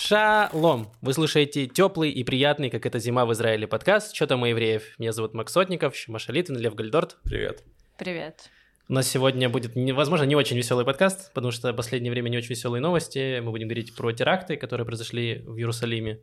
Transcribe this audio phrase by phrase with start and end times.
[0.00, 0.92] Шалом!
[1.00, 4.96] Вы слушаете теплый и приятный, как это зима в Израиле, подкаст «Что там у евреев?».
[5.00, 7.16] Меня зовут Макс Сотников, Маша Литвин, Лев Гальдорт.
[7.24, 7.64] Привет.
[7.98, 8.48] Привет.
[8.88, 12.38] У нас сегодня будет, возможно, не очень веселый подкаст, потому что в последнее время не
[12.38, 13.40] очень веселые новости.
[13.40, 16.20] Мы будем говорить про теракты, которые произошли в Иерусалиме.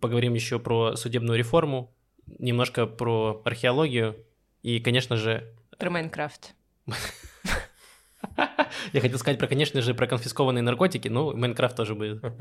[0.00, 1.92] Поговорим еще про судебную реформу,
[2.38, 4.14] немножко про археологию
[4.62, 5.52] и, конечно же...
[5.76, 6.54] Про Майнкрафт.
[8.92, 12.22] Я хотел сказать про, конечно же, про конфискованные наркотики, ну, Майнкрафт тоже будет.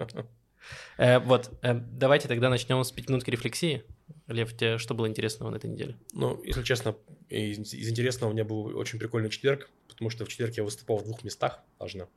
[0.97, 3.83] Э, вот, э, давайте тогда начнем с пятиминутки рефлексии.
[4.27, 5.95] Лев, тебе что было интересного на этой неделе?
[6.13, 6.95] Ну, если честно,
[7.29, 10.97] из, из интересного у меня был очень прикольный четверг, потому что в четверг я выступал
[10.97, 12.07] в двух местах, важно.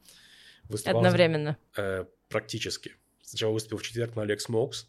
[0.64, 1.56] Выступал Одновременно?
[1.76, 2.96] Э, практически.
[3.22, 4.86] Сначала выступил в четверг на Alex Smokes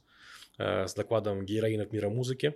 [0.58, 2.56] э, с докладом «Героин от мира музыки».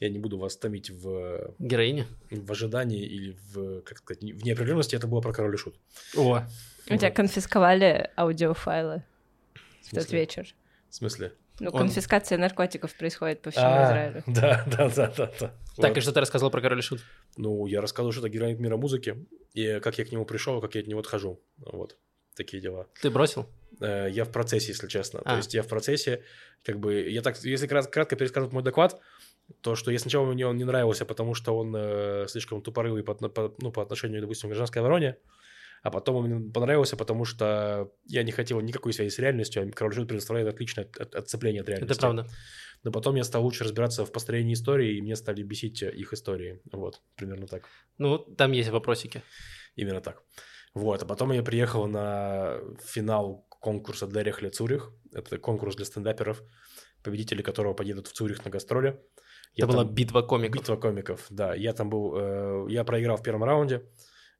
[0.00, 1.54] Я не буду вас томить в...
[1.60, 2.06] Героине?
[2.30, 4.96] В ожидании или в, как сказать, в неопределенности.
[4.96, 5.76] Это было про Король и Шут.
[6.16, 6.42] О!
[6.90, 9.04] У тебя конфисковали аудиофайлы
[9.82, 10.54] в тот вечер?
[10.88, 11.32] В смысле?
[11.60, 11.78] Ну, Он...
[11.78, 14.22] конфискация наркотиков происходит по всему а, Израилю.
[14.26, 15.54] Да, да, да, да, да.
[15.76, 15.96] Так, вот.
[15.96, 17.00] и что ты рассказывал про Король и Шут?
[17.36, 20.74] Ну, я рассказывал, что это героин мира музыки, и как я к нему пришел, как
[20.74, 21.40] я от него отхожу.
[21.58, 21.96] Вот,
[22.34, 22.88] такие дела.
[23.00, 23.48] Ты бросил?
[23.80, 25.20] Э, я в процессе, если честно.
[25.24, 25.30] А.
[25.30, 26.24] То есть я в процессе,
[26.64, 29.00] как бы, я так, если кратко пересказывать мой доклад,
[29.60, 33.14] то, что я сначала мне он не нравился, потому что он э, слишком тупорылый по,
[33.14, 35.16] по, ну, по отношению, допустим, к гражданской обороне,
[35.82, 39.70] а потом он мне понравился, потому что я не хотел никакой связи с реальностью, а
[39.70, 41.92] Король Шут предоставляет отличное от, отцепление от реальности.
[41.92, 42.26] Это правда.
[42.84, 46.60] Но потом я стал лучше разбираться в построении истории, и мне стали бесить их истории.
[46.72, 47.64] Вот, примерно так.
[47.98, 49.22] Ну, там есть вопросики.
[49.76, 50.22] Именно так.
[50.74, 54.90] Вот, а потом я приехал на финал конкурса для Рехля Цурих.
[55.12, 56.42] Это конкурс для стендаперов,
[57.02, 59.00] победители которого поедут в Цюрих на гастроли.
[59.54, 59.84] Я Это там...
[59.84, 60.60] была битва комиков.
[60.60, 61.54] Битва комиков, да.
[61.54, 63.82] Я там был, э, я проиграл в первом раунде,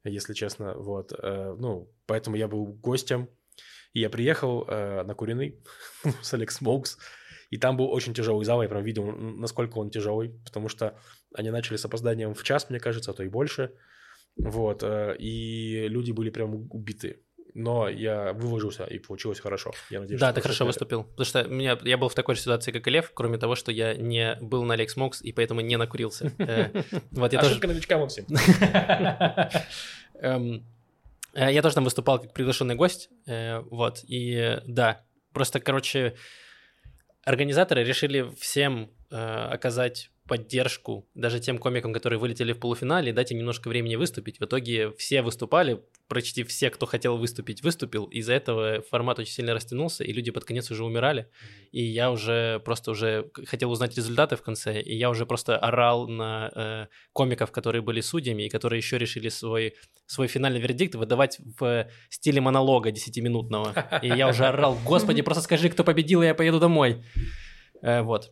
[0.03, 1.13] если честно, вот.
[1.13, 3.29] Э, ну, поэтому я был гостем.
[3.93, 5.61] И я приехал э, на Куриный
[6.21, 6.97] с Alex Smokes,
[7.51, 10.99] и там был очень тяжелый зал, я прям видел, насколько он тяжелый, потому что
[11.35, 13.75] они начали с опозданием в час, мне кажется, а то и больше.
[14.35, 17.21] Вот, э, и люди были прям убиты
[17.53, 19.73] но я выложился, и получилось хорошо.
[19.89, 21.03] Я надеюсь, да, ты хорошо выступил.
[21.03, 23.71] Потому что меня, я был в такой же ситуации, как и Лев, кроме того, что
[23.71, 26.31] я не был на Alex Smokes, и поэтому не накурился.
[26.43, 26.69] Э,
[27.11, 27.73] вот я Ошибка тоже...
[27.73, 28.25] новичка Максим.
[30.21, 30.65] Эм,
[31.33, 36.15] э, я тоже там выступал как приглашенный гость, э, вот, и да, просто, короче,
[37.23, 43.67] организаторы решили всем оказать поддержку даже тем комикам, которые вылетели в полуфинале, дать им немножко
[43.67, 44.39] времени выступить.
[44.39, 48.05] В итоге все выступали, почти все, кто хотел выступить, выступил.
[48.05, 51.27] Из-за этого формат очень сильно растянулся, и люди под конец уже умирали.
[51.71, 56.07] И я уже просто уже хотел узнать результаты в конце, и я уже просто орал
[56.07, 59.75] на э, комиков, которые были судьями, и которые еще решили свой,
[60.05, 63.99] свой финальный вердикт выдавать в стиле монолога 10-минутного.
[64.01, 67.03] И я уже орал, господи, просто скажи, кто победил, и я поеду домой.
[67.81, 68.31] Э, вот.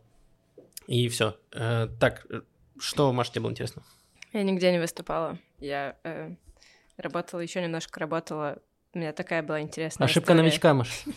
[0.88, 1.36] И все.
[1.54, 2.42] Э, так, э,
[2.80, 3.84] что, Маша, тебе было интересно?
[4.34, 5.38] Я нигде не выступала.
[5.60, 6.36] Я э,
[7.02, 8.62] работала, еще немножко работала.
[8.94, 10.42] У меня такая была интересная Ошибка история.
[10.42, 11.10] новичка, Маша.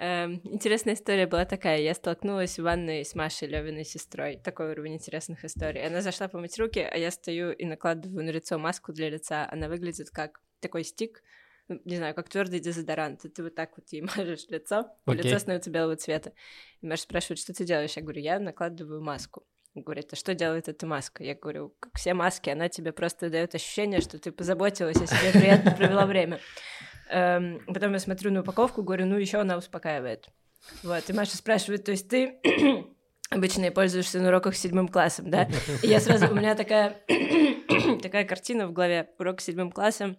[0.00, 1.80] Эм, интересная история была такая.
[1.80, 4.36] Я столкнулась в ванной с Машей, Левиной сестрой.
[4.36, 5.84] Такой уровень интересных историй.
[5.84, 9.48] Она зашла помыть руки, а я стою и накладываю на лицо маску для лица.
[9.50, 11.22] Она выглядит как такой стик,
[11.66, 13.24] ну, не знаю, как твердый дезодорант.
[13.24, 15.14] И ты вот так вот ей мажешь лицо, okay.
[15.14, 16.32] лицо становится белого цвета.
[16.80, 17.96] И Маша спрашивает, что ты делаешь?
[17.96, 19.44] Я говорю, я накладываю маску.
[19.80, 21.22] Говорит, а что делает эта маска?
[21.24, 25.32] Я говорю, как все маски, она тебе просто дает ощущение, что ты позаботилась о себе,
[25.32, 26.40] приятно провела время.
[27.10, 30.28] Эм, потом я смотрю на упаковку, говорю, ну еще она успокаивает.
[30.82, 32.40] Вот, и Маша спрашивает, то есть ты
[33.30, 35.48] обычно пользуешься на уроках седьмым классом, да?
[35.82, 37.00] И я сразу, у меня такая,
[38.02, 40.16] такая картина в голове, урок седьмым классом,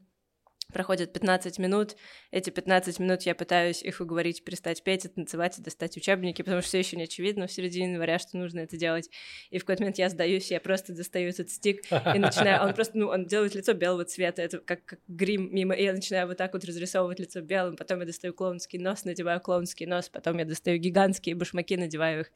[0.72, 1.96] Проходит 15 минут,
[2.32, 6.62] эти 15 минут я пытаюсь их уговорить перестать петь, и танцевать и достать учебники, потому
[6.62, 9.10] что все еще не очевидно в середине января, что нужно это делать.
[9.50, 12.64] И в какой-то момент я сдаюсь, я просто достаю этот стик и начинаю...
[12.64, 15.94] Он просто, ну, он делает лицо белого цвета, это как, как грим мимо, и я
[15.94, 20.10] начинаю вот так вот разрисовывать лицо белым, потом я достаю клоунский нос, надеваю клоунский нос,
[20.10, 22.32] потом я достаю гигантские башмаки, надеваю их,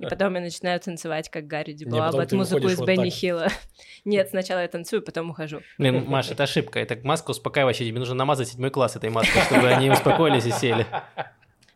[0.00, 3.48] и потом я начинаю танцевать, как Гарри Дюбуа, под музыку из вот Бенни Хилла.
[4.04, 5.60] Нет, сначала я танцую, потом ухожу.
[5.78, 9.40] Блин, Маша, это ошибка, это маска успокаивающая вообще, тебе нужно намазать седьмой класс этой маской,
[9.42, 10.86] чтобы они успокоились и сели.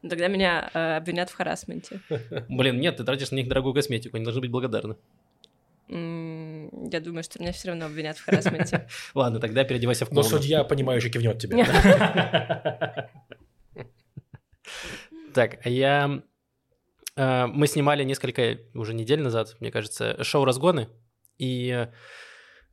[0.03, 2.01] Ну, тогда меня э, обвинят в харасменте.
[2.49, 4.97] Блин, нет, ты тратишь на них дорогую косметику, они должны быть благодарны.
[5.89, 8.89] Я думаю, что меня все равно обвинят в харасменте.
[9.15, 10.31] Ладно, тогда переодевайся в клоуна.
[10.31, 11.67] Но судья, понимающий, кивнет тебе.
[15.35, 16.23] Так, а я...
[17.15, 20.89] Э, мы снимали несколько уже недель назад, мне кажется, шоу «Разгоны»,
[21.39, 21.93] и Э,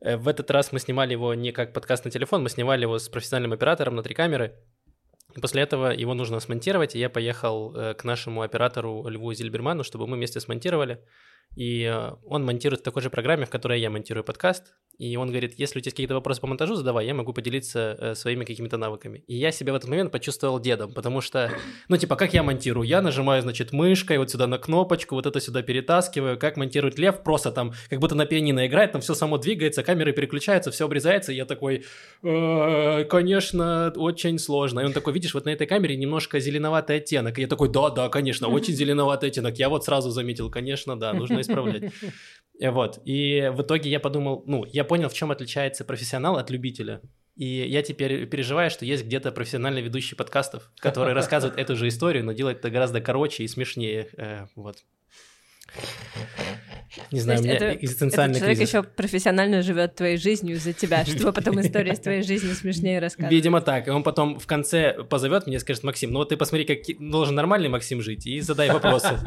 [0.02, 3.10] в этот раз мы снимали его не как подкаст на телефон, мы снимали его с
[3.10, 4.56] профессиональным оператором на три камеры.
[5.42, 10.08] После этого его нужно смонтировать, и я поехал э, к нашему оператору Льву Зильберману, чтобы
[10.08, 11.04] мы вместе смонтировали.
[11.56, 14.74] И э, он монтирует в такой же программе, в которой я монтирую подкаст.
[15.00, 17.96] И он говорит, если у тебя есть какие-то вопросы по монтажу, задавай, я могу поделиться
[18.00, 19.24] э, своими какими-то навыками.
[19.28, 21.52] И я себя в этот момент почувствовал дедом, потому что,
[21.88, 22.88] ну, типа, как я монтирую?
[22.88, 26.40] Я нажимаю, значит, мышкой вот сюда на кнопочку, вот это сюда перетаскиваю.
[26.40, 27.22] Как монтирует Лев?
[27.24, 31.32] Просто там, как будто на пианино играет, там все само двигается, камеры переключаются, все обрезается,
[31.32, 31.86] и я такой,
[32.24, 34.80] «Э, конечно, очень сложно.
[34.80, 37.38] И он такой, видишь, вот на этой камере немножко зеленоватый оттенок.
[37.38, 39.58] И я такой, да, да, конечно, очень зеленоватый оттенок.
[39.60, 41.92] Я вот сразу заметил, конечно, да, нужно исправлять.
[42.60, 43.00] Э, Вот.
[43.06, 47.02] И в итоге я подумал, ну, я понял, в чем отличается профессионал от любителя.
[47.36, 52.26] И я теперь переживаю, что есть где-то профессиональный ведущий подкастов, который рассказывает эту же историю,
[52.26, 54.08] но делает это гораздо короче и смешнее.
[54.18, 54.78] Э, Вот.
[57.12, 58.74] Не знаю, у меня это- экзистенциальный Этот человек кризис.
[58.74, 63.32] еще профессионально живет твоей жизнью за тебя, чтобы потом история из твоей жизни смешнее рассказывать.
[63.34, 63.88] Видимо, так.
[63.88, 66.80] И он потом в конце позовет меня и скажет, Максим, ну вот ты посмотри, как
[67.00, 69.20] должен нормальный Максим жить, и задай вопросы.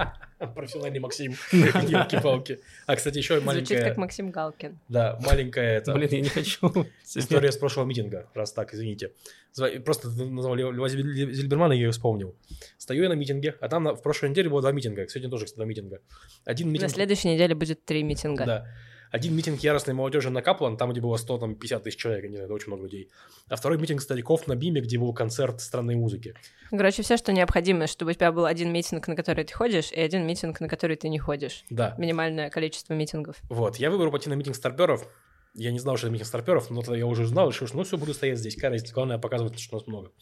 [0.46, 1.32] Профессиональный Максим.
[1.52, 2.60] Елки-палки.
[2.86, 3.88] А, кстати, еще Звучит маленькая...
[3.88, 4.78] как Максим Галкин.
[4.88, 5.92] Да, маленькая это...
[5.92, 6.86] Блин, я не хочу.
[7.14, 9.12] История с прошлого митинга, раз так, извините.
[9.84, 12.34] Просто назвал Лев- Льва Зиль- Зильбермана, я ее вспомнил.
[12.78, 15.44] Стою я на митинге, а там на- в прошлой неделе было два митинга, сегодня тоже,
[15.44, 16.00] кстати, два митинга.
[16.44, 16.90] Один На митинг...
[16.90, 18.46] следующей неделе будет три митинга.
[18.46, 18.66] Да.
[19.10, 22.54] Один митинг яростной молодежи на Каплан, там, где было 150 тысяч человек, не знаю, это
[22.54, 23.10] очень много людей.
[23.48, 26.34] А второй митинг стариков на Биме, где был концерт странной музыки.
[26.70, 30.00] Короче, все, что необходимо, чтобы у тебя был один митинг, на который ты ходишь, и
[30.00, 31.64] один митинг, на который ты не ходишь.
[31.70, 31.96] Да.
[31.98, 33.36] Минимальное количество митингов.
[33.48, 35.04] Вот, я выбрал пойти на митинг старперов.
[35.54, 37.82] Я не знал, что это митинг старперов, но тогда я уже знал, решил, что ну
[37.82, 40.12] все, буду стоять здесь, разница, главное показывать, что нас много.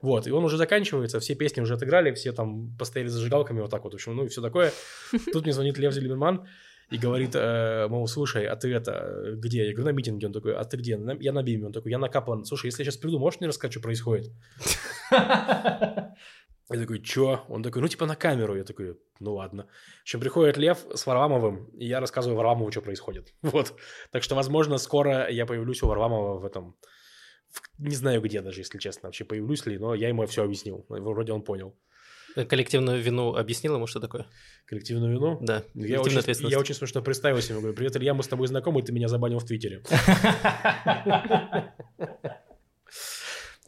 [0.00, 3.84] Вот, и он уже заканчивается, все песни уже отыграли, все там постояли зажигалками, вот так
[3.84, 4.72] вот, в общем, ну и все такое.
[5.32, 6.46] Тут мне звонит Лев Зельберман
[6.90, 9.66] и говорит, э, мол, слушай, а ты это, где?
[9.66, 10.26] Я говорю, на митинге.
[10.26, 10.96] Он такой, а ты где?
[10.96, 11.66] «На- Я на Биме.
[11.66, 12.44] Он такой, я на Каплан.
[12.44, 14.30] Слушай, если я сейчас приду, можешь мне рассказать, что происходит?
[16.70, 17.44] Я такой, чё?
[17.48, 18.56] Он такой, ну, типа на камеру.
[18.56, 19.66] Я такой, ну, ладно.
[19.98, 23.34] В общем, приходит Лев с Варламовым, и я рассказываю Варламову, что происходит.
[23.42, 23.74] Вот.
[24.12, 26.74] Так что, возможно, скоро я появлюсь у Варламова в этом...
[27.50, 30.86] в- Не знаю где даже, если честно, вообще появлюсь ли, но я ему все объяснил.
[30.88, 31.76] Вроде он понял.
[32.34, 34.26] Коллективную вину объяснил ему, что такое?
[34.66, 35.38] Коллективную вину?
[35.40, 37.60] Да, Я очень, я очень смешно представился ему.
[37.60, 39.82] Говорю, привет, Илья, мы с тобой знакомы, ты меня забанил в Твиттере.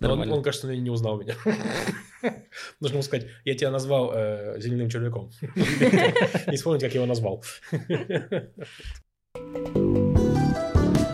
[0.03, 1.35] Он, он, кажется, не узнал меня.
[2.81, 5.31] Нужно сказать, я тебя назвал э, зеленым человеком.
[6.47, 7.43] Не вспомнить, как я его назвал.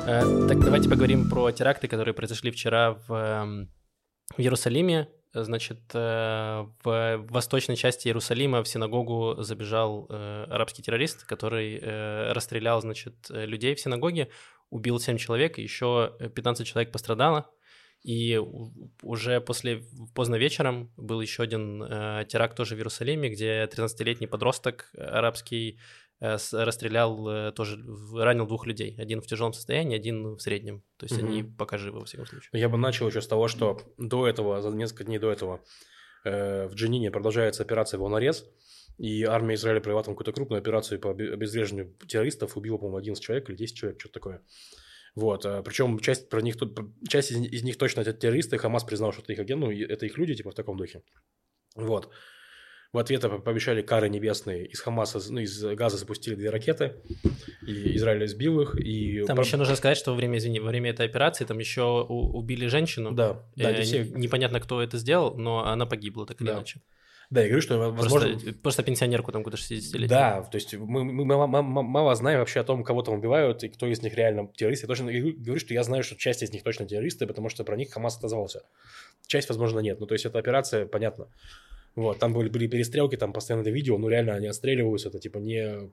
[0.05, 3.71] Э, Так давайте поговорим про теракты, которые произошли вчера в, эм,
[4.37, 5.09] в Иерусалиме.
[5.35, 12.83] Значит, э, в восточной части Иерусалима в синагогу забежал э, арабский террорист, который э, расстрелял,
[12.83, 14.29] значит, людей в синагоге,
[14.69, 17.51] убил 7 человек, еще 15 человек пострадало.
[18.03, 18.39] И
[19.03, 19.85] уже после
[20.15, 21.79] поздно вечером был еще один
[22.27, 25.79] теракт тоже в Иерусалиме, где 13-летний подросток арабский
[26.23, 27.83] расстрелял э, тоже,
[28.15, 28.95] ранил двух людей.
[28.99, 30.83] Один в тяжелом состоянии, один в среднем.
[30.97, 31.27] То есть Мгм.
[31.31, 32.49] они пока живы, во всяком случае.
[32.53, 35.65] Я бы начал еще с того, что до этого, за несколько дней до этого,
[36.25, 38.45] э, в Дженине продолжается операция «Волнорез»,
[38.99, 43.23] и армия Израиля провела там какую-то крупную операцию по обе- обезвреживанию террористов, убила, по-моему, 11
[43.25, 44.43] человек или 10 человек, что-то такое.
[45.15, 46.79] Вот, причем часть, про них, тут-
[47.09, 50.07] часть из, из них точно это террористы, Хамас признал, что это их агент, ну, это
[50.07, 51.03] их люди, типа, в таком духе.
[51.75, 52.11] Вот.
[52.93, 54.67] В ответ по- пообещали кары небесные.
[54.67, 56.97] Из Хамаса, ну, из Газа запустили две ракеты,
[57.67, 59.25] и Израиль сбил их, и...
[59.27, 62.05] Там про- еще нужно сказать, что во время, извини, во время этой операции там еще
[62.07, 63.13] у- убили женщину.
[63.13, 66.55] Да, да, Э, все- Непонятно, кто это сделал, но она погибла так или Да.
[66.57, 66.81] иначе.
[67.31, 68.29] Да, я говорю, что, возможно...
[68.29, 72.41] Просто, просто пенсионерку там куда 60 Да, то есть мы, мы мало, мало- мало знаем
[72.41, 74.85] вообще о том, кого там убивают и кто из них реально террористы.
[74.85, 77.65] Я точно говорю, говорю, что я знаю, что часть из них точно террористы, потому что
[77.65, 78.65] про них Хамас отозвался.
[79.27, 79.99] Часть, возможно, нет.
[79.99, 81.29] Ну, то есть эта операция, понятно.
[81.95, 85.39] Вот, там были, были перестрелки, там постоянно это видео, ну, реально они отстреливаются, это типа
[85.39, 85.91] не...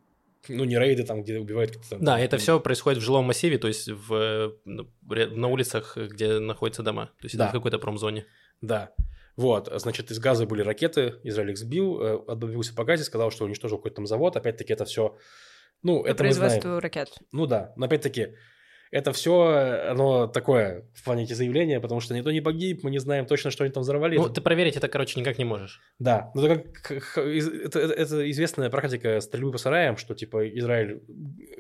[0.48, 1.72] Ну, не рейды там, где убивают...
[1.72, 2.04] кто-то там.
[2.04, 6.82] Да, это все происходит в жилом массиве, то есть в, ну, на улицах, где находятся
[6.82, 7.08] дома.
[7.20, 7.46] То есть Да.
[7.46, 8.26] это в какой-то промзоне.
[8.62, 8.94] Да.
[9.36, 13.46] Вот, значит, из газа были ракеты, Израиль их сбил, э, отбился по газе, сказал, что
[13.46, 14.38] уничтожил какой-то там завод.
[14.38, 15.18] Опять-таки это все...
[15.84, 16.50] Ну, По это мы знаем.
[16.52, 17.10] производству ракет.
[17.32, 18.36] Ну да, но опять-таки,
[18.92, 23.00] это все, оно такое в плане эти заявления, потому что никто не погиб, мы не
[23.00, 24.18] знаем точно, что они там взорвали.
[24.18, 25.80] Ну, ты проверить это, короче, никак не можешь.
[26.00, 31.02] Да, ну это, как, это, это- известная практика стрельбы по сараям, что типа Израиль,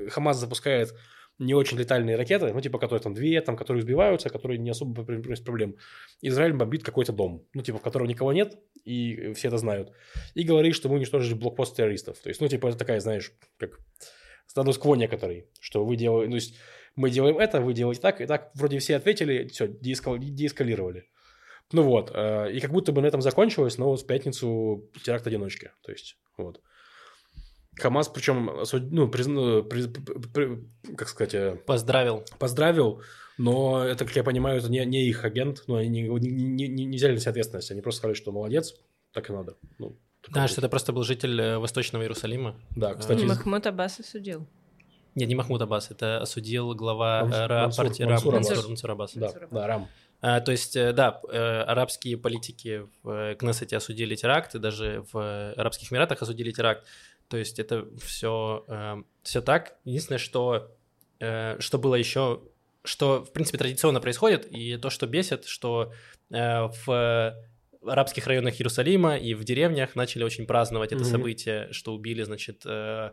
[0.10, 0.96] Хамас запускает
[1.38, 5.06] не очень летальные ракеты, ну, типа, которые там две, там, которые сбиваются, которые не особо
[5.06, 5.78] при- приносят проблем.
[6.22, 9.90] Израиль бомбит какой-то дом, ну, типа, в котором никого нет, и все это знают.
[10.34, 12.20] И говорит, что мы уничтожили блокпост террористов.
[12.20, 13.80] То есть, ну, типа, это такая, знаешь, как
[14.48, 16.56] статус-кво некоторый, что вы делаете, ну, то есть,
[16.96, 21.06] мы делаем это, вы делаете так, и так вроде все ответили, все, деэскал- деэскалировали.
[21.72, 25.28] Ну вот, э, и как будто бы на этом закончилось, но вот в пятницу теракт
[25.28, 26.62] одиночки, то есть, вот.
[27.80, 28.50] ХАМАС, причем,
[28.92, 29.88] ну, призна, при,
[30.34, 31.34] при, как сказать...
[31.34, 32.26] э, Поздравил.
[32.38, 33.02] поздравил,
[33.38, 36.86] но это, как я понимаю, это не, не их агент, но они не, не, не-
[36.86, 38.76] не взяли на себя ответственность, они просто сказали, что молодец,
[39.14, 39.56] так и надо.
[39.78, 39.96] Ну,
[40.30, 42.60] Да, что это просто был житель э, Восточного Иерусалима.
[42.76, 44.46] Да, кстати, Махмуд Аббас осудил.
[45.16, 48.54] Нет, не Махмуд Аббас, это осудил глава Мансур- э, Ра- Мансур- партии Рам, Мансур Мансур,
[48.58, 48.70] Аббас.
[48.70, 49.14] Мансур Аббас.
[49.16, 49.88] да, да, Рам.
[50.22, 55.06] А, то есть, э, да, э, арабские политики в э, Кнессете осудили теракт, и даже
[55.14, 56.86] в э, Арабских Эмиратах осудили теракт.
[57.30, 58.66] То есть это все,
[59.24, 59.76] все так.
[59.86, 60.72] Единственное, что,
[61.20, 62.42] э, что было еще,
[62.84, 65.94] что, в принципе, традиционно происходит, и то, что бесит, что
[66.32, 67.36] э, в
[67.86, 71.12] арабских районах Иерусалима и в деревнях начали очень праздновать это Мгм.
[71.12, 73.12] событие, что убили, значит, э, э,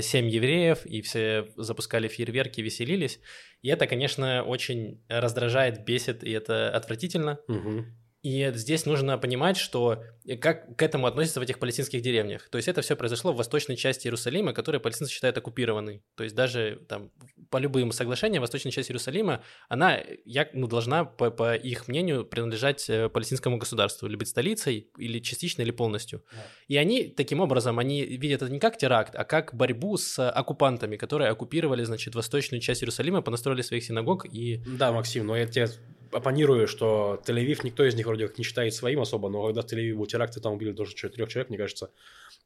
[0.00, 3.20] семь евреев, и все запускали фейерверки, веселились.
[3.62, 7.38] И это, конечно, очень раздражает, бесит, и это отвратительно.
[7.48, 7.99] Мгм.
[8.22, 12.48] И здесь нужно понимать, что э, как к этому относятся в этих палестинских деревнях.
[12.50, 16.02] То есть это все произошло в восточной части Иерусалима, которую палестинцы считают оккупированной.
[16.16, 17.10] То есть даже там
[17.48, 22.90] по любым соглашениям восточная часть Иерусалима, она я, ну, должна, по, по их мнению, принадлежать
[22.90, 26.22] э, палестинскому государству, или быть столицей, или частично, или полностью.
[26.32, 26.38] Да.
[26.68, 30.96] И они таким образом, они видят это не как теракт, а как борьбу с оккупантами,
[30.96, 35.68] которые оккупировали, значит, восточную часть Иерусалима, понастроили своих синагог и Да, Максим, но я тебе
[36.12, 39.64] оппонирую, что Тель-Авив, никто из них вроде как не считает своим особо, но когда в
[39.66, 41.90] Тель-Авиве был теракт, и там убили тоже трех человек, мне кажется,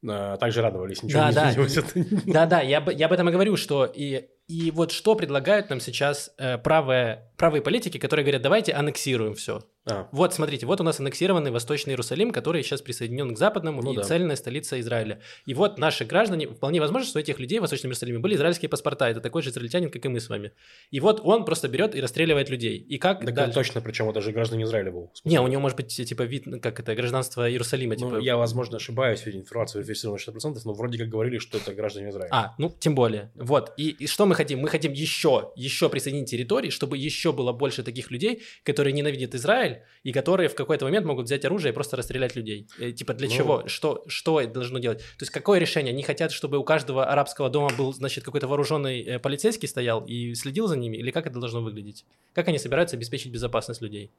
[0.03, 1.03] э, также радовались.
[1.03, 1.63] Ничего Да, не да.
[1.81, 5.79] Это- Да-да, я, я об этом и говорю, что и, и вот что предлагают нам
[5.79, 9.63] сейчас э, правые, правые политики, которые говорят, давайте аннексируем все.
[9.87, 13.93] А, Вот, смотрите, вот у нас аннексированный Восточный Иерусалим, который сейчас присоединен к Западному Ну
[13.93, 14.01] и да.
[14.03, 15.19] цельная столица Израиля.
[15.45, 18.69] И вот наши граждане, вполне возможно, что у этих людей в Восточном Иерусалиме были израильские
[18.69, 20.53] паспорта, это такой же израильтянин, как и мы с вами.
[20.89, 22.77] И вот он просто берет и расстреливает людей.
[22.77, 23.53] И как так дальше?
[23.53, 25.11] точно, причем это же гражданин Израиля был.
[25.23, 28.19] Не, у него может быть типа вид, ну, как это, гражданство Иерусалима, Ну, типа.
[28.21, 32.09] я, возможно, ошибаюсь, ведь информация верифицирована на 60%, но вроде как говорили, что это граждане
[32.09, 32.29] Израиля.
[32.31, 33.31] А, ну, тем более.
[33.35, 33.73] Вот.
[33.77, 34.59] И, и что мы хотим?
[34.59, 39.81] Мы хотим еще, еще присоединить территории, чтобы еще было больше таких людей, которые ненавидят Израиль
[40.03, 42.67] и которые в какой-то момент могут взять оружие и просто расстрелять людей.
[42.79, 43.33] Э, типа для Ну.
[43.33, 43.67] чего?
[43.67, 44.99] Что, что это должно делать?
[44.99, 45.91] То есть какое решение?
[45.93, 50.33] Они хотят, чтобы у каждого арабского дома был, значит, какой-то вооруженный э, полицейский стоял и
[50.35, 50.97] следил за ними?
[50.97, 52.05] Или как это должно выглядеть?
[52.33, 54.11] Как они собираются обеспечить безопасность людей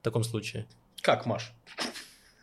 [0.00, 0.66] в таком случае?
[1.02, 1.52] Как, Маш?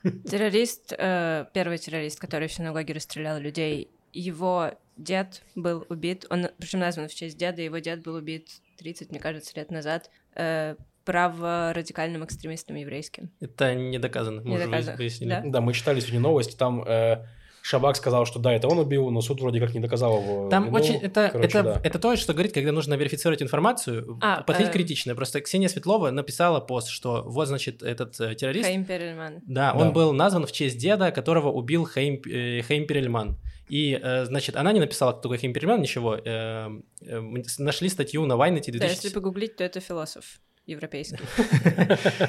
[0.04, 6.80] Террорист, э, первый террорист, который в синагоге расстрелял людей, его дед был убит, он, причем
[6.80, 8.50] назван в честь деда, его дед был убит
[8.80, 10.76] 30, мне кажется, лет назад, э,
[11.06, 13.30] праворадикальным экстремистом еврейским.
[13.40, 14.42] Это не доказано.
[14.42, 15.30] Мы Не уже доказано, выяснили.
[15.30, 15.44] да.
[15.46, 17.26] Да, мы читали сегодня новость, там э,
[17.62, 20.66] Шабак сказал, что да, это он убил, но суд вроде как не доказал его Там
[20.66, 20.76] вину.
[20.78, 21.82] очень это Короче, это да.
[21.84, 25.16] это то, что говорит, когда нужно верифицировать информацию, А, подходить э, критично.
[25.16, 29.36] Просто Ксения Светлова написала пост, что вот значит этот э, террорист, Хаим Перельман.
[29.46, 29.80] да, Да.
[29.80, 33.38] он был назван в честь деда, которого убил Хаим э, Хаим Перельман.
[33.70, 36.16] И, э, значит, она не написала, кто такой Хаим Перельман, ничего.
[36.16, 36.70] Э,
[37.02, 38.96] э, мы с- нашли статью на Вайнете Да, 2000...
[39.06, 41.20] если погуглить, то это философ европейский.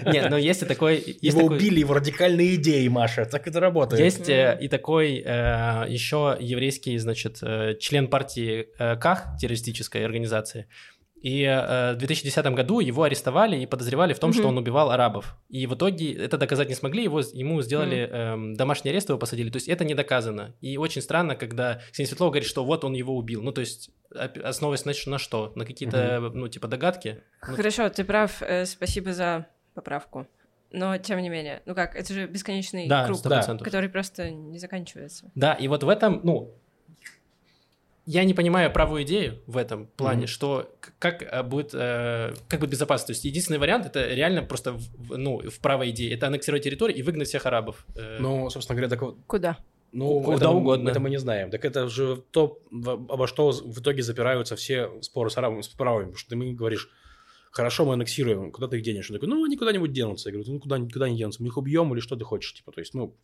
[0.12, 1.18] Нет, но есть и такой...
[1.20, 4.02] Его убили его радикальные идеи, Маша, так это работает.
[4.02, 7.40] Есть э, и такой э, еще еврейский, значит,
[7.80, 10.66] член партии КАХ, террористической организации.
[11.22, 14.50] И э, в 2010 году его арестовали и подозревали в том, что Мгм.
[14.50, 15.36] он убивал арабов.
[15.48, 19.50] И в итоге это доказать не смогли, его, ему сделали эм, домашний арест, его посадили.
[19.50, 20.54] То есть это не доказано.
[20.60, 23.42] И очень странно, когда Ксения Светлова говорит, что вот он его убил.
[23.42, 23.90] Ну, то есть
[24.42, 25.52] основываясь на, на что?
[25.54, 27.22] На какие-то, ну, типа догадки?
[27.46, 30.26] Ну, Хорошо, ты прав, э, спасибо за поправку.
[30.70, 33.36] Но, тем не менее, ну как, это же бесконечный да, круг, сто да.
[33.36, 33.64] процентов.
[33.64, 35.30] который просто не заканчивается.
[35.34, 36.54] Да, и вот в этом, ну,
[38.10, 40.26] я не понимаю правую идею в этом плане, Мгм.
[40.28, 43.08] что как э, будет, э, как будет безопасно.
[43.08, 46.96] То есть единственный вариант это реально просто, в- ну, в правой идее, это аннексировать территорию
[46.98, 47.84] и выгнать всех арабов.
[47.96, 49.58] Э, Ну, собственно говоря, так, вот- Куда?
[49.92, 50.88] ну, Куда это, угодно.
[50.90, 51.50] Это мы не знаем.
[51.50, 56.04] Так это же то, обо что в итоге запираются все споры с арабами, с правыми.
[56.06, 56.88] Потому что ты мне говоришь,
[57.50, 59.10] хорошо, мы аннексируем, куда ты их денешь?
[59.10, 60.28] Он такой, ну, они куда-нибудь денутся.
[60.28, 61.42] Я говорю, ну, куда, куда они денутся?
[61.42, 62.54] Мы их убьем или что ты хочешь?
[62.54, 63.16] Типа, то есть, ну,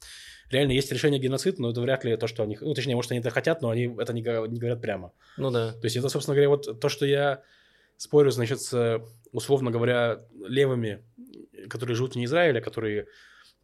[0.50, 2.56] реально есть решение геноцид, но это вряд ли то, что они...
[2.60, 5.12] Ну, точнее, может, они это хотят, но они это не, не говорят прямо.
[5.36, 5.72] ну да.
[5.72, 7.42] То есть это, собственно говоря, вот то, что я
[7.96, 9.02] спорю, значит, с,
[9.32, 11.04] условно говоря, левыми,
[11.68, 13.06] которые живут вне Израиля, которые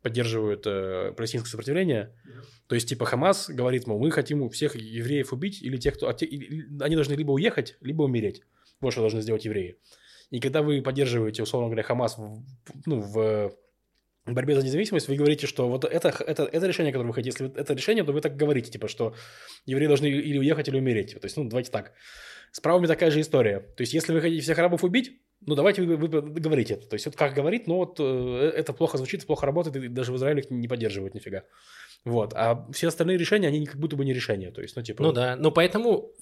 [0.02, 2.14] поддерживают э, палестинское сопротивление.
[2.68, 6.08] То есть, типа, Хамас говорит, мол, мы хотим всех евреев убить, или тех, кто...
[6.08, 8.42] а те- или- они должны либо уехать, либо умереть.
[8.80, 9.76] Вот что должны сделать евреи.
[10.30, 12.42] И когда вы поддерживаете, условно говоря, Хамас в,
[12.86, 13.52] ну, в
[14.26, 17.60] борьбе за независимость, вы говорите, что вот это, это, это решение, которое вы хотите, если
[17.60, 19.14] это решение, то вы так говорите, типа, что
[19.66, 21.14] евреи должны или уехать, или умереть.
[21.20, 21.92] То есть, ну, давайте так.
[22.52, 23.60] С правыми такая же история.
[23.60, 26.88] То есть, если вы хотите всех арабов убить, ну, давайте вы, вы говорите это.
[26.88, 30.12] То есть, вот как говорит, но вот э, это плохо звучит, плохо работает, и даже
[30.12, 31.44] в Израиле их не поддерживают нифига.
[32.04, 32.32] Вот.
[32.34, 34.50] А все остальные решения, они как будто бы не решения.
[34.50, 35.02] То есть, ну, типа...
[35.02, 36.12] Ну да, ну поэтому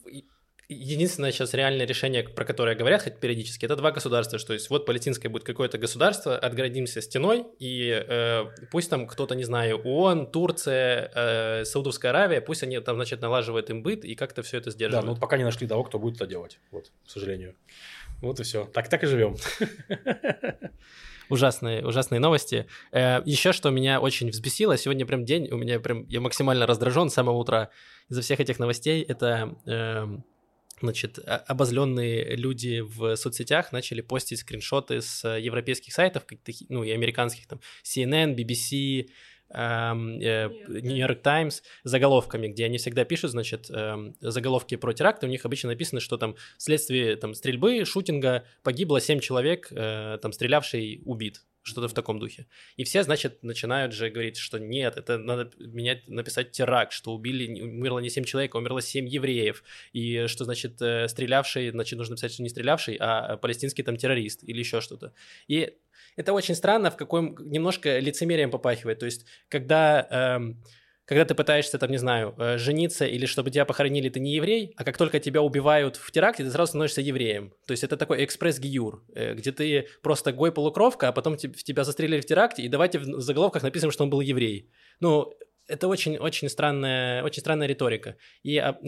[0.68, 4.84] единственное сейчас реальное решение, про которое говорят хоть периодически, это два государства, что есть вот
[4.86, 11.10] палестинское будет какое-то государство, отгородимся стеной, и э, пусть там кто-то, не знаю, ООН, Турция,
[11.14, 15.06] э, Саудовская Аравия, пусть они там, значит, налаживают им быт и как-то все это сдерживают.
[15.06, 17.54] Да, ну пока не нашли того, кто будет это делать, вот, к сожалению.
[18.20, 18.64] Вот и все.
[18.66, 19.36] Так, так и живем.
[21.30, 22.66] ужасные, ужасные новости.
[22.92, 27.08] Э, еще что меня очень взбесило, сегодня прям день, у меня прям, я максимально раздражен
[27.08, 27.70] с самого утра
[28.10, 30.06] из-за всех этих новостей, это э,
[30.80, 36.24] значит, обозленные люди в соцсетях начали постить скриншоты с европейских сайтов,
[36.68, 39.08] ну и американских, там, CNN, BBC,
[39.50, 45.70] Нью-Йорк Таймс заголовками, где они всегда пишут, значит, эм, заголовки про теракты, у них обычно
[45.70, 51.88] написано, что там вследствие там, стрельбы, шутинга погибло 7 человек, э, там, стрелявший убит что-то
[51.88, 52.46] в таком духе.
[52.76, 57.60] И все, значит, начинают же говорить, что нет, это надо менять, написать теракт, что убили,
[57.60, 62.16] умерло не 7 человек, а умерло 7 евреев, и что, значит, э, стрелявший, значит, нужно
[62.16, 65.12] писать, что не стрелявший, а палестинский там террорист или еще что-то.
[65.46, 65.74] И
[66.16, 68.98] это очень странно, в каком немножко лицемерием попахивает.
[68.98, 70.62] То есть, когда эм,
[71.08, 74.74] когда ты пытаешься, там, не знаю, э, жениться или чтобы тебя похоронили, ты не еврей,
[74.76, 77.54] а как только тебя убивают в теракте, ты сразу становишься евреем.
[77.66, 82.26] То есть это такой экспресс-гиюр, э, где ты просто гой-полукровка, а потом тебя застрелили в
[82.26, 84.70] теракте, и давайте в заголовках написано, что он был еврей.
[85.00, 85.32] Ну,
[85.66, 88.16] это очень-очень странная, очень странная риторика.
[88.42, 88.78] И а,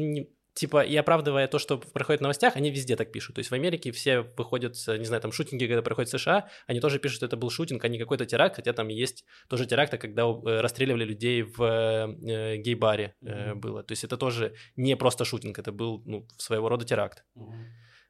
[0.55, 3.37] типа, и оправдывая то, что проходит в новостях, они везде так пишут.
[3.37, 6.81] То есть в Америке все выходят, не знаю, там шутинги, когда проходят в США, они
[6.81, 9.99] тоже пишут, что это был шутинг, а не какой-то теракт, хотя там есть тоже теракты,
[9.99, 13.55] когда э, расстреливали людей в э, гей-баре mm-hmm.
[13.55, 13.83] было.
[13.83, 17.25] То есть это тоже не просто шутинг, это был ну, своего рода теракт.
[17.37, 17.65] Mm-hmm.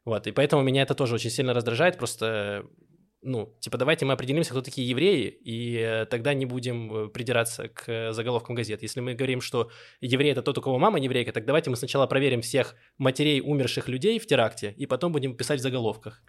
[0.06, 2.64] Вот, и поэтому меня это тоже очень сильно раздражает, просто
[3.22, 7.68] ну, типа, давайте мы определимся, кто такие евреи, и э, тогда не будем э, придираться
[7.68, 8.82] к э, заголовкам газет.
[8.82, 12.06] Если мы говорим, что еврей– это тот, у кого мама еврейка, так давайте мы сначала
[12.06, 16.22] проверим всех матерей умерших людей в теракте, и потом будем писать в заголовках.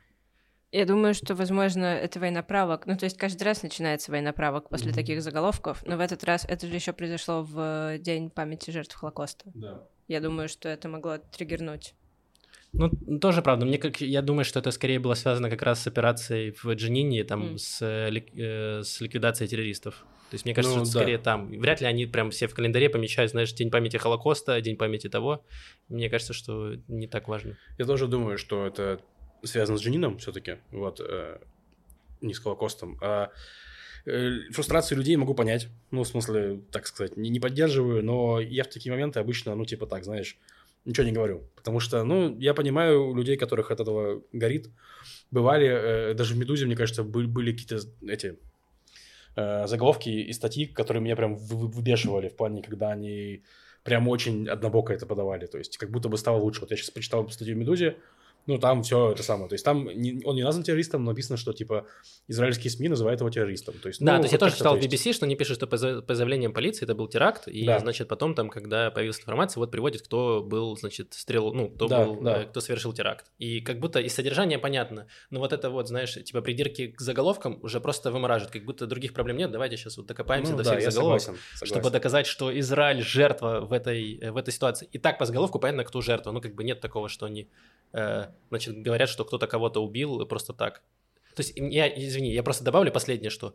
[0.74, 2.86] Я думаю, что, возможно, это войноправок.
[2.86, 4.96] Ну, то есть каждый раз начинается войноправок после mm-hmm.
[4.96, 9.52] таких заголовков, но в этот раз это же еще произошло в День памяти жертв Холокоста.
[9.54, 9.84] Да.
[10.08, 11.94] Я думаю, что это могло триггернуть
[12.74, 13.66] ну, тоже правда.
[13.66, 17.24] Мне как я думаю, что это скорее было связано как раз с операцией в Джинине,
[17.24, 17.58] там, mm.
[17.58, 20.06] с, э, с ликвидацией террористов.
[20.30, 21.00] То есть, мне кажется, ну, что да.
[21.02, 21.50] скорее там.
[21.50, 25.44] Вряд ли они прям все в календаре помечают, знаешь, День памяти Холокоста, День памяти того.
[25.90, 27.58] Мне кажется, что не так важно.
[27.78, 29.02] Я тоже думаю, что это
[29.44, 31.40] связано с Джинином все-таки, вот, э,
[32.22, 33.32] не с Холокостом, а
[34.06, 35.68] э, фрустрацию людей могу понять.
[35.92, 39.66] Ну, в смысле, так сказать, не, не поддерживаю, но я в такие моменты обычно, ну,
[39.66, 40.38] типа так, знаешь,
[40.86, 41.50] ничего не говорю.
[41.56, 44.70] Потому что, ну, я понимаю людей, которых от этого горит.
[45.32, 48.38] Бывали, э, даже в «Медузе», мне кажется, были, были какие-то эти
[49.36, 53.44] э, заголовки и статьи, которые меня прям выбешивали в плане, когда они
[53.84, 55.46] прям очень однобоко это подавали.
[55.46, 56.62] То есть, как будто бы стало лучше.
[56.62, 57.98] Вот я сейчас почитал статью в «Медузе»,
[58.48, 59.50] ну, там все это самое.
[59.50, 61.86] То есть там не, он не назван террористом, но написано, что типа
[62.28, 63.76] израильские СМИ называют его террористом.
[63.76, 65.68] То есть, да, ну, то есть я тоже читал в BBC, что они пишут, что
[65.68, 67.80] по, заявлениям полиции это был теракт, и, да.
[67.80, 72.06] значит, потом там, когда появилась информация, вот приводит, кто был, значит, стрел, ну, кто да,
[72.06, 72.44] был, да.
[72.44, 73.28] Э, кто совершил теракт.
[73.38, 77.60] И как будто из содержания понятно, но вот это вот, знаешь, типа придирки к заголовкам
[77.62, 80.78] уже просто вымораживают, как будто других проблем нет, давайте сейчас вот докопаемся ну, до да,
[80.78, 81.76] всех заголовок, согласен, согласен.
[81.76, 84.88] чтобы доказать, что Израиль жертва в этой, э, в этой ситуации.
[84.92, 87.50] И так по заголовку понятно, кто жертва, ну, как бы нет такого, что они
[87.92, 90.84] значит, говорят, что кто-то кого-то убил просто так.
[91.36, 93.54] То есть, я, извини, я просто добавлю последнее, что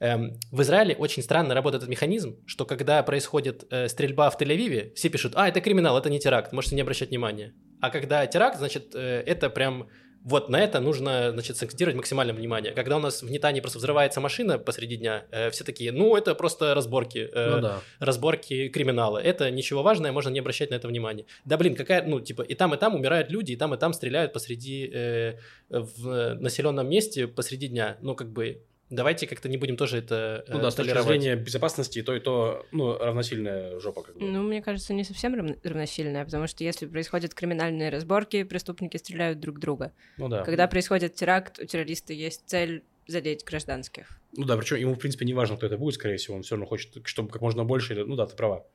[0.00, 4.94] эм, в Израиле очень странно работает этот механизм, что когда происходит э, стрельба в Тель-Авиве,
[4.94, 7.54] все пишут, а, это криминал, это не теракт, можете не обращать внимания.
[7.80, 9.88] А когда теракт, значит, э, это прям
[10.24, 12.72] вот на это нужно, значит, сакцентировать максимальное внимание.
[12.72, 16.34] Когда у нас в Нетане просто взрывается машина посреди дня, э, все такие, ну, это
[16.34, 17.80] просто разборки, э, ну, да.
[18.00, 19.18] разборки криминала.
[19.18, 21.26] Это ничего важного, можно не обращать на это внимание.
[21.44, 23.92] Да, блин, какая, ну, типа, и там, и там умирают люди, и там, и там
[23.92, 25.34] стреляют посреди, э,
[25.68, 27.96] в населенном месте посреди дня.
[28.02, 32.02] Ну, как бы, Давайте как-то не будем тоже это Ну да, с точки зрения безопасности,
[32.02, 34.24] то и то, ну, равносильная жопа как бы.
[34.24, 39.58] Ну, мне кажется, не совсем равносильная, потому что если происходят криминальные разборки, преступники стреляют друг
[39.58, 39.92] друга.
[40.16, 40.42] Ну да.
[40.42, 44.20] Когда происходит теракт, у террориста есть цель задеть гражданских.
[44.36, 46.54] Ну да, причем ему, в принципе, не важно, кто это будет, скорее всего, он все
[46.54, 47.94] равно хочет, чтобы как можно больше...
[48.04, 48.66] Ну да, ты права.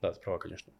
[0.00, 0.72] Да, ты права, конечно.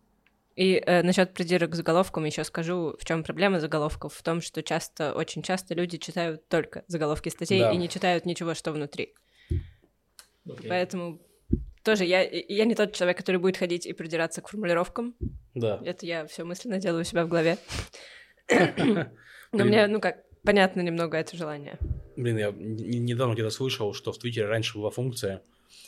[0.54, 4.62] И э, насчет придирок к заголовкам еще скажу, в чем проблема заголовков, в том, что
[4.62, 7.72] часто, очень часто люди читают только заголовки статей да.
[7.72, 9.14] и не читают ничего, что внутри.
[10.46, 10.68] Okay.
[10.68, 11.20] Поэтому
[11.84, 15.14] тоже я, я не тот человек, который будет ходить и придираться к формулировкам.
[15.54, 15.80] Да.
[15.84, 17.56] Это я все мысленно делаю у себя в голове.
[19.52, 21.78] Но мне, ну как, понятно немного это желание.
[22.16, 25.42] Блин, я недавно где-то слышал, что в Твиттере раньше была функция,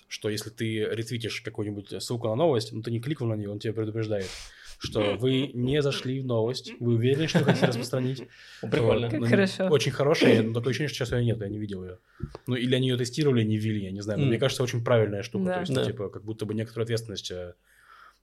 [0.08, 3.58] что если ты ретвитишь какую-нибудь ссылку на новость, ну ты не кликнул на нее, он
[3.58, 4.30] тебя предупреждает
[4.78, 8.24] что вы не зашли в новость, вы уверены, что хотите распространить.
[8.60, 9.08] Прикольно.
[9.08, 9.68] Как Ну, хорошо.
[9.68, 11.98] Очень хорошая, но такое ощущение, что сейчас ее нет, я не видел ее.
[12.46, 14.20] Ну, или они ее тестировали, не ввели, я не знаю.
[14.20, 15.52] Но мне кажется, очень правильная штука.
[15.52, 17.54] То есть, типа, как будто бы некоторую ответственность э,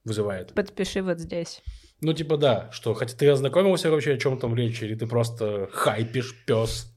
[0.03, 0.53] вызывает.
[0.53, 1.61] Подпиши вот здесь.
[2.01, 5.69] Ну, типа, да, что хотя ты ознакомился вообще, о чем там речь, или ты просто
[5.71, 6.91] хайпишь, пес.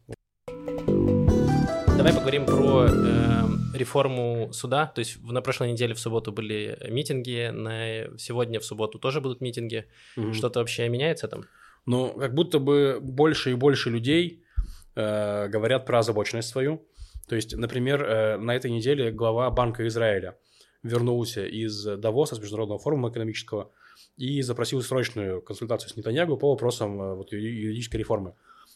[0.47, 3.44] Давай поговорим про э,
[3.77, 4.87] реформу суда.
[4.87, 9.41] То есть на прошлой неделе в субботу были митинги, на сегодня в субботу тоже будут
[9.41, 9.87] митинги.
[10.33, 11.45] Что-то вообще меняется там?
[11.87, 14.43] Ну, как будто бы больше и больше людей
[14.95, 16.87] э, говорят про озабоченность свою.
[17.29, 20.37] То есть, например, э, на этой неделе глава Банка Израиля
[20.83, 23.71] вернулся из Давоса, с Международного форума экономического,
[24.17, 28.35] и запросил срочную консультацию с Нетаньягу по вопросам э, вот, юридической реформы.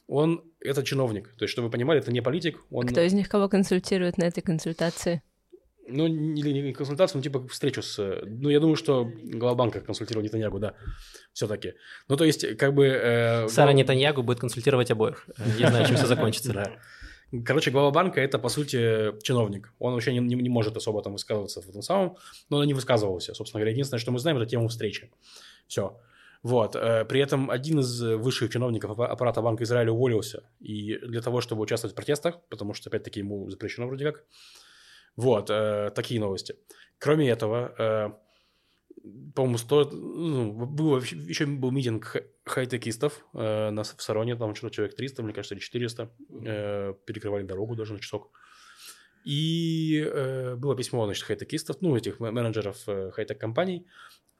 [0.08, 3.28] Он это чиновник, то есть, чтобы вы понимали, это не политик, он, Кто из них
[3.28, 5.22] кого консультирует на этой консультации?
[5.90, 8.20] ну, не- или не консультацию, ну, типа встречу с...
[8.26, 10.74] Ну, я думаю, что глава банка консультировал Нетаньягу, да,
[11.32, 11.74] все-таки.
[12.08, 12.84] Ну, то есть, как бы...
[12.86, 15.26] э, Сара глава- Нетаньягу будет консультировать обоих.
[15.38, 16.52] Э, Я знаю, чем все закончится.
[16.52, 16.76] Да.
[17.44, 19.72] Короче, глава банка это, по сути, чиновник.
[19.78, 22.16] Он вообще не, не- не может особо там высказываться в этом самом,
[22.50, 23.32] но он не высказывался.
[23.34, 25.10] Собственно говоря, единственное, что мы знаем, это тему встречи.
[25.68, 25.98] Все.
[26.42, 26.76] Вот.
[26.76, 30.48] Э, При этом один из высших чиновников аппа- аппарата Банка Израиля уволился.
[30.60, 34.24] И для того, чтобы участвовать в протестах, потому что, опять-таки, ему запрещено вроде как.
[35.16, 35.50] Вот.
[35.50, 36.54] э, Такие новости.
[36.98, 38.10] Кроме этого, э,
[39.34, 39.92] по-моему, стоит...
[39.92, 45.22] Ну, был, еще был митинг хай- хай-текистов э, на, в Сароне, там что-то человек 300,
[45.22, 46.10] мне кажется, или 400.
[46.44, 48.30] э, перекрывали дорогу даже на часок.
[49.24, 53.86] И э, было письмо, значит, хай-текистов, ну, этих ме- менеджеров э, хай-тек-компаний.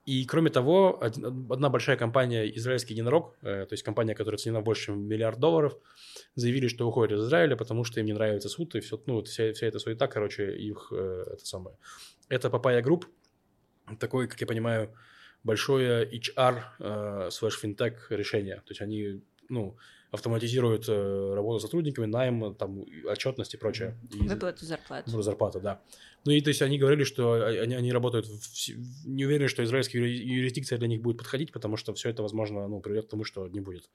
[0.08, 4.86] И, кроме того, одна большая компания, израильский единорог, э, то есть компания, которая оценена больше,
[4.86, 5.76] чем миллиард долларов,
[6.34, 9.52] заявили, что уходят из Израиля, потому что им не нравится суд, и все, ну, вся,
[9.52, 11.76] вся эта суета, короче, их, э, это самое.
[12.30, 13.04] Это Papaya Group,
[14.00, 14.94] такой, как я понимаю,
[15.44, 18.56] большое HR э, слэш финтех решение.
[18.56, 19.76] То есть они, ну,
[20.10, 23.96] автоматизируют э, работу с сотрудниками, найм, там, отчетность и прочее.
[24.12, 25.10] И- Выплату зарплаты.
[25.10, 25.80] ну, зарплата, да.
[26.24, 29.98] Ну и то есть они говорили, что они, они работают, в, не уверены, что израильская
[29.98, 33.24] юри- юрисдикция для них будет подходить, потому что все это, возможно, ну, приведет к тому,
[33.24, 33.90] что не будет.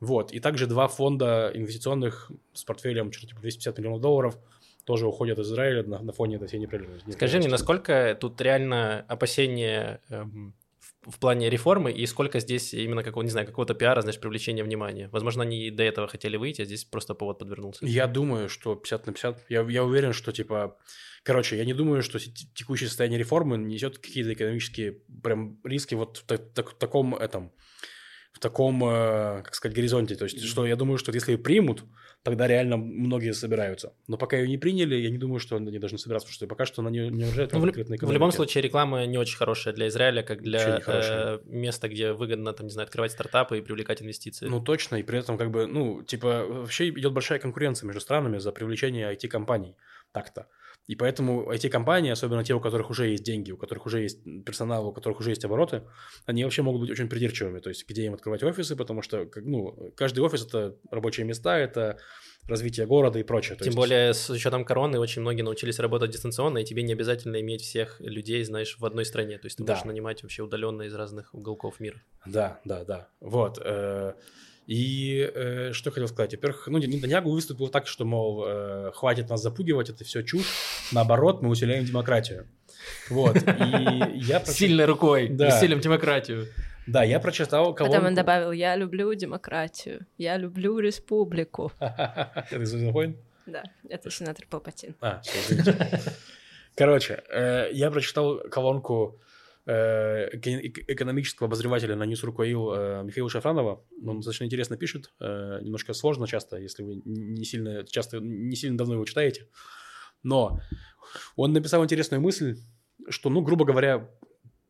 [0.00, 0.32] Вот.
[0.32, 4.38] И также два фонда инвестиционных с портфелем что-то типа 250 миллионов долларов
[4.84, 7.10] тоже уходят из Израиля на, на фоне этой всей непрерывности.
[7.12, 10.54] Скажи мне, насколько тут реально опасения эм,
[11.04, 14.64] в, в плане реформы и сколько здесь именно какого, не знаю, какого-то пиара, знаешь, привлечения
[14.64, 15.08] внимания?
[15.12, 17.84] Возможно, они до этого хотели выйти, а здесь просто повод подвернулся.
[17.86, 19.44] Я думаю, что 50 на 50.
[19.50, 20.76] Я, я уверен, что типа...
[21.22, 26.18] Короче, я не думаю, что те- текущее состояние реформы несет какие-то экономические прям риски вот
[26.18, 27.50] в та- так- таком этом
[28.34, 30.16] в таком, э, как сказать, горизонте.
[30.16, 31.84] То есть, что я думаю, что если ее примут,
[32.24, 33.92] тогда реально многие собираются.
[34.08, 36.66] Но пока ее не приняли, я не думаю, что они должны собираться, потому что пока
[36.66, 39.86] что она не, не урожает Ну, в, в любом случае, реклама не очень хорошая для
[39.86, 44.46] Израиля, как для э, места, где выгодно, там, не знаю, открывать стартапы и привлекать инвестиции.
[44.46, 48.38] Ну, точно, и при этом, как бы, ну, типа, вообще идет большая конкуренция между странами
[48.38, 49.76] за привлечение IT-компаний.
[50.10, 50.48] Так-то.
[50.86, 54.86] И поэтому IT-компании, особенно те, у которых уже есть деньги, у которых уже есть персонал,
[54.86, 55.82] у которых уже есть обороты,
[56.26, 57.60] они вообще могут быть очень придирчивыми.
[57.60, 61.98] То есть, где им открывать офисы, потому что, ну, каждый офис– это рабочие места, это
[62.46, 63.56] развитие города и прочее.
[63.56, 67.40] Тем есть- более, с учетом короны, очень многие научились работать дистанционно, и тебе не обязательно
[67.40, 69.38] иметь всех людей, знаешь, в одной стране.
[69.38, 69.72] То есть ты Да.
[69.72, 72.02] можешь нанимать вообще удаленно из разных уголков мира.
[72.26, 73.08] Да, да, да.
[73.20, 73.58] Вот.
[74.66, 76.32] И э, что хотел сказать?
[76.34, 80.46] Во-первых, ну, Нетаньягу выступил так, что, мол, э, хватит нас запугивать, это все чушь.
[80.92, 82.46] Наоборот, мы усиляем демократию.
[83.10, 83.36] Вот.
[83.36, 83.46] И я...
[84.40, 85.48] прочит- Сильной рукой, Да.
[85.48, 86.46] усилим демократию.
[86.86, 87.94] Да, я прочитал колонку...
[87.94, 91.72] Потом он добавил, я люблю демократию, я люблю республику.
[91.80, 93.16] Это из «Звездных войн»?
[93.46, 94.94] Да, это сенатор Палпатин.
[95.02, 95.20] А.
[96.74, 99.20] Короче, э, я прочитал колонку
[99.66, 103.84] экономического обозревателя на Ньюс.ру.ил э, Михаила Шафранова.
[104.04, 108.76] Он достаточно интересно пишет, э, немножко сложно часто, если вы не сильно, часто, не сильно
[108.76, 109.48] давно его читаете.
[110.22, 110.60] Но
[111.36, 112.58] он написал интересную мысль,
[113.08, 114.10] что, ну, грубо говоря,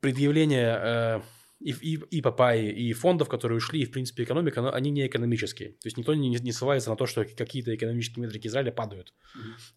[0.00, 1.20] предъявление э,
[1.60, 5.06] и, и, и Папайи, и фондов, которые ушли, и, в принципе, экономика, но они не
[5.06, 5.70] экономические.
[5.70, 9.14] То есть никто не, не ссылается на то, что какие-то экономические метрики Израиля падают.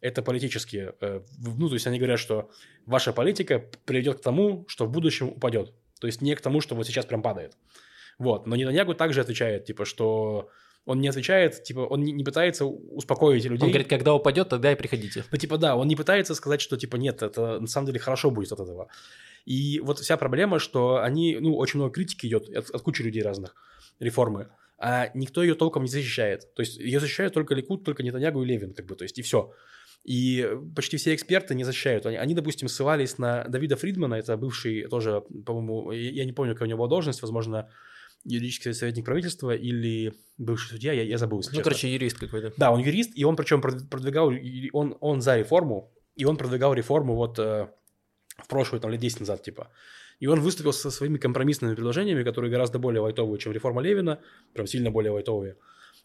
[0.02, 0.96] Это политические.
[1.02, 2.50] э, ну, то есть они говорят, что
[2.86, 5.74] ваша политика приведет к тому, что в будущем упадет.
[6.00, 7.58] То есть не к тому, что вот сейчас прям падает.
[8.20, 8.48] Вот.
[8.48, 10.50] Но Нетаньягу также отвечает, типа, что
[10.86, 13.66] он не отвечает, типа, он не, не пытается успокоить людей.
[13.66, 15.26] Он говорит, когда упадет, тогда и приходите.
[15.32, 18.32] Ну, типа, да, он не пытается сказать, что, типа, нет, это на самом деле хорошо
[18.32, 18.88] будет от этого.
[19.48, 23.24] И вот вся проблема, что они, ну, очень много критики идет от, от кучи людей
[23.24, 23.56] разных,
[24.00, 24.48] реформы.
[24.78, 26.54] а никто ее толком не защищает.
[26.54, 29.22] То есть ее защищают только Ликут, только Нетаньягу и Левин, как бы, то есть и
[29.22, 29.52] все.
[30.04, 32.06] И почти все эксперты не защищают.
[32.06, 36.66] Они, они, допустим, ссылались на Давида Фридмана, это бывший тоже, по-моему, я не помню, какая
[36.66, 37.70] у него была должность, возможно,
[38.26, 41.64] юридический советник правительства или бывший судья, я, я забыл, Ну, честно.
[41.64, 42.52] короче, юрист какой-то.
[42.58, 44.32] Да, он юрист, и он причем прод- продвигал,
[44.74, 47.68] он, он за реформу, и он продвигал реформу вот э,
[48.38, 49.70] в прошлую, там, лет 10 назад, типа.
[50.20, 54.20] И он выступил со своими компромиссными предложениями, которые гораздо более лайтовые, чем реформа Левина,
[54.54, 55.56] прям сильно более лайтовые.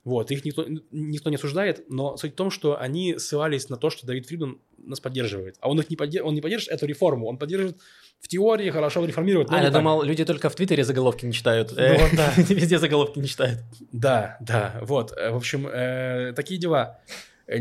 [0.04, 3.88] Вот, их никто, никто не осуждает, но суть в том, что они ссылались на то,
[3.88, 5.56] что Давид Фридман нас поддерживает.
[5.60, 7.76] А он их не, поддер- он не поддержит эту реформу, он поддержит
[8.20, 9.48] в теории, хорошо реформирует.
[9.50, 9.74] но А, я так.
[9.74, 11.70] думал, люди только в Твиттере заголовки не читают.
[11.76, 12.32] Ну вот да.
[12.36, 13.60] Везде заголовки не читают.
[13.92, 15.12] Да, да, вот.
[15.16, 16.98] Э, В общем, э, такие дела.
[17.46, 17.58] Э,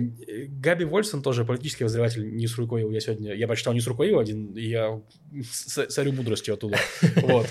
[0.47, 2.91] Габи Вольсон тоже политический обозреватель NEWSru.co.il.
[2.91, 5.01] Я сегодня, я прочитал NEWSru.co.il один, и я
[5.89, 6.77] сорю мудростью оттуда.
[7.21, 7.47] Вот.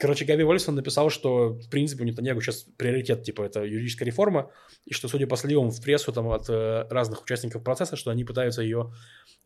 [0.00, 4.52] Короче, Габи Вольсон написал, что, в принципе, у Нетаньягу сейчас приоритет, типа, это юридическая реформа,
[4.84, 8.22] и что, судя по сливам в прессу там от э, разных участников процесса, что они
[8.22, 8.92] пытаются ее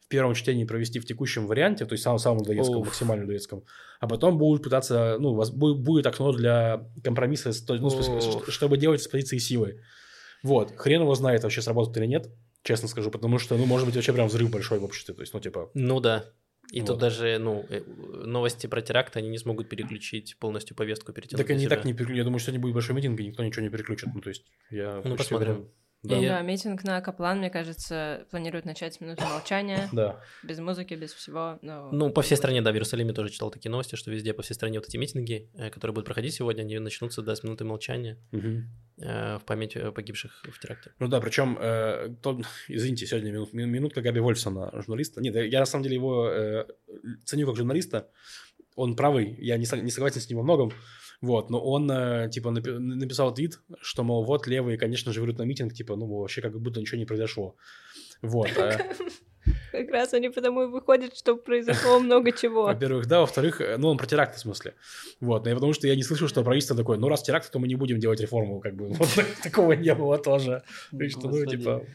[0.04, 2.42] в первом чтении провести в текущем варианте, то есть самом самом
[2.80, 2.87] Уф.
[2.87, 3.64] максимально людоедском,
[3.98, 7.88] а потом будут пытаться, ну, воз- бу- будет окно для компромисса, ну,
[8.48, 9.80] чтобы делать с позиции силы.
[10.42, 12.31] Вот, хрен его знает, вообще сработает или нет,
[12.62, 15.35] честно скажу, потому что, ну, может быть, вообще прям взрыв большой в обществе, то есть,
[15.35, 16.24] ну, типа, Ну да.
[16.70, 16.87] И Вот.
[16.87, 17.83] тут даже, ну, э,
[18.24, 21.37] новости про теракт, они не смогут переключить полностью повестку перед тем.
[21.37, 23.62] так они так не переключат, я думаю, что сегодня будет большой митинг, и никто ничего
[23.62, 25.02] не переключит, ну, то есть, я...
[25.05, 25.50] Ну, посмотрим.
[25.50, 25.70] уверен.
[26.02, 26.16] Да.
[26.18, 30.20] И, И- да, митинг на Каплан, мне кажется, планируют начать с минуты молчания, Да.
[30.42, 31.58] без музыки, без всего.
[31.62, 34.42] но- Ну, по всей стране, да, в Иерусалиме тоже читал такие новости, что везде по
[34.42, 37.64] всей стране вот эти митинги, э, которые будут проходить сегодня, они начнутся, да, с минуты
[37.64, 38.18] молчания
[38.98, 40.90] э, в память э, погибших в теракте.
[40.98, 45.20] Ну да, причем, э, то- извините, сегодня минут, ми- минутка Габи Вольфсона, журналиста.
[45.20, 46.66] Нет, я на самом деле его э,
[47.24, 48.08] ценю как журналиста.
[48.74, 50.72] Он правый, я не, не согласен с ним во многом.
[51.22, 55.38] Вот, но он, э, типа, напи- написал твит, что, мол, вот левые, конечно же, выйдут
[55.38, 57.54] на митинг, типа, ну, вообще как будто ничего не произошло.
[58.22, 58.50] Вот.
[58.56, 58.78] э,
[59.72, 62.64] Как раз они потому и выходят, что произошло много чего.
[62.64, 64.74] Во-первых, да, во-вторых, э, ну, он про теракты в смысле.
[65.20, 67.58] Вот, но я потому что я не слышал, что правительство такое, ну, раз теракт, то
[67.58, 68.88] мы не будем делать реформу, как бы.
[68.98, 69.08] Вот
[69.42, 70.62] такого не было тоже.
[71.08, 71.87] Что, ну, типа...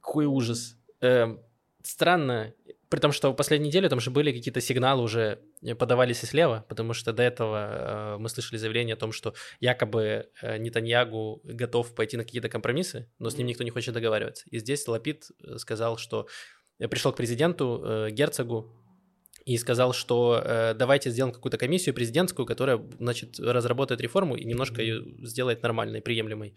[0.00, 0.76] Какой ужас.
[1.00, 1.40] Эм,
[1.82, 2.52] странно,
[2.92, 6.26] при том, что в последнюю неделю там же были какие-то сигналы уже э, подавались и
[6.26, 11.40] слева, потому что до этого э, мы слышали заявление о том, что якобы э, Нетаньягу
[11.42, 14.44] готов пойти на какие-то компромиссы, но с ним никто не хочет договариваться.
[14.50, 16.26] И здесь Лапид э, сказал, что
[16.78, 18.70] э, пришел к президенту э, Герцогу
[19.46, 24.82] и сказал, что э, давайте сделаем какую-то комиссию президентскую, которая, значит, разработает реформу и немножко
[24.82, 26.54] ее сделает нормальной, приемлемой.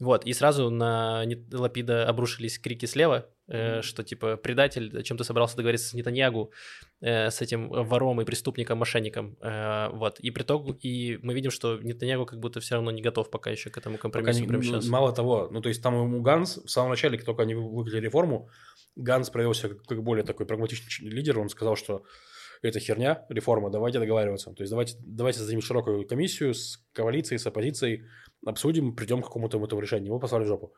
[0.00, 5.88] Вот, и сразу на Лапида обрушились крики слева, э, что типа предатель, чем-то собрался договориться
[5.88, 6.52] с Нетаньягу,
[7.02, 9.36] э, с этим вором и преступником, мошенником.
[9.42, 13.02] Э, вот, и при итогу, и мы видим, что Нетаньягу как будто все равно не
[13.02, 14.88] готов пока еще к этому компромиссу не- прямо сейчас.
[14.88, 17.68] Мало того, ну то есть там ему Ганс в самом начале, как только они вы-
[17.70, 18.48] выкатили реформу,
[18.96, 22.04] Ганс проявил себя как, как более такой прагматичный лидер, он сказал, что
[22.62, 24.52] это херня, реформа, давайте договариваться.
[24.52, 28.04] То есть давайте, давайте создадим широкую комиссию с коалицией, с оппозицией,
[28.44, 30.06] обсудим, придем к какому-то этому решению.
[30.06, 30.74] Его послали в жопу.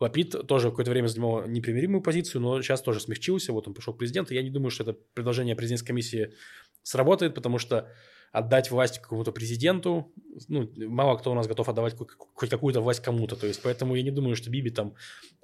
[0.00, 3.98] Лапид тоже какое-то время занимал непримиримую позицию, но сейчас тоже смягчился, вот он пришел к
[3.98, 4.34] президенту.
[4.34, 6.34] Я не думаю, что это предложение президентской комиссии
[6.82, 7.88] сработает, потому что
[8.32, 10.10] отдать власть какому-то президенту,
[10.48, 11.94] ну, мало кто у нас готов отдавать
[12.34, 14.94] хоть какую-то власть кому-то, то есть, поэтому я не думаю, что Биби там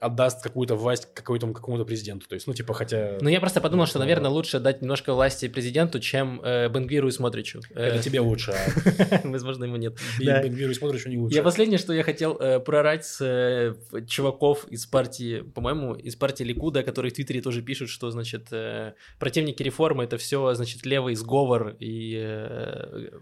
[0.00, 3.18] отдаст какую-то власть какой-то какому-то президенту, то есть, ну, типа, хотя...
[3.20, 7.08] Ну, я просто подумал, что, Ну, наверное, лучше дать немножко власти президенту, чем э, Бенгвиру
[7.08, 7.60] и Смотричу.
[7.74, 9.98] Это Э, тебе лучше, а Возможно, ему нет.
[10.18, 11.36] Бен-Гвиру и смотришь, у не лучше.
[11.36, 13.74] Я последнее, что я хотел э, прорать с э,
[14.06, 18.48] чуваков из партии, по-моему, из партии Ликуда, которые в Твиттере тоже пишут, что, значит,
[19.18, 22.14] противники реформы это все, значит, левый сговор и,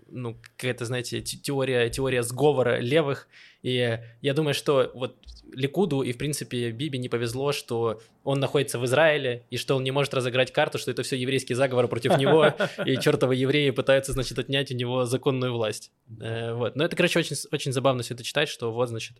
[0.08, 3.28] ну, какая-то, знаете, те- теория, теория сговора левых.
[3.62, 5.16] И я думаю, что вот
[5.52, 9.84] Ликуду и, в принципе, Биби не повезло, что он находится в Израиле, и что он
[9.84, 14.12] не может разыграть карту, что это все еврейский заговор против него, и чертовы евреи пытаются,
[14.12, 15.92] значит, отнять у него законную власть.
[16.20, 16.76] Э, вот.
[16.76, 19.18] Но это, короче, очень, очень забавно все это читать, что вот, значит,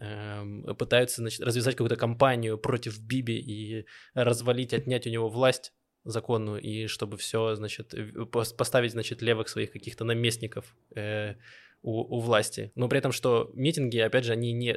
[0.00, 5.72] эм, пытаются значит, развязать какую-то кампанию против Биби и развалить, отнять у него власть
[6.04, 7.94] законную, и чтобы все, значит,
[8.56, 11.34] поставить, значит, левых своих каких-то наместников э,
[11.82, 12.72] у, у власти.
[12.74, 14.76] Но при этом, что митинги, опять же, они не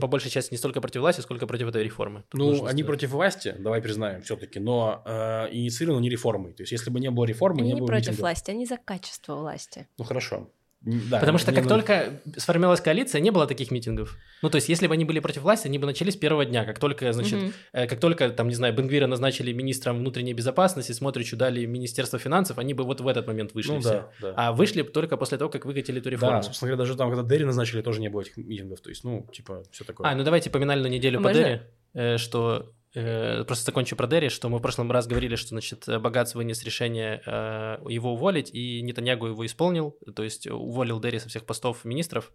[0.00, 2.22] по большей части не столько против власти, сколько против этой реформы.
[2.28, 2.86] Тут Ну, они сказать.
[2.86, 6.52] против власти, давай признаем все-таки, но э, инициировано не реформой.
[6.52, 8.20] То есть, если бы не было реформы, Они не не было против митингов.
[8.20, 9.88] власти, они за качество власти.
[9.98, 10.48] Ну, хорошо.
[10.82, 14.16] Да, Потому что как ну- только сформировалась коалиция, не было таких митингов.
[14.40, 16.64] Ну, то есть, если бы они были против власти, они бы начались с первого дня.
[16.64, 17.52] Как только, значит, Мгм.
[17.72, 22.58] э, как только, там, не знаю, Бенгвира назначили министром внутренней безопасности, Смотричу дали Министерство финансов,
[22.58, 23.90] они бы вот в этот момент вышли Ну все.
[23.90, 24.34] да, да.
[24.38, 26.38] А вышли бы только после того, как выкатили эту реформу.
[26.38, 28.80] Да, собственно говоря, даже там, когда Дерри назначили, тоже не было этих митингов.
[28.80, 30.08] То есть, ну, типа, все такое.
[30.08, 31.32] А, ну давайте поминальную неделю А по?
[31.34, 31.60] Дерри,
[31.92, 32.72] э, что...
[32.94, 36.62] э, Просто закончу про Дерри, что мы в прошлом раз говорили, что, значит, Богатс вынес
[36.64, 41.84] решение э, его уволить, и Нетаньягу его исполнил, то есть уволил Дерри со всех постов
[41.84, 42.32] министров,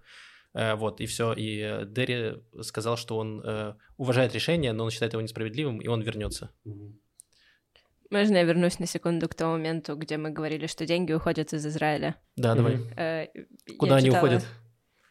[0.56, 1.34] Э, вот, и все.
[1.34, 5.88] И э, Дерри сказал, что он э, уважает решение, но он считает его несправедливым, и
[5.88, 6.50] он вернется.
[8.10, 11.66] Можно я вернусь на секунду к тому моменту, где мы говорили, что деньги уходят из
[11.66, 12.16] Израиля?
[12.38, 12.80] Да, давай.
[12.96, 13.28] Э,
[13.78, 14.46] Куда они уходят?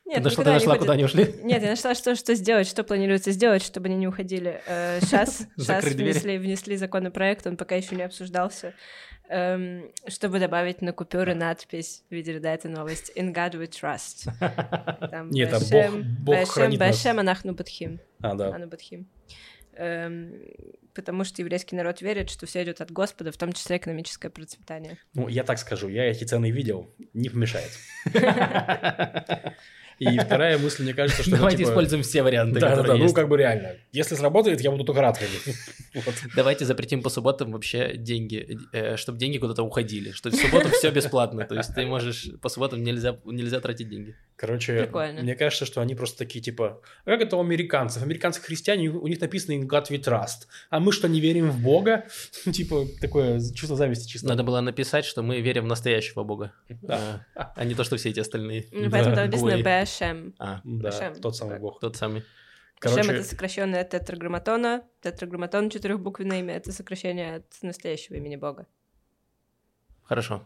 [0.07, 0.81] Нет, ты нашла, ты не нашла, уходят.
[0.81, 1.35] куда они ушли?
[1.43, 4.61] Нет, я нашла, что, что сделать, что планируется сделать, чтобы они не уходили.
[5.01, 6.13] Сейчас, сейчас Закрыть двери.
[6.13, 8.75] внесли, внесли законопроект, он пока еще не обсуждался,
[9.31, 14.29] эм, чтобы добавить на купюры надпись, видели, да, эту новость, «In God we trust».
[15.11, 17.07] Там Нет, «Бэшем- Бог- Бог хранит нас.
[17.07, 17.99] Анахну бадхим».
[18.21, 18.55] А, да.
[18.55, 19.09] Ану бадхим.
[19.77, 20.33] Эм,
[20.95, 24.97] Потому что еврейский народ верит, что все идет от Господа, в том числе экономическое процветание.
[25.15, 27.73] Ну, я так скажу, я эти цены видел, не помешает.
[29.99, 31.31] И вторая мысль, мне кажется, что...
[31.33, 33.15] Давайте типа, используем все варианты, Да, да, которые да, ну есть.
[33.15, 33.73] как бы реально.
[33.93, 35.21] Если сработает, я буду только рад.
[35.95, 36.15] Вот.
[36.35, 38.59] Давайте запретим по субботам вообще деньги,
[38.97, 42.83] чтобы деньги куда-то уходили, что в субботу все бесплатно, то есть ты можешь по субботам
[42.83, 44.17] нельзя нельзя тратить деньги.
[44.37, 45.23] Короче, Прикольно.
[45.23, 48.03] мне кажется, что они просто такие, типа, а как это у американцев?
[48.03, 50.49] Американцы христиане, у них написано «In God we trust».
[50.71, 52.07] А мы что, не верим в Бога?
[52.53, 54.27] Типа, такое чувство зависти чисто.
[54.27, 57.25] Надо было написать, что мы верим в настоящего бога, Да.
[57.37, 58.67] а а не то, что все эти остальные.
[58.73, 59.63] Ну, Поэтому там написано Гои.
[59.63, 60.35] «Бэшем».
[60.39, 61.59] А, Да, тот самый.
[61.61, 61.79] Бог.
[61.81, 62.21] тот самый.
[62.83, 64.83] Шем Короче, это сокращенное от тетраграмматона.
[65.01, 68.67] Тетраграмматон четырехбуквенное имя это сокращение от настоящего имени Бога.
[70.03, 70.43] Хорошо.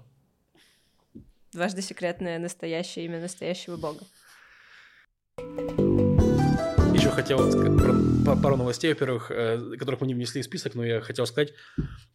[1.53, 4.01] Дважды секретное настоящее имя настоящего Бога.
[6.95, 10.75] еще хотел ска- про- па- пару новостей, во-первых, э, которых мы не внесли в список,
[10.75, 11.53] но я хотел сказать,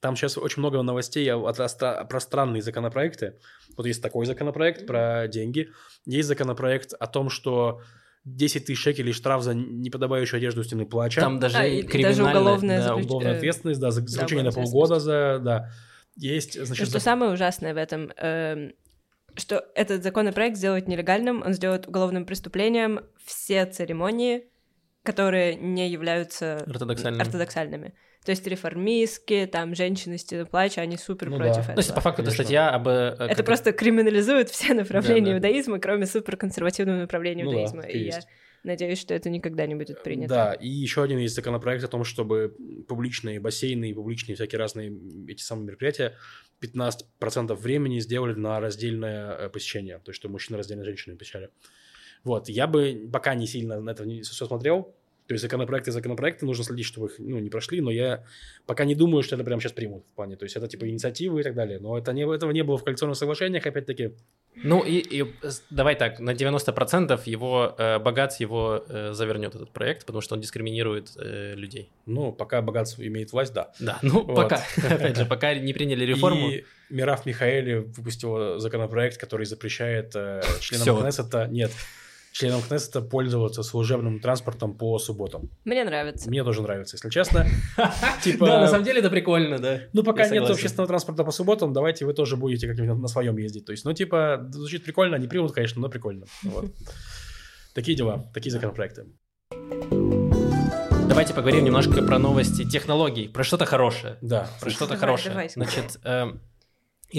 [0.01, 3.35] там сейчас очень много новостей от- про странные законопроекты.
[3.77, 5.69] Вот есть такой законопроект про деньги,
[6.05, 7.79] есть законопроект о том, что
[8.25, 11.21] 10 тысяч шекелей штраф за неподобающую одежду у стены плача.
[11.21, 14.49] Там даже А, и даже уголовное да, заключ- уголовная э, ответственность, да, за заключение на
[14.49, 15.69] уголовная полгода за, да.
[16.17, 18.73] Есть, Но значит, что за- самое ужасное в этом, эм,
[19.35, 24.45] что этот законопроект сделает нелегальным, он сделает уголовным преступлением все церемонии,
[25.03, 27.21] которые не являются Ортодоксальными.
[27.21, 27.93] ортодоксальными.
[28.25, 31.61] То есть реформистские, там, женщины с плача, они супер Ну против да.
[31.61, 31.75] этого.
[31.75, 32.43] То есть, по факту, это Конечно.
[32.45, 32.87] статья об...
[32.87, 35.35] э, Это как- просто криминализует все направления Да, да.
[35.49, 37.81] иудаизма, кроме суперконсервативного направления Ну да, иудаизма.
[37.81, 38.27] так и и я есть.
[38.63, 40.33] Надеюсь, что это никогда не будет принято.
[40.33, 42.55] Да, и еще один есть законопроект о том, чтобы
[42.87, 44.93] публичные бассейны и публичные всякие разные
[45.27, 46.15] эти самые мероприятия
[46.61, 49.99] 15% времени сделали на раздельное э, посещение.
[49.99, 51.49] То есть, что мужчины раздельно женщины посещали.
[52.23, 54.95] Вот, я бы пока не сильно на это все смотрел.
[55.33, 58.23] То есть, законопроекты законопроекты, нужно следить, чтобы их ну, не прошли, но я
[58.67, 60.35] пока не думаю, что это прямо сейчас примут в плане.
[60.35, 61.79] То есть, это типа инициативы и так далее.
[61.79, 64.11] Но это не, этого не было в коалиционных соглашениях, опять-таки.
[64.55, 65.25] Ну и, и
[65.71, 70.41] давай так, на 90% его э, богат его э, завернет этот проект, потому что он
[70.41, 71.89] дискриминирует э, людей.
[72.05, 73.71] Ну, пока богатство имеет власть, да.
[73.79, 74.35] Да, ну Вот.
[74.35, 76.51] пока, опять же, пока не приняли реформу.
[76.51, 81.01] И Мираф Михаэли выпустила законопроект, который запрещает э, членам.
[81.01, 81.71] Кнессета, нет,
[82.33, 85.49] членам Кнессета пользоваться служебным транспортом по субботам.
[85.63, 86.29] Мне нравится.
[86.29, 87.45] Мне тоже нравится, если честно.
[88.23, 89.81] Типа, Да, на самом деле это прикольно, да.
[89.93, 93.65] ну пока нет общественного транспорта по субботам, давайте вы тоже будете как-нибудь на своем ездить.
[93.65, 96.25] То есть, ну типа, звучит прикольно, не примут, конечно, но прикольно.
[96.43, 96.65] Вот.
[97.73, 99.05] Такие дела, такие законопроекты.
[101.07, 104.17] Давайте поговорим немножко про новости технологий, про что-то хорошее.
[104.21, 104.49] Да.
[104.59, 105.49] Про что-то хорошее.
[105.53, 105.99] Значит,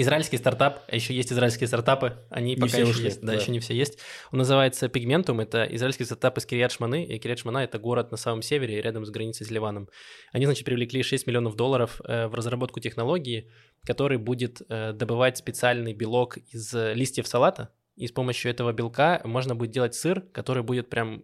[0.01, 3.39] израильский стартап, а еще есть израильские стартапы, они Не пока еще ушли, есть, да, да.
[3.39, 3.99] еще не все есть.
[4.31, 8.17] Он называется Pigmentum, это израильский стартап из Кириат Шманы, и Кириат Шмана это город на
[8.17, 9.89] самом севере, рядом с границей с Ливаном.
[10.31, 13.49] Они, значит, привлекли 6 миллионов долларов э, в разработку технологии,
[13.83, 19.55] который будет э, добывать специальный белок из листьев салата, и с помощью этого белка можно
[19.55, 21.23] будет делать сыр, который будет прям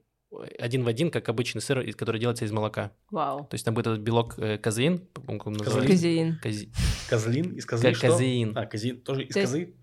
[0.60, 2.92] один в один, как обычный сыр, из- который делается из молока.
[3.10, 3.40] Вау.
[3.50, 5.88] То есть там будет этот белок э, казеин, по-моему, называется.
[5.92, 6.40] Казеин.
[7.10, 8.08] Козлин из козы Ка- что?
[8.08, 8.58] казеин.
[8.58, 9.74] А, казин тоже из То есть- козы?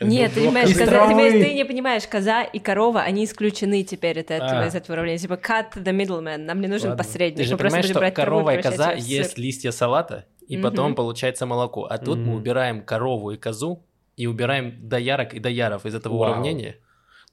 [0.00, 4.18] Нет, ты понимаешь, коза, ты, понимаешь, ты не понимаешь, коза и корова, они исключены теперь
[4.20, 4.66] от этого, А.
[4.66, 5.18] из этого уравнения.
[5.18, 7.04] Типа cut the middleman, нам не нужен Ладно.
[7.04, 7.36] посредник.
[7.38, 9.44] Ты же Мы понимаешь, что корова и коза её в ест сыр.
[9.44, 10.62] листья салата, и Мгм.
[10.64, 11.84] потом получается молоко.
[11.84, 12.34] А тут мы Мгм.
[12.36, 13.84] убираем корову и козу,
[14.16, 16.30] и убираем доярок и дояров из этого Вау.
[16.32, 16.76] уравнения.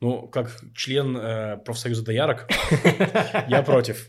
[0.01, 2.47] Ну, как член э, профсоюза доярок,
[3.47, 4.07] я против.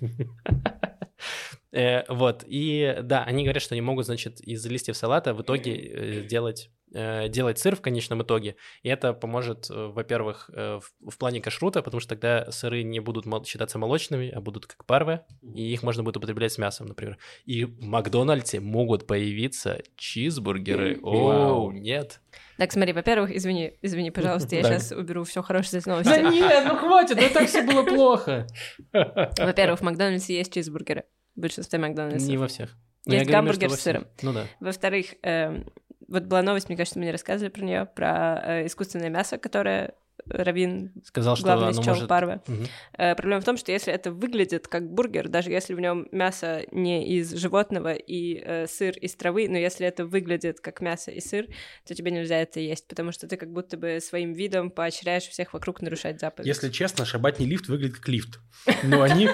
[1.72, 5.76] Э, вот, и да, они говорят, что они могут, значит, из листьев салата в итоге
[5.76, 8.57] э, сделать э, делать сыр в конечном итоге.
[8.82, 13.01] И это поможет, э, во-первых, э, в, в плане кашрута, потому что тогда сыры не
[13.01, 17.18] будут считаться молочными, а будут как парвы, и их можно будет употреблять с мясом, например.
[17.45, 20.99] И в Макдональдсе могут появиться чизбургеры.
[21.03, 22.20] О, нет.
[22.57, 26.11] Так, смотри, во-первых, извини, извини, пожалуйста, я сейчас уберу все хорошее из новости.
[26.11, 28.47] Да нет, ну хватит, ну так все было плохо.
[28.93, 31.05] Во-первых, в Макдональдсе есть чизбургеры.
[31.36, 32.28] В большинстве Макдональдсов.
[32.28, 32.76] Не во всех.
[33.07, 34.07] Но Есть гамбургер с сыром.
[34.22, 34.47] Ну да.
[34.61, 35.72] Во-вторых, эм,
[36.11, 39.95] вот была новость, мне кажется, мне рассказывали про нее, про э, искусственное мясо, которое
[40.27, 42.09] Равин Сказал, что главный счел может...
[42.09, 42.41] парвы.
[42.47, 42.67] Мгм.
[42.99, 46.63] Э, проблема в том, что если это выглядит как бургер, даже если в нем мясо
[46.73, 51.21] не из животного и э, сыр из травы, но если это выглядит как мясо и
[51.21, 51.47] сыр,
[51.87, 55.53] то тебе нельзя это есть, потому что ты как будто бы своим видом поощряешь всех
[55.53, 56.47] вокруг нарушать заповедь.
[56.47, 58.41] Если честно, шабатний лифт выглядит как лифт.
[58.83, 59.29] Но они...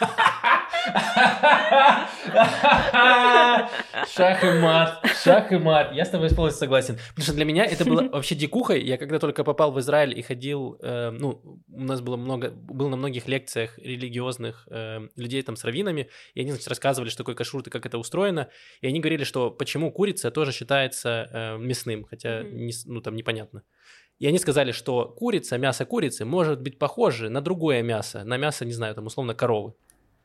[4.08, 5.92] Шах и мат, шах и мат.
[5.92, 6.98] Я с тобой полностью согласен.
[7.10, 8.82] Потому что для меня это было вообще дикухой.
[8.82, 12.88] Я когда только попал в Израиль и ходил, э, ну, у нас было много, был
[12.88, 17.34] на многих лекциях религиозных э, людей там с раввинами, и они, значит, рассказывали, что такое
[17.34, 18.48] кашрут и как это устроено,
[18.80, 23.62] и они говорили, что почему курица тоже считается э, мясным, хотя, не, ну, там непонятно.
[24.18, 28.64] И они сказали, что курица, мясо курицы может быть похоже на другое мясо, на мясо,
[28.64, 29.74] не знаю, там, условно, коровы.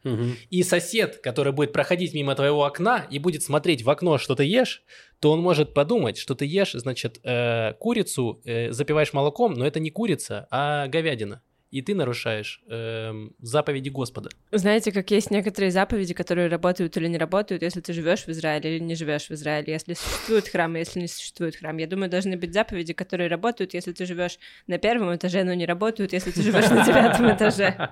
[0.03, 0.35] Мгм.
[0.49, 4.43] И сосед, который будет проходить мимо твоего окна и будет смотреть в окно, что ты
[4.45, 4.83] ешь,
[5.19, 9.79] то он может подумать, что ты ешь, значит, э, курицу, э, запиваешь молоком, но это
[9.79, 11.41] не курица, а говядина.
[11.71, 14.29] И ты нарушаешь эм, заповеди Господа.
[14.51, 18.75] Знаете, как есть некоторые заповеди, которые работают или не работают, если ты живешь в Израиле
[18.75, 21.77] или не живешь в Израиле, если существует храм, если не существует храм.
[21.77, 25.65] Я думаю, должны быть заповеди, которые работают, если ты живешь на первом этаже, но не
[25.65, 27.89] работают, если ты живешь на девятом этаже.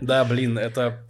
[0.00, 1.06] Да, блин, это...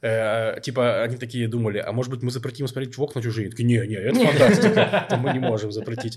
[0.00, 3.50] э, типа, они такие думали, а может быть мы запретим смотреть в окна чужие?
[3.50, 6.16] Такие, не, не, это фантастика, это мы не можем запретить.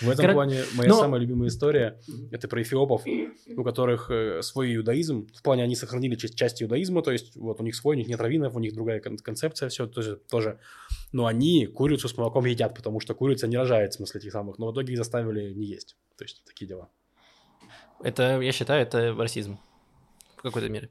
[0.00, 3.02] В этом Кор- плане моя но- самая любимая история это про эфиопов,
[3.56, 5.26] у которых э, свой иудаизм.
[5.34, 8.08] В плане они сохранили часть, часть иудаизма, то есть вот у них свой, у них
[8.08, 10.60] нет раввинов, у них другая кон- концепция, все тоже, тоже.
[11.12, 14.58] Но они курицу с молоком едят, потому что курица не рожает, в смысле этих самых,
[14.58, 15.96] но в итоге их заставили не есть.
[16.16, 16.88] То есть такие дела.
[18.02, 19.58] Это, я считаю, это расизм
[20.36, 20.90] в какой-то мере.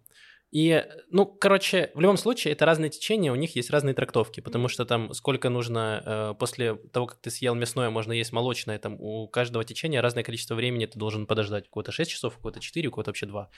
[0.51, 4.69] И, ну, короче, в любом случае, это разные течения, у них есть разные трактовки, потому
[4.69, 8.95] что там сколько нужно э, после того, как ты съел мясное, можно есть молочное, там
[8.99, 11.67] у каждого течения разное количество времени ты должен подождать.
[11.67, 13.49] У кого-то 6 часов, у кого-то 4, у кого-то вообще 2.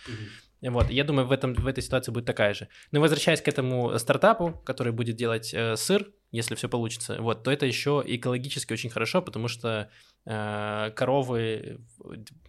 [0.62, 2.68] Вот, я думаю, в, этом, в этой ситуации будет такая же.
[2.92, 7.52] Но возвращаясь к этому стартапу, который будет делать э, сыр, если все получится, вот, то
[7.52, 9.92] это еще экологически очень хорошо, потому что
[10.26, 11.80] э, коровы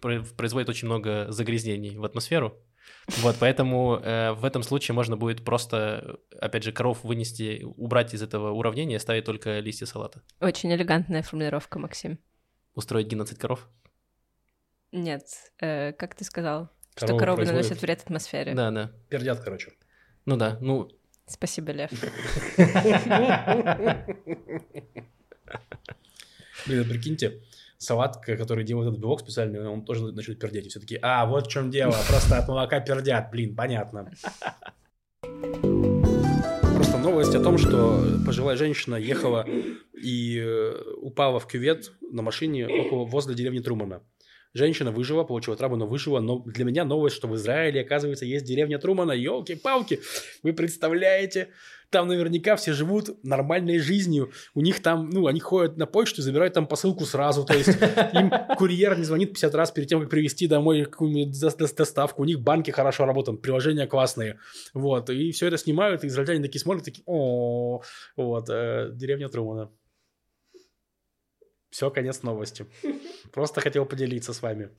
[0.01, 2.59] про- производят очень много загрязнений в атмосферу.
[3.07, 8.21] Вот, поэтому э, в этом случае можно будет просто, опять же, коров вынести, убрать из
[8.21, 10.21] этого уравнения, оставить только листья салата.
[10.39, 12.19] Очень элегантная формулировка, Максим.
[12.75, 13.67] Устроить геноцид коров?
[14.91, 15.23] Нет,
[15.59, 16.69] э, как ты сказал?
[16.95, 18.53] что Коровы коровы производят- наносят вред атмосфере.
[18.53, 18.91] Да, да.
[19.09, 19.71] Пердят, короче.
[20.25, 20.89] Ну да, ну,
[21.25, 21.89] Спасибо, Лев.
[26.67, 27.41] Блин, прикиньте,
[27.81, 30.67] салат, который делает этот белок специальный, он тоже начнет пердеть.
[30.67, 33.31] И все таки а, вот в чем дело, просто от молока пердят.
[33.31, 34.11] Блин, понятно.
[35.21, 39.45] Просто новость о том, что пожилая женщина ехала
[39.93, 44.01] и э, упала в кювет на машине около, возле деревни Трумана.
[44.53, 46.19] Женщина выжила, получила травму, но выжила.
[46.19, 49.13] Но для меня новость, что в Израиле, оказывается, есть деревня Трумана.
[49.13, 50.01] Елки-палки!
[50.43, 51.49] Вы представляете?
[51.91, 54.31] Там наверняка все живут нормальной жизнью.
[54.53, 57.43] У них там, ну, они ходят на почту, забирают там посылку сразу.
[57.45, 57.67] То есть
[58.13, 62.21] им курьер не звонит 50 раз перед тем, как привезти домой какую-нибудь дос- дос- доставку.
[62.21, 64.39] У них банки хорошо работают, приложения классные.
[64.73, 65.09] Вот.
[65.09, 67.81] И все это снимают, и израильтяне такие смотрят, такие, о
[68.15, 68.49] Вот.
[68.49, 69.69] э, Деревня Трумана.
[71.71, 72.65] Все, конец новости.
[73.33, 74.69] Просто хотел поделиться с вами.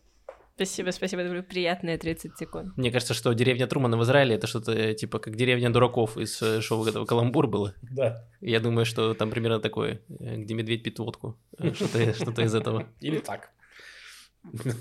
[0.55, 2.77] Спасибо, спасибо, это были приятные 30 секунд.
[2.77, 6.41] мне кажется, что деревня Трумана в Израиле это что-то э, типа как деревня дураков из
[6.43, 7.75] э, шоу этого «Каламбур» было.
[7.83, 8.25] Да.
[8.41, 11.39] Я думаю, что там примерно такое, э, где медведь пьет водку.
[11.73, 12.87] Что-то что-то из этого.
[13.01, 13.51] Или так.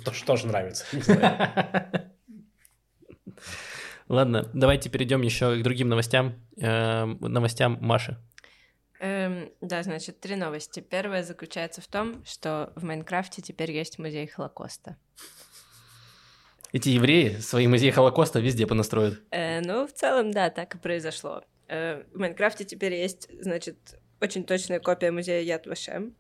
[0.04, 0.86] Тоже, тоже нравится.
[4.08, 6.36] Ладно, давайте перейдем еще к другим новостям.
[6.58, 8.18] Эм, Новостям Маши.
[9.00, 10.82] Эм, да, значит, три новости.
[10.82, 14.98] Первая заключается в том, что в Майнкрафте теперь есть музей Холокоста.
[16.72, 19.22] Эти евреи свои музеи Холокоста везде понастроят.
[19.32, 21.44] Э, ну, в целом, да, так и произошло.
[21.68, 26.16] Э, в Майнкрафте теперь есть, значит, очень точная копия музея Яд Вашем.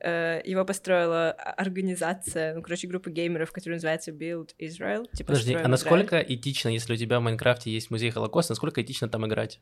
[0.00, 5.06] Э, его построила организация, ну, короче, группа геймеров, которая называется Build Israel.
[5.12, 6.34] Типа Подожди, «Строим а насколько Израиль».
[6.36, 9.60] этично, если у тебя в Майнкрафте есть музей Холокоста, насколько этично там играть?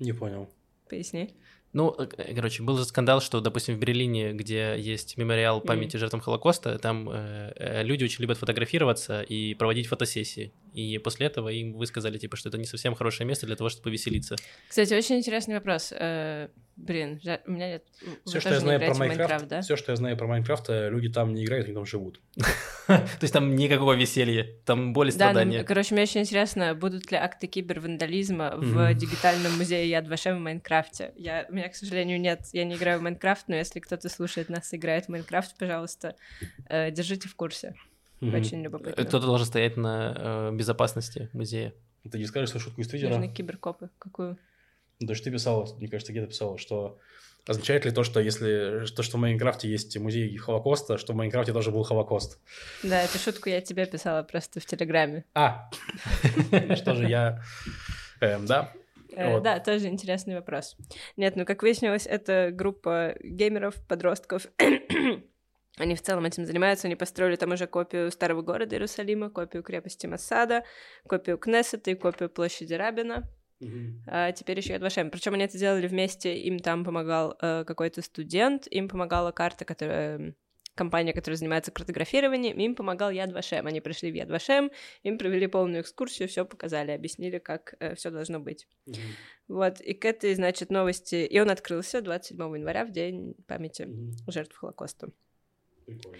[0.00, 0.50] Не понял.
[0.88, 1.36] Поясни.
[1.74, 6.20] Ну, э, короче, был же скандал, что, допустим, в Берлине, где есть мемориал памяти жертвам
[6.20, 10.52] Холокоста, там э, э, люди очень любят фотографироваться и проводить фотосессии.
[10.74, 13.84] И после этого им высказали, типа, что это не совсем хорошее место для того, чтобы
[13.84, 14.34] повеселиться.
[14.68, 15.92] Кстати, очень интересный вопрос.
[15.96, 17.84] Э, блин, у меня нет...
[18.02, 19.60] вы Все, что я знаю про Майнкрафт, да?
[19.60, 22.20] все, что я знаю про Майнкрафт, люди там не играют, они там живут.
[22.88, 25.62] То есть там никакого веселья, там боль и Да, ну, страдания.
[25.62, 31.12] короче, мне очень интересно, будут ли акты кибервандализма в дигитальном музее Яд Вашем в Майнкрафте.
[31.16, 34.48] Я, у меня, к сожалению, нет, я не играю в Майнкрафт, но если кто-то слушает
[34.48, 36.16] нас и играет в Майнкрафт, пожалуйста,
[36.68, 37.74] э, держите в курсе.
[38.24, 38.40] Мгм.
[38.40, 39.04] Очень любопытно.
[39.04, 41.74] Кто-то должен стоять на э, безопасности музея.
[42.10, 43.10] Ты не скажешь свою шутку из Твиттера?
[43.10, 43.90] Нужны киберкопы.
[43.98, 44.38] Какую?
[45.00, 46.98] Даже ты писала, мне кажется, где-то писала, что
[47.46, 51.52] означает ли то, что если то, что в Майнкрафте есть музей Холокоста, что в Майнкрафте
[51.52, 52.38] тоже был Холокост?
[52.82, 55.24] Да, эту шутку я тебе писала просто в Телеграме.
[55.34, 55.70] А,
[56.76, 57.42] что же я...
[58.20, 58.72] эм, Да,
[59.16, 59.42] Э, Вот.
[59.42, 60.76] Да, тоже интересный вопрос.
[61.16, 64.46] Нет, ну, как выяснилось, это группа геймеров, подростков.
[65.76, 66.86] Они в целом этим занимаются.
[66.86, 70.64] Они построили там уже копию старого города Иерусалима, копию крепости Масада,
[71.06, 73.28] копию Кнессета и копию площади Рабина.
[74.06, 75.10] А теперь еще и Вашем.
[75.10, 76.36] Причем они это делали вместе.
[76.36, 80.34] Им там помогал э, какой-то студент, им помогала карта, которая
[80.74, 83.66] компания, которая занимается картографированием, им помогал Яд Вашем.
[83.66, 84.70] Они пришли в Яд Вашем,
[85.02, 88.66] им провели полную экскурсию, все показали, объяснили, как все должно быть.
[89.46, 91.26] Вот, и к этой, значит, новости...
[91.26, 93.88] И он открылся 27 января, в день памяти
[94.26, 95.10] жертв Холокоста.
[95.86, 96.18] Прикольно.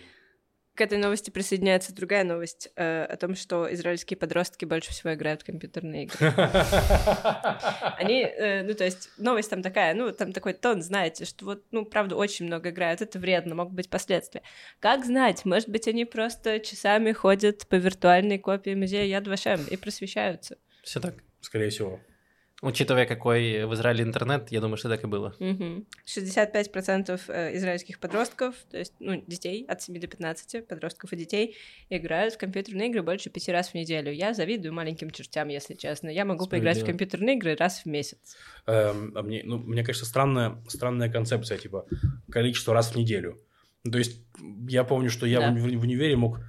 [0.75, 5.43] К этой новости присоединяется другая новость э, о том, что израильские подростки больше всего играют
[5.43, 6.33] в компьютерные игры.
[7.97, 11.65] Они, э, ну, то есть, новость там такая, ну, там такой тон, знаете, что вот,
[11.71, 14.43] ну, правда, очень много играют, это вредно, могут быть последствия.
[14.81, 19.77] Как знать, может быть, они просто часами ходят по виртуальной копии музея Яд Вашем и
[19.77, 20.59] просвещаются.
[20.83, 21.15] Все так.
[21.41, 22.01] Скорее всего.
[22.65, 25.35] Учитывая, какой в Израиле интернет, я думаю, что так и было.
[25.39, 25.87] Мгм.
[26.07, 31.57] 65% э, израильских подростков, то есть, ну, детей от 7 до 15, подростков и детей,
[31.91, 34.11] играют в компьютерные игры больше пяти раз в неделю.
[34.11, 36.09] Я завидую маленьким чертям, если честно.
[36.09, 38.37] Я могу поиграть в компьютерные игры раз в месяц.
[38.67, 41.87] Эм, а мне, ну, мне кажется, странная, странная концепция, типа,
[42.31, 43.39] количество раз в неделю.
[43.91, 44.23] То есть,
[44.69, 45.51] я помню, что я Да.
[45.51, 46.41] в, в универе мог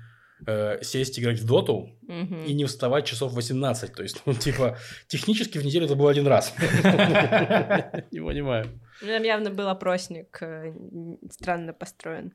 [0.48, 2.46] э, сесть играть в доту Мгм.
[2.46, 3.94] и не вставать часов 18.
[3.94, 4.78] То есть, ну, типа,
[5.08, 6.54] технически в неделю это был один раз.
[8.12, 8.66] Не понимаю.
[9.02, 10.74] Ну, Там явно был опросник, э,
[11.32, 12.34] странно построен.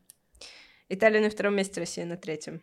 [0.88, 2.62] Италия на втором месте, Россия на третьем.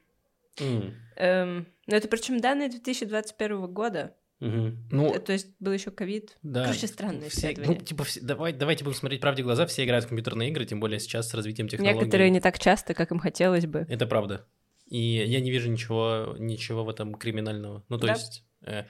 [1.15, 4.15] Эм, но это причем данные 2021 года.
[4.39, 4.87] мгм.
[4.91, 6.37] Ну, Э, То есть был еще ковид.
[6.43, 6.65] да.
[6.65, 10.05] Короче, странное Все, ну, типа, все- давай, давайте будем смотреть правде в глаза, все играют
[10.05, 11.99] в компьютерные игры, тем более сейчас с развитием технологий.
[11.99, 13.85] Некоторые не так часто, как им хотелось бы.
[13.89, 14.45] Это правда.
[14.89, 17.83] И я не вижу ничего, ничего в этом криминального.
[17.89, 18.13] Ну, то Да.
[18.13, 18.83] есть, э,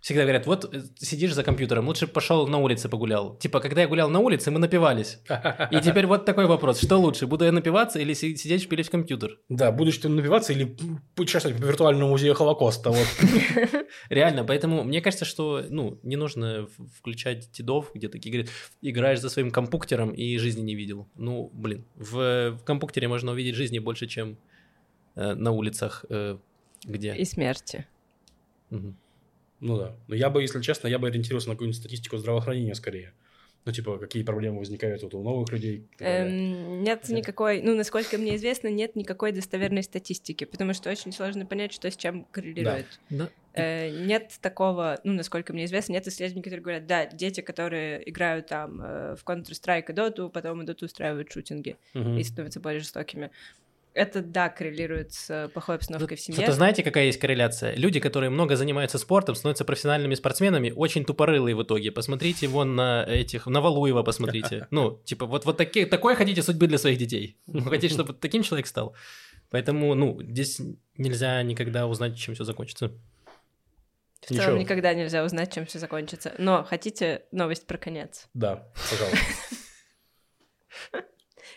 [0.00, 3.36] всегда говорят, вот э, сидишь за компьютером, лучше пошел на улице погулял.
[3.36, 5.18] Типа, когда я гулял на улице, мы напивались.
[5.70, 8.90] И теперь вот такой вопрос, что лучше, буду я напиваться или си- сидеть шпилить в
[8.90, 9.38] компьютер?
[9.50, 10.74] Да, будешь ты напиваться или
[11.14, 12.90] путешествовать по виртуальному музею Холокоста.
[12.90, 13.06] Вот.
[14.08, 16.66] Реально, поэтому мне кажется, что, ну, не нужно
[16.98, 18.50] включать дедов, где такие говорят,
[18.80, 21.08] играешь за своим компуктером и жизни не видел.
[21.14, 24.38] Ну, блин, в, в компуктере можно увидеть жизни больше, чем
[25.14, 26.38] на улицах, э,
[26.84, 27.14] где...
[27.14, 27.86] И смерти.
[28.70, 28.96] Мгм.
[29.60, 29.94] Ну да.
[30.08, 33.12] Но я бы, если честно, я бы ориентировался на какую-нибудь статистику здравоохранения скорее.
[33.64, 35.86] Ну, типа, какие проблемы возникают вот у новых людей.
[36.00, 41.46] Эм, нет никакой, ну, насколько мне известно, нет никакой достоверной статистики, потому что очень сложно
[41.46, 42.98] понять, что с чем коррелирует.
[43.08, 43.28] Да.
[43.54, 48.48] Э, нет такого, ну, насколько мне известно, нет исследований, которые говорят, да, дети, которые играют
[48.48, 52.18] там э, в Counter-Strike и Dota, потом идут устраивают шутинги Мгм.
[52.18, 53.30] и становятся более жестокими.
[53.94, 56.40] Это, да, коррелирует с плохой обстановкой в семье.
[56.40, 57.74] Зато знаете, какая есть корреляция?
[57.74, 61.92] Люди, которые много занимаются спортом, становятся профессиональными спортсменами, очень тупорылые в итоге.
[61.92, 64.66] Посмотрите вон на этих, на Валуева посмотрите.
[64.70, 67.36] Ну, типа, вот, вот такие, такое хотите судьбы для своих детей.
[67.46, 68.94] Вы хотите, чтобы таким человек стал?
[69.50, 70.60] Поэтому, ну, здесь
[70.96, 72.92] нельзя никогда узнать, чем все закончится.
[74.22, 74.58] В целом Ничего.
[74.58, 76.32] никогда нельзя узнать, чем все закончится.
[76.38, 78.28] Но хотите новость про конец?
[78.32, 79.18] Да, пожалуйста.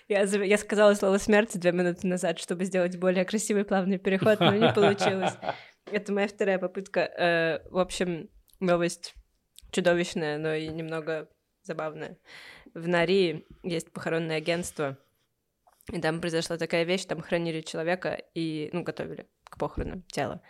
[0.07, 4.53] Я, я сказала слово смерти две минуты назад, чтобы сделать более красивый плавный переход, но
[4.55, 5.33] не получилось.
[5.91, 6.99] Это моя вторая попытка.
[7.01, 8.29] Э, В общем,
[8.59, 9.15] новость
[9.71, 11.27] чудовищная, но и немного
[11.63, 12.17] забавная.
[12.73, 14.97] В Нарии есть похоронное агентство,
[15.91, 20.41] и там произошла такая вещь, там хранили человека и, ну, готовили к похоронам тело.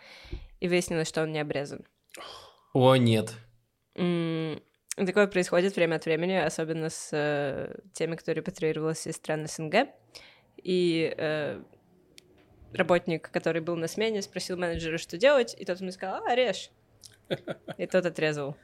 [0.60, 1.86] И выяснилось, что он не обрезан.
[2.72, 3.34] О, нет.
[4.96, 9.88] Такое происходит время от времени, особенно с э, теми, кто репатриировался из стран СНГ.
[10.62, 11.62] И э,
[12.72, 16.70] работник, который был на смене, спросил менеджера, что делать, и тот ему сказал, а, режь.
[17.76, 18.56] И тот отрезал.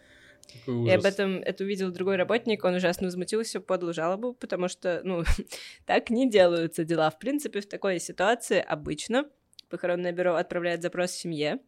[0.66, 5.24] И об этом это увидел другой работник, он ужасно возмутился, подал жалобу, потому что, ну,
[5.86, 7.10] так не делаются дела.
[7.10, 9.28] В принципе, в такой ситуации обычно
[9.68, 11.58] похоронное бюро отправляет запрос семье,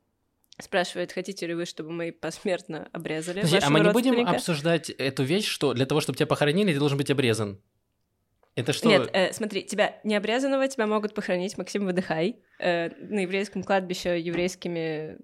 [0.60, 4.90] спрашивает, хотите ли вы, чтобы мы посмертно обрезали Подожди, а мы не будем родственника?» обсуждать
[4.90, 7.60] эту вещь, что для того, чтобы тебя похоронили, ты должен быть обрезан.
[8.54, 8.88] Это что?
[8.88, 14.20] Нет, э, смотри, тебя не обрезанного тебя могут похоронить, Максим, выдыхай, э, на еврейском кладбище
[14.20, 15.18] еврейскими...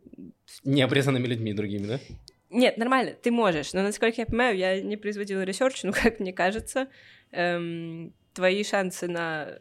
[0.64, 2.00] Необрезанными людьми другими, да?
[2.50, 6.32] Нет, нормально, ты можешь, но, насколько я понимаю, я не производила research, но, как мне
[6.32, 6.88] кажется,
[7.30, 9.58] эм, твои шансы на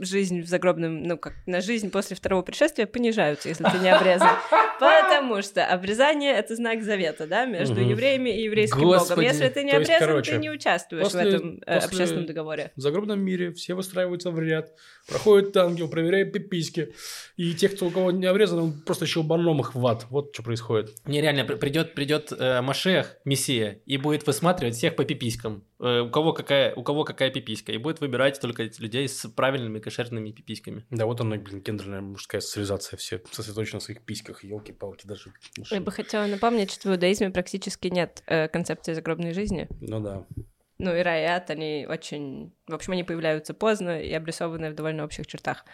[0.00, 4.28] жизнь в загробном, ну, как на жизнь после второго пришествия понижаются, если ты не обрезан.
[4.80, 8.98] Потому что обрезание— это знак завета, да, между евреями и еврейским богом.
[8.98, 9.26] Господи.
[9.26, 12.72] Если ты не есть, обрезан, короче, ты не участвуешь после- в этом э, общественном договоре.
[12.76, 14.72] В загробном мире все выстраиваются в ряд,
[15.08, 16.94] проходит ангел, проверяет пиписьки,
[17.36, 20.06] и тех, кто у кого не обрезан, он просто щелбаном их в ад.
[20.10, 20.90] Вот что происходит.
[21.06, 25.64] Не, реально, при- придет, придет э, Машех, Мессия, и будет высматривать всех по пиписькам.
[25.82, 27.72] Э, у, кого какая, у кого какая пиписька.
[27.72, 30.86] И будет выбирать только людей с правильными кошерными пиписьками.
[30.90, 35.32] Да, вот она, блин, гендерная мужская социализация, все сосредоточены на своих письках, елки-палки даже.
[35.70, 39.68] Я бы хотела напомнить, что в иудаизме практически нет э, концепции загробной жизни.
[39.80, 40.24] Ну да.
[40.78, 42.54] Ну, и рай и ад, они очень...
[42.68, 45.64] В общем, они появляются поздно и обрисованы в довольно общих чертах.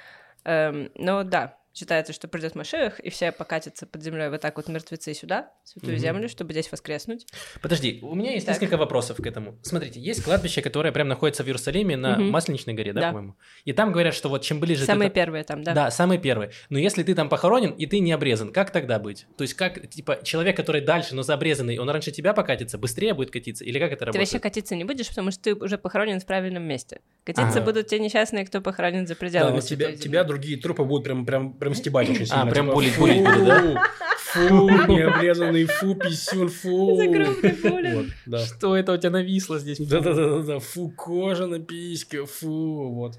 [0.44, 4.66] Эм, но да, считается, что придет Машех, и все покатятся под землей вот так вот
[4.68, 6.00] мертвецы сюда, в святую Мгм.
[6.02, 7.26] землю, чтобы здесь воскреснуть.
[7.62, 8.56] Подожди, у меня есть Так.
[8.60, 9.58] несколько вопросов к этому.
[9.62, 12.30] Смотрите, есть кладбище, которое прям находится в Иерусалиме на Мгм.
[12.30, 13.08] Масленичной горе, да, Да.
[13.08, 13.36] по-моему?
[13.64, 15.14] И там говорят, что вот чем ближе Самые ты...
[15.14, 15.72] первые там, да.
[15.72, 16.50] Да, самый первый.
[16.68, 19.26] Но если ты там похоронен, и ты не обрезан, как тогда быть?
[19.36, 23.30] То есть как, типа, человек, который дальше, но заобрезанный, он раньше тебя покатится, быстрее будет
[23.30, 23.64] катиться?
[23.64, 24.26] Или как это Ты работает?
[24.26, 27.02] вообще катиться не будешь, потому что ты уже похоронен в правильном месте.
[27.24, 27.66] Катиться Ага.
[27.66, 31.04] будут те несчастные, кто похоронен за Да, пределами но святой тебя, тебя другие трупы будут
[31.04, 32.42] прям, прям, прям стебать очень сильно.
[32.42, 33.84] А, прям типа, булить, фу, булить да?
[34.32, 36.96] Фу, необрезанный, фу, писюн, фу.
[36.96, 38.44] Вот, да.
[38.44, 39.78] Что это у тебя нависло здесь?
[39.78, 43.18] Да-да-да, фу, кожа на письке, фу, вот.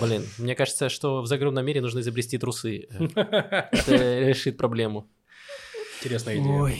[0.00, 2.88] Блин, мне кажется, что в загробном мире нужно изобрести трусы.
[3.14, 5.08] Это решит проблему.
[5.98, 6.76] Интересная идея.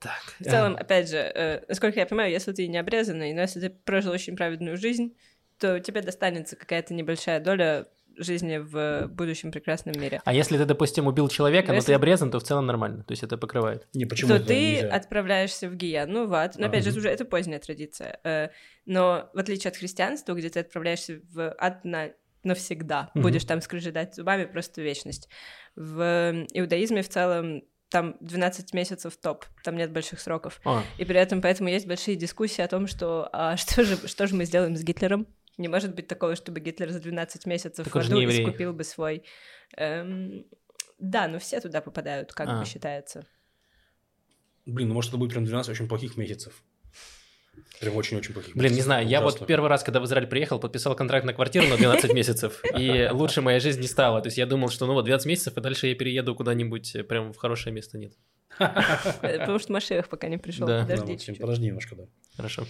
[0.00, 0.20] Так.
[0.38, 3.70] В целом, опять же, э, насколько я понимаю, если ты не обрезанный, но если ты
[3.70, 5.16] прожил очень праведную жизнь,
[5.58, 7.86] то тебе достанется какая-то небольшая доля
[8.18, 10.20] жизни в будущем прекрасном мире.
[10.24, 13.04] А если ты, допустим, убил человека, Но но если- ты обрезан, то в целом нормально.
[13.04, 13.86] То есть это покрывает.
[13.94, 14.88] Не, почему то ты нельзя?
[14.94, 16.56] отправляешься в Гиену, в ад.
[16.58, 16.92] Но опять Ага.
[16.92, 18.20] же, уже это поздняя традиция.
[18.24, 18.48] Э,
[18.86, 22.10] Но в отличие от христианства, где ты отправляешься в ад на
[22.42, 23.22] навсегда, Мгм.
[23.22, 25.28] будешь там скрежетать зубами просто вечность.
[25.76, 30.60] В иудаизме в целом там 12 месяцев топ, там нет больших сроков.
[30.64, 34.26] А, И при этом поэтому есть большие дискуссии о том, что а что же, что
[34.26, 35.26] же мы сделаем с Гитлером?
[35.58, 38.84] Не может быть такого, чтобы Гитлер за 12 месяцев Так в аду не искупил бы
[38.84, 39.22] свой...
[39.76, 40.44] Эм,
[40.98, 42.58] Да, но все туда попадают, как А.
[42.60, 43.26] бы считается.
[44.66, 46.62] Блин, ну может это будет прям 12 очень плохих месяцев.
[47.80, 48.84] Прям очень-очень плохих Блин, не месяцев.
[48.86, 52.12] знаю, я вот первый раз, когда в Израиль приехал, подписал контракт на квартиру на 12
[52.14, 54.20] месяцев, и лучше моя жизнь не стала.
[54.22, 57.04] То есть я думал, что ну вот 12 месяцев, и дальше я перееду куда-нибудь э,
[57.04, 57.98] прям в хорошее место.
[57.98, 58.14] Нет.
[58.58, 60.66] Э, Потому что Машех пока не пришел.
[60.66, 60.78] Да.
[60.78, 61.40] Да, Подожди Максим, чуть-чуть.
[61.40, 62.04] подожди немножко, да.
[62.36, 62.66] Хорошо.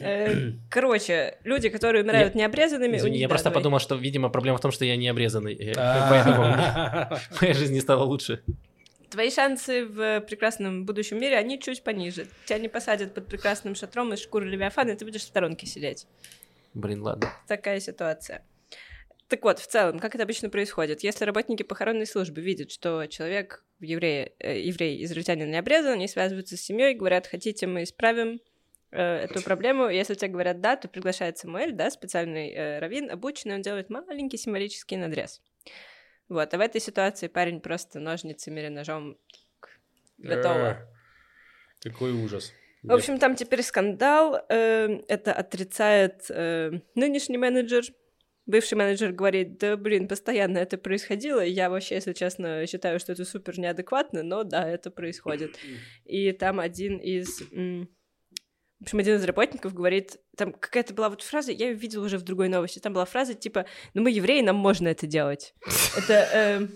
[0.00, 2.94] Э, Короче, люди, которые умирают необрезанными...
[2.94, 5.54] у Извини, них- я просто подумал, что, видимо, проблема в том, что я не обрезанный.
[5.54, 6.08] э, А.
[7.10, 8.42] Поэтому моя жизнь не стала лучше.
[9.10, 12.26] Твои шансы в прекрасном будущем мире, они чуть пониже.
[12.46, 16.06] Тебя не посадят под прекрасным шатром из шкуры Левиафана, и ты будешь в сторонке сидеть.
[16.74, 17.30] Блин, ладно.
[17.46, 18.44] Такая ситуация.
[19.28, 21.04] Так вот, в целом, как это обычно происходит?
[21.04, 26.56] Если работники похоронной службы видят, что человек, еврей, э, еврей израильтянин не обрезан, они связываются
[26.56, 28.40] с семьей, говорят, хотите, мы исправим
[28.98, 29.88] эту проблему.
[29.88, 34.38] Если тебе говорят да, то приглашает Самуэль, да, специальный э, раввин, обученный, он делает маленький
[34.38, 35.40] символический надрез.
[36.28, 39.18] Вот, а в этой ситуации парень просто ножницами или ножом
[40.18, 40.88] готово.
[41.82, 42.52] Э, Какой ужас.
[42.82, 44.44] В общем, там теперь скандал.
[44.48, 47.84] э, Это отрицает э, нынешний менеджер.
[48.46, 51.40] Бывший менеджер говорит, да, блин, постоянно это происходило.
[51.40, 55.56] Я вообще, если честно, считаю, что это супер неадекватно, но да, это происходит.
[56.04, 57.42] И там один из...
[58.84, 62.18] В общем, один из работников говорит, там какая-то была вот фраза, я ее видела уже
[62.18, 63.64] в другой новости, там была фраза типа,
[63.94, 65.54] ну мы евреи, нам можно это делать.
[65.96, 66.28] Это...
[66.34, 66.66] э,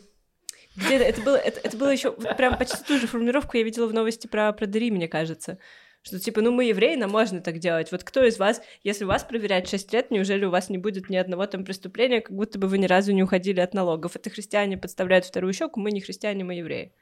[0.74, 3.92] где это было, это, это было еще прям почти ту же формулировку я видела в
[3.92, 5.58] новости про, про Дери, мне кажется.
[6.00, 7.92] Что типа, ну мы евреи, нам можно так делать.
[7.92, 11.16] Вот кто из вас, если вас проверяют 6 лет, неужели у вас не будет ни
[11.16, 14.16] одного там преступления, как будто бы вы ни разу не уходили от налогов?
[14.16, 16.94] Это христиане подставляют вторую щеку, мы не христиане, мы евреи.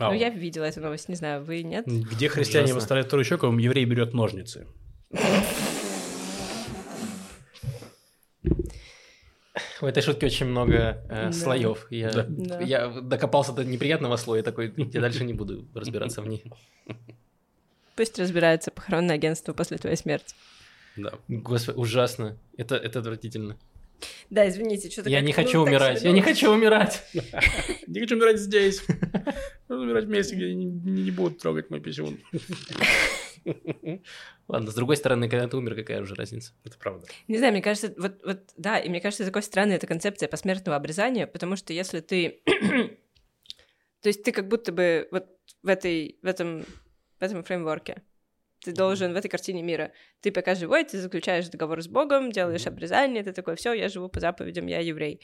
[0.00, 1.84] А, Ну, я видела эту новость, не знаю, вы нет?
[1.86, 2.74] Где христиане Ужасно.
[2.80, 4.66] выставляют вторую щеку, еврей берет ножницы.
[9.80, 10.74] В этой шутке очень много
[11.08, 11.32] э, Да.
[11.32, 11.86] слоев.
[11.90, 12.10] Я.
[12.12, 12.60] Да.
[12.60, 16.44] я докопался до неприятного слоя, такой, я дальше не буду разбираться в ней.
[17.96, 20.34] Пусть разбирается похоронное агентство после твоей смерти.
[20.96, 21.12] Да.
[21.28, 22.38] Господи, ужасно.
[22.56, 23.58] Это, это отвратительно.
[24.30, 26.02] Да, извините, что-то Я не хочу ну, так умирать.
[26.02, 27.02] Я не хочу умирать.
[27.86, 28.80] Не хочу умирать здесь.
[28.80, 32.18] Хочу умирать в месте, где не, не будут трогать мой писюн.
[34.48, 36.52] Ладно, с другой стороны, когда ты умер, какая уже разница?
[36.64, 37.06] Это правда.
[37.28, 40.76] Не знаю, мне кажется, вот, вот, да, и мне кажется, такой странной эта концепция посмертного
[40.76, 42.42] обрезания, потому что если ты...
[44.02, 45.26] То есть ты как будто бы вот
[45.62, 48.02] в, этой, в, этом, в этом фреймворке,
[48.64, 52.66] ты должен в этой картине мира, ты пока живой, ты заключаешь договор с Богом, делаешь
[52.66, 55.20] обрезание, ты такой, все, я живу по заповедям, я еврей.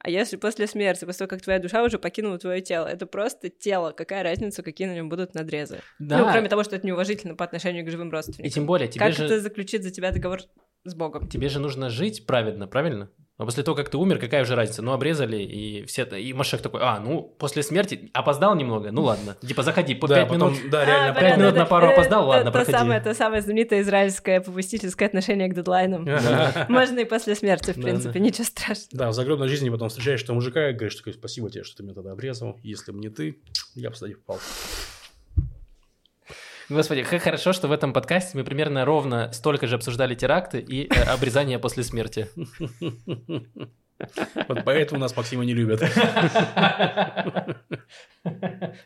[0.00, 3.48] А если после смерти, после того, как твоя душа уже покинула твое тело, это просто
[3.48, 5.80] тело, какая разница, какие на нем будут надрезы?
[5.98, 6.18] Да.
[6.18, 8.50] Ну, кроме того, что это неуважительно по отношению к живым И родственникам.
[8.52, 9.24] тем более, тебе Как же...
[9.24, 10.40] это заключит за тебя договор
[10.84, 11.28] с Богом?
[11.28, 13.10] Тебе же нужно жить правильно, правильно?
[13.38, 14.82] А после того, как ты умер, какая уже разница?
[14.82, 16.02] Ну, обрезали, и все...
[16.02, 19.36] И Машек такой, а, ну, после смерти опоздал немного, ну ладно.
[19.46, 20.70] Типа, заходи, по Да, пять потом, минут.
[20.70, 21.10] да, реально.
[21.16, 22.76] А, пять минут на пару Э, опоздал, то- ладно, то проходи.
[22.76, 26.04] самое, то самое знаменитое израильское попустительское отношение к дедлайнам.
[26.68, 28.88] Можно и после смерти, в принципе, ничего страшного.
[28.92, 31.82] Да, в загробной жизни потом встречаешь этого мужика и говоришь, такой, спасибо тебе, что ты
[31.84, 32.58] меня тогда обрезал.
[32.64, 33.38] Если бы не ты,
[33.76, 34.40] я бы сюда не попал.
[36.68, 40.86] Господи, как хорошо, что в этом подкасте мы примерно ровно столько же обсуждали теракты и
[40.86, 42.28] э, обрезание после смерти.
[44.48, 45.80] Вот поэтому нас Максима не любят.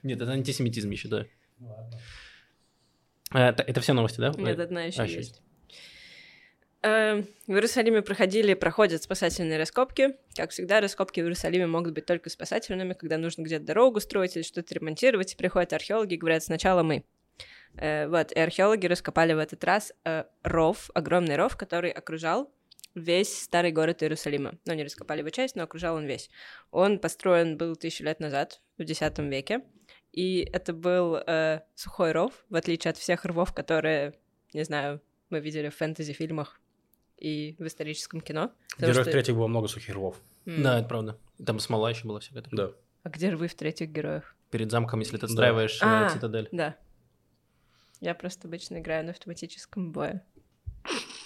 [0.02, 1.26] Нет, это антисемитизм еще, да.
[3.34, 4.32] Э, Это, это все новости, да?
[4.36, 5.42] Нет, одна еще А, есть.
[6.82, 10.14] Э, В Иерусалиме проходили, проходят спасательные раскопки.
[10.36, 14.44] Как всегда, раскопки в Иерусалиме могут быть только спасательными, когда нужно где-то дорогу строить или
[14.44, 15.32] что-то ремонтировать.
[15.32, 17.04] И приходят археологи и говорят, сначала мы.
[17.76, 22.52] Э, Вот, и археологи раскопали в этот раз э, ров, огромный ров, который окружал
[22.94, 24.54] весь старый город Иерусалима.
[24.66, 26.28] Ну, не раскопали его часть, но окружал он весь.
[26.70, 29.62] Он построен был тысячу лет назад, в X веке.
[30.12, 34.12] И это был э, сухой ров, в отличие от всех рвов, которые,
[34.52, 35.00] не знаю,
[35.30, 36.60] мы видели в фэнтези-фильмах
[37.16, 38.52] и в историческом кино.
[38.76, 40.16] В Героях что- третьих было много сухих рвов.
[40.44, 40.62] М.
[40.62, 41.18] Да, это правда.
[41.44, 42.44] Там смола еще была всякая.
[42.50, 42.72] Да.
[43.04, 44.34] А где рвы в третьих героях?
[44.50, 45.26] Перед замком, если ты Да.
[45.28, 46.08] отстраиваешь э, А.
[46.10, 46.48] цитадель.
[46.52, 46.76] Да.
[48.02, 50.24] Я просто обычно играю на автоматическом бое.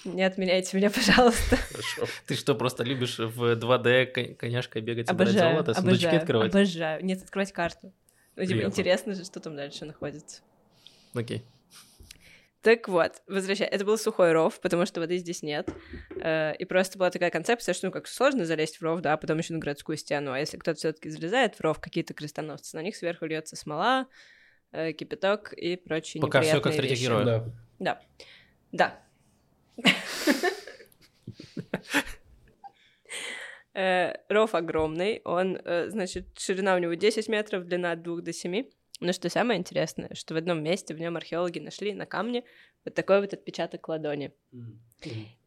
[0.05, 1.57] Не отменяйте меня, пожалуйста.
[1.57, 2.07] Хорошо.
[2.27, 6.51] Ты что, просто любишь в 2D кон- коняшкой бегать, собирать Обожаю, золото, сундучки обожаю, открывать?
[6.55, 7.05] обожаю.
[7.05, 7.95] Нет, открывать карту.
[8.37, 10.43] Ну, типа, интересно же, что там дальше находится.
[11.15, 11.47] Окей.
[12.61, 15.71] Так вот, возвращаясь, это был сухой ров, потому что воды здесь нет.
[16.21, 19.17] Э, И просто была такая концепция, что ну как сложно залезть в ров, да, а
[19.17, 20.33] потом еще на городскую стену.
[20.33, 24.09] А если кто-то все-таки залезает в ров, какие-то крестоносцы, на них сверху льется смола,
[24.93, 27.09] кипяток и прочие Пока всё как в неприятные «Третьих вещи.
[27.09, 27.45] героях».
[27.79, 28.03] Да.
[28.73, 29.01] Да.
[29.77, 29.87] Да.
[33.79, 38.33] Э, Ров огромный, он, э, значит, ширина у него 10 метров, длина от 2 до
[38.33, 38.65] 7.
[39.01, 42.45] Но что самое интересное, что в одном месте в нем археологи нашли на камне
[42.87, 44.33] вот такой вот отпечаток ладони,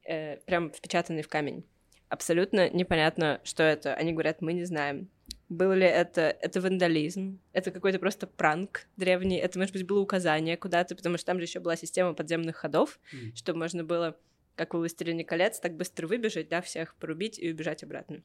[0.04, 1.66] э, прям впечатанный в камень.
[2.08, 3.96] Абсолютно непонятно, что это.
[3.96, 5.10] Они говорят, мы не знаем.
[5.50, 10.56] Был ли это, это вандализм, это какой-то просто пранк древний, это, может быть, было указание
[10.58, 13.36] куда-то, потому что там же еще была система подземных ходов, Мгм.
[13.36, 14.16] чтобы можно было,
[14.56, 18.22] как в «Властелине колец», так быстро выбежать, да, всех порубить и убежать обратно.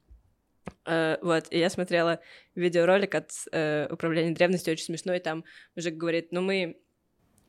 [0.85, 2.21] Э, вот, и я смотрела
[2.55, 5.45] видеоролик от э, Управления древностью, очень смешной, там
[5.77, 6.77] мужик говорит, ну мы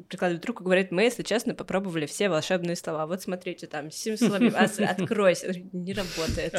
[0.07, 3.07] прикладывает руку, говорит, мы, если честно, попробовали все волшебные слова.
[3.07, 5.53] Вот смотрите, там, сим словим, ас- откройся.
[5.73, 6.53] Не работает.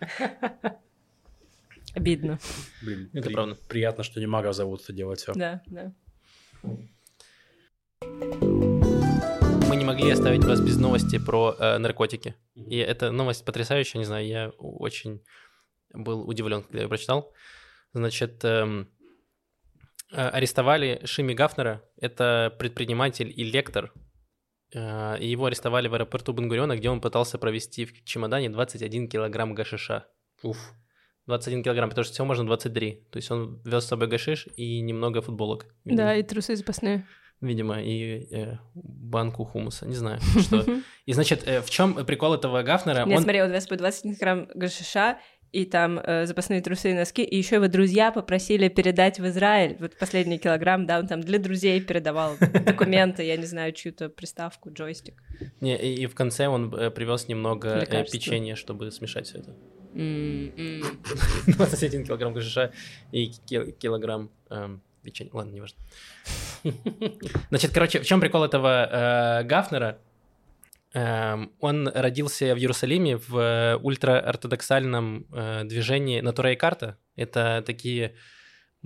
[1.96, 2.38] Обидно.
[2.82, 3.56] Блин, Это при- правда.
[3.68, 5.32] Приятно, что не магов зовут это делать все.
[5.34, 5.92] Да, да.
[9.68, 12.34] Мы не могли оставить вас без новости про э, наркотики.
[12.54, 15.22] И эта новость потрясающая, не знаю, я очень
[15.94, 17.32] был удивлен, когда я прочитал.
[17.94, 18.90] Значит, эм,
[20.12, 23.92] э, арестовали Шими Гафнера, это предприниматель и лектор.
[24.74, 30.06] Э, его арестовали в аэропорту Бенгуриона, где он пытался провести в чемодане 21 килограмм гашиша.
[30.42, 30.58] Уф.
[31.26, 33.02] 21 килограмм, потому что всего можно 23.
[33.10, 35.66] То есть он вез с собой гашиш и немного футболок.
[35.84, 36.04] видимо.
[36.04, 37.06] Да, и трусы запасные.
[37.42, 40.64] Видимо, и э, банку хумуса, не знаю, что.
[41.04, 43.04] И значит, э, в чем прикол этого Гафнера?
[43.04, 45.18] Нет, Он- у вас будет 20 грамм гашиша,
[45.52, 49.76] и там э, запасные трусы и носки, и еще его друзья попросили передать в Израиль.
[49.80, 54.70] Вот последний килограмм, да, он там для друзей передавал документы, я не знаю, чью-то приставку,
[54.70, 55.22] джойстик.
[55.60, 59.54] Не, и, и в конце он э, привез немного э, печенья, чтобы смешать все это.
[59.96, 60.82] М-м.
[61.46, 62.72] 21 килограмм гашиша
[63.12, 65.30] и ки- килограмм эм, печенья.
[65.32, 65.78] Ладно, не важно.
[67.50, 69.98] Значит, короче, в чем прикол этого э, Гафнера?
[70.92, 76.96] Эм, он родился в Иерусалиме в э, ультраортодоксальном э, движении Натура и Карта.
[77.16, 78.14] Это такие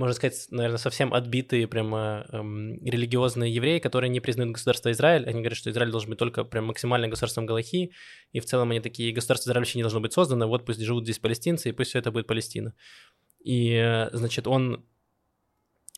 [0.00, 5.28] можно сказать, наверное, совсем отбитые прямо эм, религиозные евреи, которые не признают государство Израиль.
[5.28, 7.92] Они говорят, что Израиль должен быть только прям максимально государством Галахи,
[8.32, 11.04] и в целом они такие, государство Израиль вообще не должно быть создано, вот пусть живут
[11.04, 12.72] здесь палестинцы, и пусть все это будет Палестина.
[13.44, 14.86] И, э, значит, он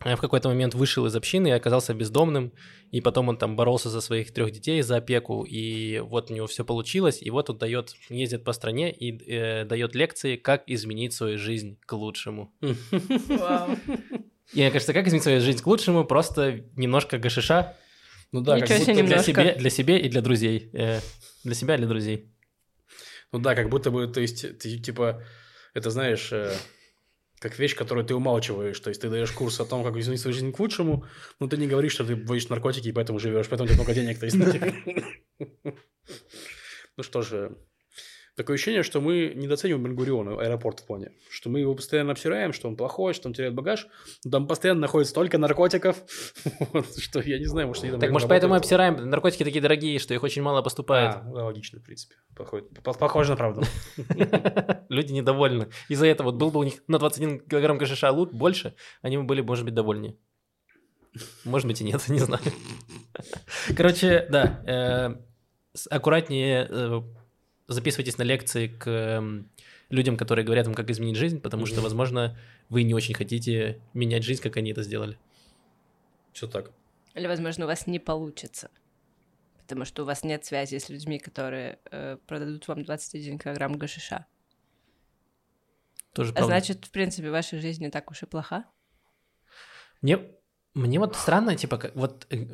[0.05, 2.53] в какой-то момент вышел из общины и оказался бездомным,
[2.91, 6.47] и потом он там боролся за своих трех детей, за опеку, и вот у него
[6.47, 11.13] все получилось, и вот он дает, ездит по стране и э, дает лекции, как изменить
[11.13, 12.53] свою жизнь к лучшему.
[14.55, 17.75] И мне кажется, как изменить свою жизнь к лучшему, просто немножко гашиша
[18.33, 19.25] Ну да, Ничего как себе, будто, для немножко.
[19.33, 20.71] себя, для себя и для друзей.
[20.73, 21.01] Э,
[21.45, 22.31] Для себя и для друзей.
[23.33, 25.23] ну да, как будто бы, то есть, ты типа,
[25.75, 26.53] это знаешь, э,
[27.43, 28.79] как вещь, которую ты умалчиваешь.
[28.81, 31.05] То есть ты даешь курс о том, как изменить свою жизнь к лучшему,
[31.41, 33.95] но ты не говоришь, что ты боишь наркотики и поэтому живешь, поэтому у тебя много
[33.95, 34.19] денег.
[34.21, 34.37] То есть,
[36.97, 37.59] ну, что же,
[38.37, 41.13] такое ощущение, что мы недооцениваем Бенгуриона, аэропорт в плане.
[41.31, 43.87] Что мы его постоянно обсираем, что он плохой, что он теряет багаж.
[44.25, 45.97] но Там постоянно находится столько наркотиков,
[46.73, 48.81] вот, что я не знаю, может, они там Так, может, поэтому мы работают.
[48.81, 49.11] обсираем.
[49.11, 51.15] Наркотики такие дорогие, что их очень мало поступает.
[51.17, 52.15] А, да, логично, в принципе.
[52.37, 53.63] Походит- по- Похоже на правду.
[54.89, 55.69] Люди недовольны.
[55.89, 59.25] Из-за этого вот был бы у них на 21 килограмм гашиша лут больше, они бы
[59.25, 60.17] были, может быть, довольнее.
[61.45, 62.43] Может быть и нет, не знаю.
[63.77, 65.15] Короче, да, э,
[65.91, 67.01] аккуратнее э,
[67.69, 69.49] записывайтесь на лекции к эм,
[69.89, 72.37] людям, которые говорят вам, как изменить жизнь, потому что, возможно,
[72.69, 75.19] вы не очень хотите менять жизнь, как они это сделали.
[76.33, 76.71] Все так.
[77.15, 78.71] Или, возможно, у вас не получится.
[79.59, 84.27] Потому что у вас нет связи с людьми, которые э, продадут вам 21 килограмм гашиша.
[86.13, 86.55] Тоже А правда.
[86.55, 88.65] значит, в принципе, ваша жизнь не так уж и плоха.
[90.01, 90.19] Мне,
[90.75, 92.47] мне вот странно, типа, как, вот э,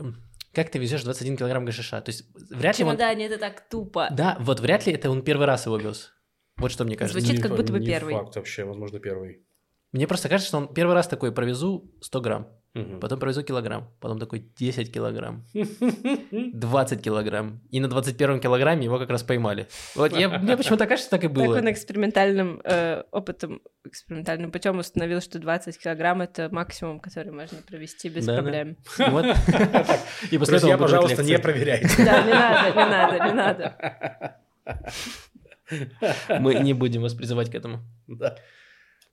[0.59, 2.01] как ты везешь 21 килограмм гашиша?
[2.01, 2.91] То есть вряд ли он...
[2.91, 4.09] Чемодане это так тупо.
[4.11, 6.13] Да, вот вряд ли это он первый раз его вез.
[6.57, 7.21] Вот что мне кажется.
[7.21, 8.15] Звучит Не как будто бы не первый.
[8.15, 9.47] факт вообще, возможно, первый.
[9.93, 13.01] Мне просто кажется, что он первый раз такой провезу 100 грамм, Мгм.
[13.01, 15.45] потом провезу килограмм, потом такой 10 килограмм,
[16.31, 17.61] 20 килограмм.
[17.71, 19.67] И на 21 килограмме его как раз поймали.
[19.95, 21.57] Вот я, мне почему-то кажется, что так и Так было.
[21.57, 28.09] он экспериментальным э, опытом, экспериментальным путем установил, что 20 килограмм это максимум, который можно провести
[28.11, 28.77] без проблем.
[28.99, 29.25] Вот.
[30.31, 31.89] И после этого пожалуйста, не проверяйте.
[32.05, 34.39] Да, не надо, не надо, не надо.
[36.41, 37.81] Мы не будем вас призывать к этому.
[38.07, 38.37] Да.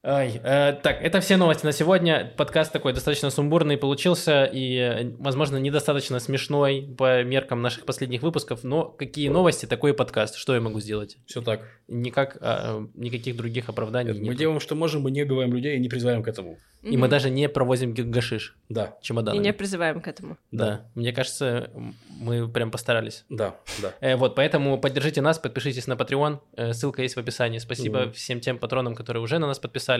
[0.07, 2.31] Ай, э, так, это все новости на сегодня.
[2.37, 8.63] Подкаст такой достаточно сумбурный получился и, возможно, недостаточно смешной по меркам наших последних выпусков.
[8.63, 10.35] Но какие новости, такой и подкаст.
[10.35, 11.17] Что я могу сделать?
[11.25, 11.61] Все так.
[11.87, 14.37] Никак, а, никаких других оправданий Мы нет.
[14.37, 16.59] делаем, что можем, мы не убиваем людей и не призываем к этому.
[16.83, 17.09] И мы Мгм.
[17.09, 19.43] даже не провозим гашиш Да, И чемоданами.
[19.43, 20.37] не призываем к этому.
[20.51, 21.71] Да, мне кажется,
[22.19, 23.25] мы прям постарались.
[23.29, 23.91] да, да.
[24.01, 27.57] Э, вот, поэтому поддержите нас, подпишитесь на Patreon, э, ссылка есть в описании.
[27.57, 28.13] Спасибо Мгм.
[28.13, 29.94] всем тем патронам, которые уже на нас подписались.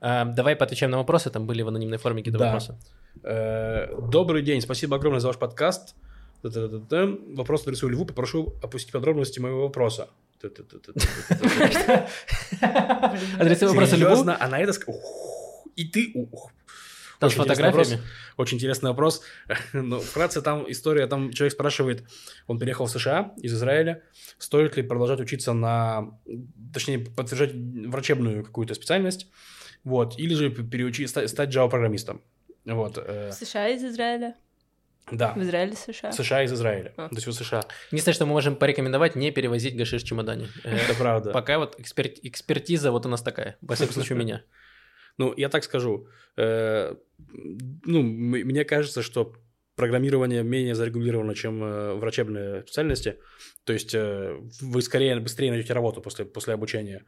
[0.00, 2.46] А, давай поотвечаем на вопросы, там были в анонимной форме какие-то Да.
[2.46, 2.76] вопросы.
[3.22, 5.94] Э, Добрый день, спасибо огромное за ваш подкаст.
[6.42, 10.08] Вопрос адресую Льву, попрошу опустить подробности моего вопроса.
[10.42, 12.08] Та-та-та-та-та.
[13.38, 14.72] Адресуй вопросы Льву, а на это...
[15.76, 16.12] И ты...
[16.14, 16.50] ух.
[17.18, 18.02] Там с Очень интересный фотографиями.
[18.36, 19.22] Очень интересный вопрос.
[19.72, 22.04] Ну, вкратце, там история, там человек спрашивает,
[22.46, 24.02] он переехал в США из Израиля,
[24.38, 26.18] стоит ли продолжать учиться на,
[26.72, 29.28] точнее, подтверждать врачебную какую-то специальность,
[29.84, 32.22] вот, или же переучить, стать, стать Java-программистом.
[32.64, 34.34] Вот, э, В США из Израиля?
[35.10, 35.34] да.
[35.34, 36.12] В Израиле США?
[36.12, 36.94] США из Израиля.
[36.96, 37.08] А.
[37.08, 37.64] То есть в США.
[37.90, 40.48] Единственное, что мы можем порекомендовать, не перевозить гашиш в чемодане.
[40.64, 41.30] Это правда.
[41.30, 44.42] Пока вот экспер- экспертиза вот у нас такая, во всяком случае у меня.
[45.18, 46.08] Ну, я так скажу.
[46.36, 46.94] э,
[47.84, 49.34] ну, мне кажется, что
[49.76, 53.18] программирование менее зарегулировано, чем э, врачебные специальности.
[53.64, 57.04] То есть э, вы скорее, быстрее найдете работу после, после обучения.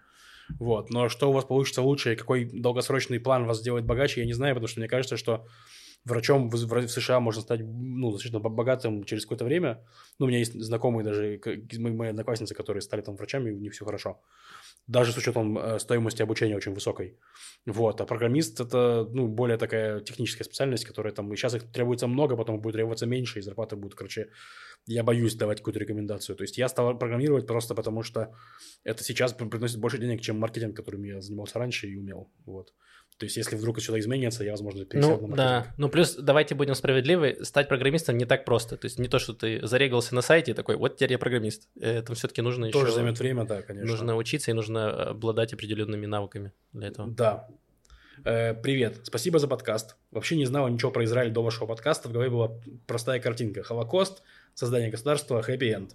[0.58, 0.90] Вот.
[0.90, 4.54] Но что у вас получится лучше какой долгосрочный план вас сделает богаче, я не знаю,
[4.54, 5.46] потому что мне кажется, что
[6.04, 9.84] врачом в, в США можно стать ну, достаточно богатым через какое-то время.
[10.18, 11.40] Ну, у меня есть знакомые даже,
[11.78, 14.20] мои одноклассницы, которые стали там врачами, и у них все хорошо.
[14.86, 17.18] Даже с учетом э, стоимости обучения очень высокой.
[17.66, 22.36] Вот, а программист это, ну, более такая техническая специальность, которая там, сейчас их требуется много,
[22.36, 24.30] потом будет требоваться меньше, и зарплаты будут, короче,
[24.86, 26.36] я боюсь давать какую-то рекомендацию.
[26.36, 28.32] То есть я стал программировать просто потому, что
[28.84, 32.72] это сейчас при- приносит больше денег, чем маркетинг, которым я занимался раньше и умел, вот.
[33.18, 35.74] То есть если вдруг что-то изменится, я, возможно, пересяду Ну, на да.
[35.78, 38.76] Ну, плюс, давайте будем справедливы, стать программистом не так просто.
[38.76, 41.68] То есть не то, что ты зарегался на сайте и такой, вот теперь я программист.
[41.80, 42.94] Это все-таки нужно Тоже еще...
[42.96, 43.90] займет время, да, конечно.
[43.90, 47.08] Нужно учиться и нужно обладать определенными навыками для этого.
[47.10, 47.48] Да.
[48.24, 49.96] Э, привет, спасибо за подкаст.
[50.10, 52.08] Вообще не знал ничего про Израиль до вашего подкаста.
[52.08, 52.52] В голове была
[52.86, 53.62] простая картинка.
[53.62, 54.22] Холокост,
[54.54, 55.94] создание государства, хэппи-энд.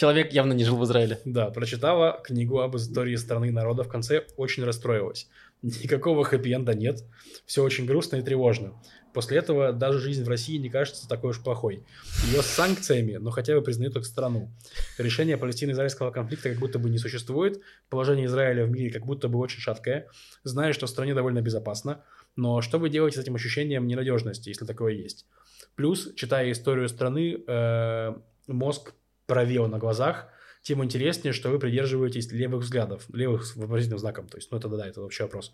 [0.00, 1.20] Человек явно не жил в Израиле.
[1.26, 5.28] Да, прочитала книгу об истории страны и народа в конце, очень расстроилась.
[5.60, 7.04] Никакого хэппи-энда нет.
[7.44, 8.72] Все очень грустно и тревожно.
[9.12, 11.84] После этого даже жизнь в России не кажется такой уж плохой.
[12.32, 14.50] Ее с санкциями, но хотя бы признают как страну.
[14.96, 17.60] Решение палестино-израильского конфликта как будто бы не существует.
[17.90, 20.08] Положение Израиля в мире как будто бы очень шаткое.
[20.44, 22.02] Знаю, что в стране довольно безопасно.
[22.36, 25.26] Но что вы делаете с этим ощущением ненадежности, если такое есть?
[25.74, 28.14] Плюс, читая историю страны, э,
[28.46, 28.94] мозг
[29.30, 30.26] провел на глазах,
[30.62, 34.26] тем интереснее, что вы придерживаетесь левых взглядов, левых с вопросительным знаком.
[34.26, 35.52] То есть, ну это да, это вообще вопрос.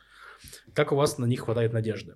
[0.73, 2.15] Как у вас на них хватает надежды?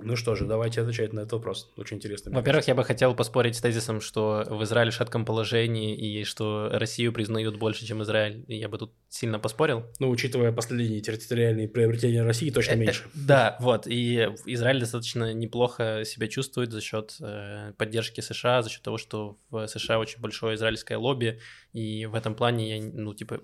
[0.00, 1.72] Ну что же, давайте отвечать на этот вопрос.
[1.76, 2.32] Очень интересно.
[2.32, 6.68] Во-первых, я бы хотел поспорить с тезисом, что в Израиле в шатком положении и что
[6.72, 8.44] Россию признают больше, чем Израиль.
[8.48, 9.84] Я бы тут сильно поспорил.
[10.00, 13.04] Ну, учитывая последние территориальные приобретения России, точно э, меньше.
[13.14, 13.86] Да, вот.
[13.86, 19.38] И Израиль достаточно неплохо себя чувствует за счет э, поддержки США, за счет того, что
[19.50, 21.40] в США очень большое израильское лобби.
[21.72, 23.40] И в этом плане я, ну, типа,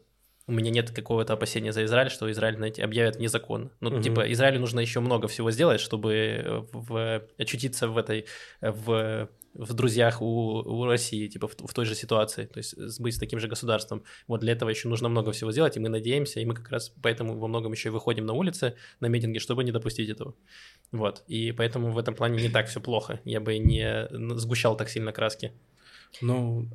[0.50, 3.70] у меня нет какого-то опасения за Израиль, что Израиль, знаете, объявят незаконно.
[3.78, 4.02] Ну, угу.
[4.02, 8.26] типа, Израилю нужно еще много всего сделать, чтобы э, в, очутиться в этой,
[8.60, 13.14] в, в друзьях у, у России, типа, в, в той же ситуации, то есть быть
[13.14, 14.02] с таким же государством.
[14.26, 16.92] Вот для этого еще нужно много всего сделать, и мы надеемся, и мы как раз
[17.00, 20.34] поэтому во многом еще и выходим на улицы, на митинги, чтобы не допустить этого.
[20.90, 23.20] Вот, и поэтому в этом плане не так все плохо.
[23.24, 25.52] Я бы не сгущал так сильно краски.
[26.20, 26.68] Ну,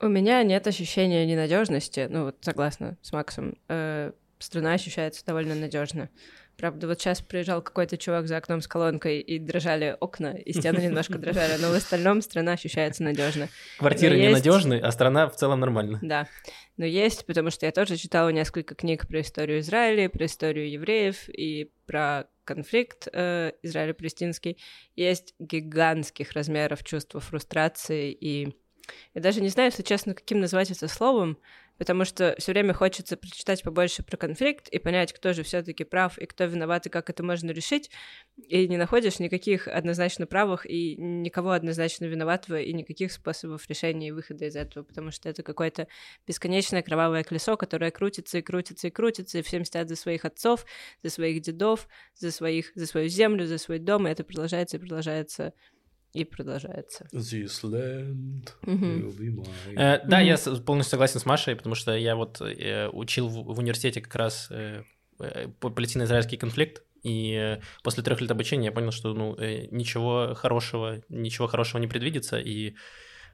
[0.00, 2.08] у меня нет ощущения ненадежности.
[2.10, 3.56] Ну, вот согласна с Максом.
[3.68, 6.08] Э, страна ощущается довольно надежно.
[6.56, 10.80] Правда, вот сейчас приезжал какой-то чувак за окном с колонкой, и дрожали окна, и стены
[10.80, 13.48] немножко дрожали, но в остальном страна ощущается надежно.
[13.78, 14.84] Квартиры но ненадежны, есть...
[14.84, 15.98] а страна в целом нормально.
[16.02, 16.28] Да.
[16.76, 21.30] Но есть, потому что я тоже читала несколько книг про историю Израиля, про историю евреев
[21.30, 24.58] и про конфликт э, Израиля-Палестинский.
[24.96, 28.54] Есть гигантских размеров чувства фрустрации и
[29.14, 31.38] я даже не знаю, если честно, каким назвать это словом,
[31.80, 36.18] потому что все время хочется прочитать побольше про конфликт и понять, кто же все-таки прав
[36.18, 37.90] и кто виноват и как это можно решить,
[38.36, 44.10] и не находишь никаких однозначно правых и никого однозначно виноватого и никаких способов решения и
[44.10, 45.88] выхода из этого, потому что это какое-то
[46.26, 50.66] бесконечное кровавое колесо, которое крутится и крутится и крутится, и всем стоят за своих отцов,
[51.02, 54.80] за своих дедов, за своих, за свою землю, за свой дом, и это продолжается и
[54.80, 55.54] продолжается
[56.12, 57.06] и продолжается.
[57.12, 59.76] This land will be mine.
[59.76, 60.36] Э, да, я
[60.66, 64.48] полностью согласен с Машей, потому что я вот э, учил в, в университете как раз
[64.50, 64.82] э,
[65.20, 69.36] э палестино-израильский конфликт, и э, после трех лет обучения я понял, что ну,
[69.70, 72.74] ничего хорошего, ничего хорошего не предвидится, и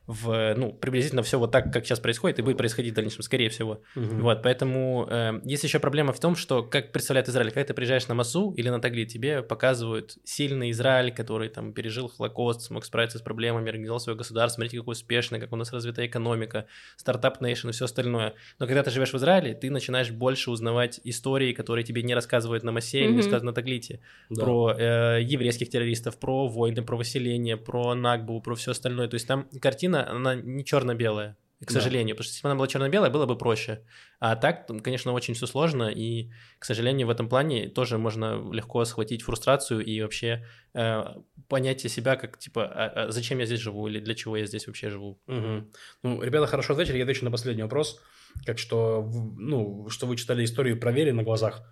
[0.07, 3.49] в, ну, приблизительно все вот так, как сейчас происходит, и будет происходить в дальнейшем, скорее
[3.49, 3.83] всего.
[3.97, 4.17] Угу.
[4.21, 8.07] Вот, поэтому э, есть еще проблема в том, что, как представляет Израиль, когда ты приезжаешь
[8.07, 13.19] на Масу или на Тагли, тебе показывают сильный Израиль, который там пережил Холокост, смог справиться
[13.19, 17.71] с проблемами, организовал свое государство, смотрите, какой успешный, как у нас развита экономика, стартап нейшн
[17.71, 18.35] и все остальное.
[18.59, 22.63] Но когда ты живешь в Израиле, ты начинаешь больше узнавать истории, которые тебе не рассказывают
[22.63, 24.01] на Масе или не рассказывают на Таглите,
[24.31, 24.43] да.
[24.43, 29.09] про э, еврейских террористов, про войны, про выселение, про Нагбу, про все остальное.
[29.09, 32.19] То есть там картина картина, она не черно-белая, к сожалению, да.
[32.19, 33.81] потому что если бы она была черно-белая, было бы проще.
[34.21, 38.85] А так, конечно, очень все сложно, и, к сожалению, в этом плане тоже можно легко
[38.85, 40.45] схватить фрустрацию и вообще
[40.75, 41.05] э,
[41.49, 44.67] понятие себя как, типа, а, а зачем я здесь живу или для чего я здесь
[44.67, 45.19] вообще живу.
[45.27, 45.71] Угу.
[46.03, 48.03] Ну, ребята хорошо ответили, я отвечу на последний вопрос,
[48.45, 51.63] как что, ну, что вы читали историю проверили на глазах,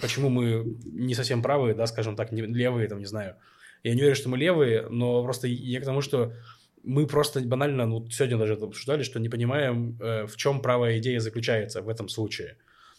[0.00, 3.36] почему мы не совсем правые, да, скажем так, не, левые, там, не знаю.
[3.82, 6.34] Я не уверен, что мы левые, но просто я к тому, что
[6.82, 10.98] мы просто банально, ну, сегодня даже это обсуждали, что не понимаем, э, в чем правая
[10.98, 12.56] идея заключается в этом случае.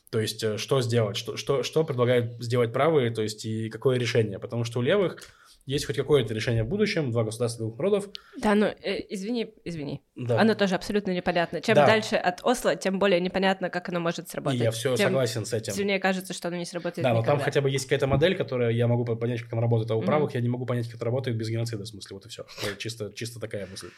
[0.09, 3.97] То есть, э, что сделать, что, что, что предлагают сделать правые, то есть, и какое
[3.97, 4.39] решение.
[4.39, 5.23] Потому что у левых
[5.65, 8.09] есть хоть какое-то решение в будущем, два государства, двух народов.
[8.37, 10.01] Да, ну, э, извини, извини.
[10.15, 10.39] Да.
[10.39, 11.61] Оно тоже абсолютно непонятно.
[11.61, 11.85] Чем да.
[11.85, 14.59] дальше от Осло, тем более непонятно, как оно может сработать.
[14.59, 15.73] И я все тем согласен с этим.
[15.73, 17.31] Сильнее кажется, что оно не сработает Да, никогда.
[17.31, 19.95] но там хотя бы есть какая-то модель, которая я могу понять, как она работает, а
[19.95, 20.35] у правых mm-hmm.
[20.35, 22.45] я не могу понять, как это работает без геноцида, в смысле, вот и все.
[22.77, 23.89] Чисто, чисто такая мысль.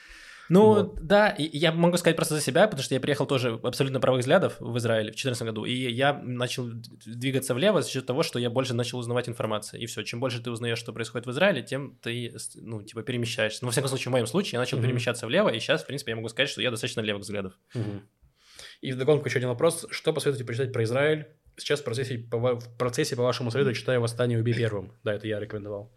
[0.50, 0.96] Ну, вот.
[1.02, 4.58] да, я могу сказать просто за себя, потому что я приехал тоже абсолютно правых взглядов
[4.60, 6.70] в Израиле в 2014 году, и я начал
[7.06, 9.82] двигаться влево за счет того, что я больше начал узнавать информацию.
[9.82, 13.60] И все, чем больше ты узнаешь, что происходит в Израиле, тем ты, ну, типа, перемещаешься.
[13.62, 14.86] Ну, во всяком случае, в моем случае, я начал угу.
[14.86, 17.54] перемещаться влево, и сейчас, в принципе, я могу сказать, что я достаточно левых взглядов.
[17.74, 18.02] Угу.
[18.82, 19.86] И вдогонку еще один вопрос.
[19.92, 21.28] Что посоветуете почитать про Израиль?
[21.56, 24.92] Сейчас в процессе, по, в процессе, по вашему совету, читаю «Восстание убей первым».
[25.04, 25.94] Да, это я рекомендовал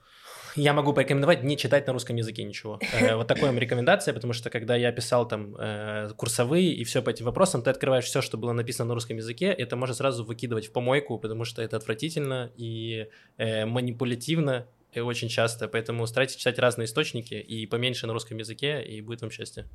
[0.56, 2.80] я могу порекомендовать не читать на русском языке ничего.
[2.96, 7.02] Э, вот такая вам рекомендация, потому что когда я писал там э, курсовые и все
[7.02, 10.24] по этим вопросам, ты открываешь все, что было написано на русском языке, это может сразу
[10.24, 15.68] выкидывать в помойку, потому что это отвратительно и э, манипулятивно очень часто.
[15.68, 19.66] Поэтому старайтесь читать разные источники и поменьше на русском языке, и будет вам счастье.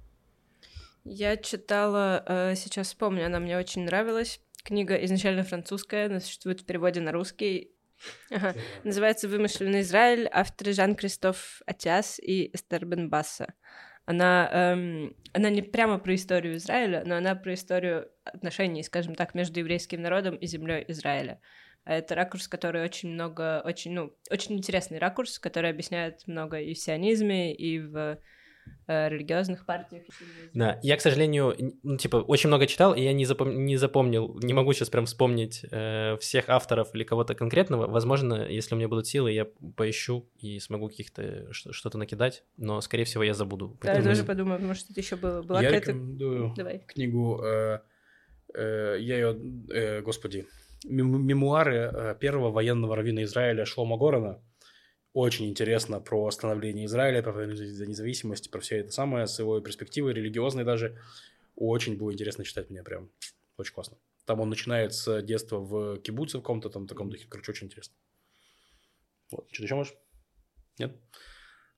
[1.04, 4.40] Я читала, сейчас вспомню, она мне очень нравилась.
[4.64, 7.72] Книга изначально французская, но существует в переводе на русский.
[8.30, 8.56] Ага.
[8.84, 13.54] Называется «Вымышленный Израиль», авторы Жан-Кристоф Атиас и Эстер Бенбасса.
[14.06, 19.36] Она, эм, она не прямо про историю Израиля, но она про историю отношений, скажем так,
[19.36, 21.39] между еврейским народом и землей Израиля.
[21.86, 26.80] Это ракурс, который очень много, очень, ну, очень интересный ракурс, который объясняет много и в
[26.80, 28.20] сионизме, и в
[28.88, 30.03] религиозных партиях.
[30.53, 33.66] Да, я, к сожалению, ну, типа, очень много читал, и я не, запом...
[33.66, 37.88] не запомнил, не могу сейчас прям вспомнить э, всех авторов или кого-то конкретного.
[37.88, 39.45] Возможно, если у меня будут силы, я
[39.76, 43.78] поищу и смогу каких-то что-то накидать, но, скорее всего, я забуду.
[43.82, 45.41] Да, я тоже подумаю, потому что это еще было.
[45.41, 46.80] Была я рекомендую Давай.
[46.80, 47.80] книгу, э,
[48.53, 49.39] э, я ее,
[49.74, 50.47] э, господи,
[50.84, 54.41] мемуары э, первого военного раввина Израиля Шлома Горана.
[55.14, 59.59] Очень интересно про становление Израиля, про войну за независимость, про все это самое, с его
[59.59, 61.01] перспективы, религиозной даже.
[61.55, 63.09] Очень было интересно читать мне прям.
[63.57, 63.97] Очень классно.
[64.26, 67.28] Там он начинает с детства в кибуце в каком-то там таком духе.
[67.30, 67.93] Короче, очень интересно.
[69.32, 69.47] Вот.
[69.51, 69.93] Что-то еще можешь?
[70.78, 70.95] Нет?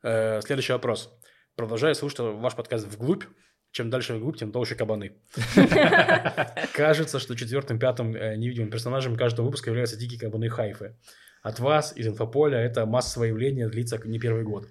[0.03, 1.11] Э, следующий вопрос.
[1.55, 3.25] Продолжаю слушать ваш подкаст вглубь
[3.73, 5.17] чем дальше вглубь, тем толще кабаны.
[6.73, 10.95] Кажется, что четвертым-пятым э, невидимым персонажем каждого выпуска являются дикие кабаны Хайфы.
[11.43, 14.67] От вас, из инфополя, это массовое явление длится не первый год.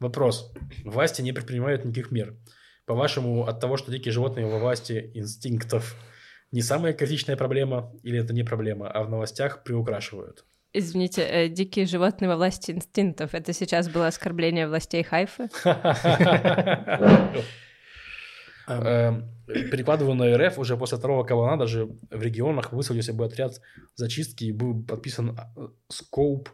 [0.00, 0.50] Вопрос.
[0.84, 2.34] Власти не предпринимают никаких мер.
[2.86, 5.94] По-вашему, от того, что дикие животные во власти инстинктов,
[6.52, 10.46] не самая критичная проблема или это не проблема, а в новостях приукрашивают?
[10.72, 13.34] Извините, э, дикие животные во власти инстинктов.
[13.34, 15.48] Это сейчас было оскорбление властей Хайфы?
[18.68, 23.60] Эм, перекладываю на РФ уже после второго кабана даже в регионах высадился бы отряд
[23.94, 26.50] зачистки и был подписан э, скоуп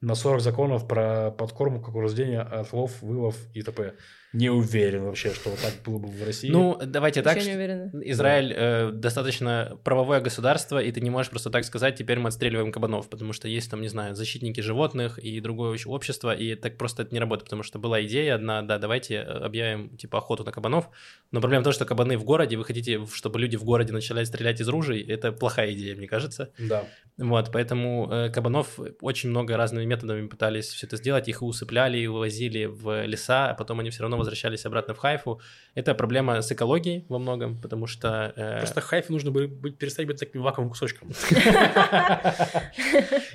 [0.00, 3.94] на 40 законов про подкормку, ограждение, отлов, вылов и т.п.
[4.32, 6.48] Не уверен вообще, что вот так было бы в России.
[6.48, 7.34] Ну, давайте так.
[7.34, 7.90] Вообще не уверена.
[8.04, 12.72] Израиль э, достаточно правовое государство, и ты не можешь просто так сказать, теперь мы отстреливаем
[12.72, 17.02] кабанов, потому что есть там, не знаю, защитники животных и другое общество, и так просто
[17.02, 20.52] это не работает, потому что была идея одна, да, давайте э, объявим, типа, охоту на
[20.52, 20.88] кабанов,
[21.30, 24.24] но проблема в том, что кабаны в городе, вы хотите, чтобы люди в городе начали
[24.24, 26.52] стрелять из ружей, это плохая идея, мне кажется.
[26.58, 26.84] Да.
[27.18, 32.06] Вот, поэтому э, кабанов очень много разными методами пытались все это сделать, их усыпляли, и
[32.06, 35.40] увозили в леса, а потом они все равно возвращались обратно в Хайфу.
[35.74, 38.32] Это проблема с экологией во многом, потому что...
[38.36, 38.58] Э...
[38.58, 41.08] Просто Хайфе нужно бы быть, перестать быть таким лаковым кусочком.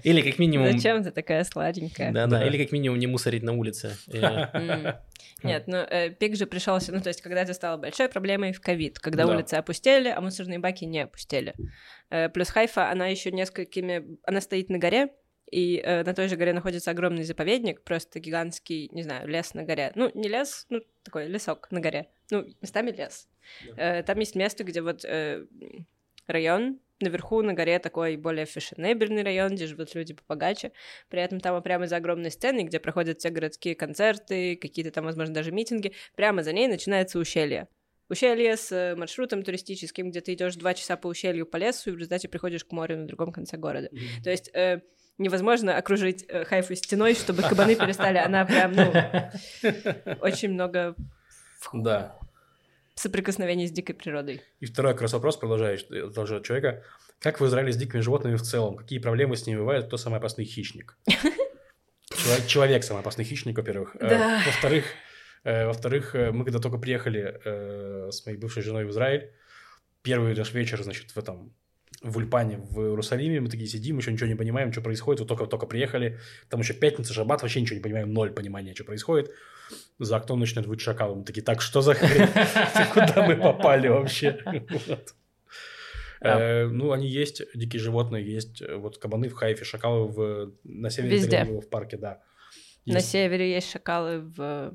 [0.03, 0.71] Или как минимум...
[0.71, 2.11] Зачем ты такая сладенькая?
[2.11, 3.95] Да-да, или как минимум не мусорить на улице.
[5.43, 8.53] Э, Нет, ну э, пик же пришелся, ну то есть когда это стало большой проблемой
[8.53, 11.53] в ковид, когда улицы опустели, а мусорные баки не опустели.
[12.09, 14.17] Э, плюс Хайфа, она еще несколькими...
[14.23, 15.09] Она стоит на горе,
[15.51, 19.63] и э, на той же горе находится огромный заповедник, просто гигантский, не знаю, лес на
[19.63, 19.91] горе.
[19.95, 22.07] Ну, не лес, ну, такой лесок на горе.
[22.31, 23.27] Ну, местами лес.
[23.75, 23.99] Да.
[23.99, 25.45] Э, там есть место, где вот э,
[26.27, 30.71] район, наверху на горе такой более фешенебельный район, где живут люди побогаче.
[31.09, 35.33] При этом там прямо за огромной сценой, где проходят все городские концерты, какие-то там, возможно,
[35.33, 37.67] даже митинги, прямо за ней начинается ущелье.
[38.09, 41.93] Ущелье с э, маршрутом туристическим, где ты идешь два часа по ущелью по лесу, и
[41.93, 43.87] в результате приходишь к морю на другом конце города.
[43.87, 44.23] Mm-hmm.
[44.23, 44.81] То есть э,
[45.17, 48.17] невозможно окружить э, Хайфу стеной, чтобы кабаны перестали.
[48.17, 48.93] Она прям, ну,
[50.21, 50.95] очень много
[51.73, 52.17] да.
[52.95, 54.41] соприкосновений с дикой природой.
[54.59, 56.83] И второй как раз вопрос, продолжаешь, продолжает человека.
[57.19, 58.75] Как в Израиле с дикими животными в целом?
[58.75, 59.87] Какие проблемы с ними бывают?
[59.87, 60.97] Кто самый опасный хищник?
[62.15, 63.95] Человек, человек самый опасный хищник, во-первых.
[63.99, 64.41] Э, да.
[64.45, 64.85] Во-вторых,
[65.43, 69.29] э, во-вторых, э, мы когда только приехали э, с моей бывшей женой в Израиль,
[70.03, 71.53] первый наш вечер, значит, в этом
[72.03, 75.65] в Ульпане в Иерусалиме, мы такие сидим, еще ничего не понимаем, что происходит, вот только-только
[75.65, 76.19] приехали,
[76.49, 79.31] там еще пятница, шаббат, вообще ничего не понимаем, ноль понимания, что происходит.
[79.99, 82.27] За окном начинает выть шакалы, мы такие, так, что за хрень?
[82.93, 84.39] Куда мы попали вообще?
[86.21, 91.59] Э, ну, они есть, дикие животные есть, вот кабаны в Хайфе, шакалы в, на севере
[91.61, 92.21] в парке, да.
[92.85, 94.71] На севере есть шакалы в,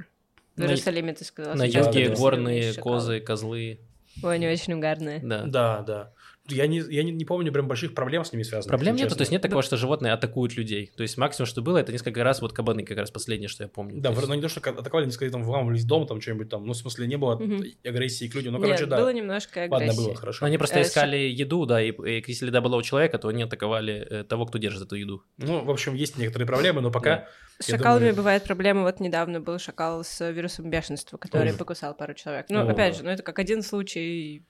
[0.56, 1.54] в Иерусалиме, ты сказала.
[1.54, 3.80] На юге горные козы, козлы.
[4.22, 5.20] Ой, они очень угарные.
[5.20, 5.44] Да.
[5.46, 6.12] Да, да.
[6.48, 8.68] Я не, я не, не помню прям больших проблем с ними связанных.
[8.68, 10.90] Проблем нету, то есть нет такого, что животные атакуют людей.
[10.96, 13.68] То есть максимум, что было, это несколько раз вот кабаны, как раз последнее, что я
[13.68, 14.00] помню.
[14.00, 14.28] Да, то есть...
[14.28, 16.76] но не то, что атаковали, несколько там вламывались в дом, там что-нибудь там, ну, в
[16.76, 17.62] смысле, не было угу.
[17.84, 18.96] агрессии к людям, ну, короче, нет, да.
[18.98, 19.86] было немножко агрессии.
[19.86, 20.38] Ладно, было, хорошо.
[20.40, 23.28] Но они просто э, искали еду, да, и, и если еда была у человека, то
[23.28, 25.22] они атаковали э, того, кто держит эту еду.
[25.38, 27.28] Ну, в общем, есть некоторые проблемы, но пока...
[27.60, 28.16] С шакалами думаю...
[28.16, 28.82] бывают проблемы.
[28.82, 31.56] Вот недавно был шакал с вирусом бешенства, который Ой.
[31.56, 32.46] покусал пару человек.
[32.48, 34.44] Ну, О, опять же, ну это как один случай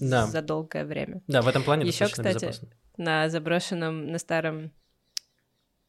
[0.00, 0.26] да.
[0.26, 1.22] за долгое время.
[1.26, 2.68] Да, в этом плане Еще, кстати, безопасно.
[2.96, 4.72] на заброшенном, на старом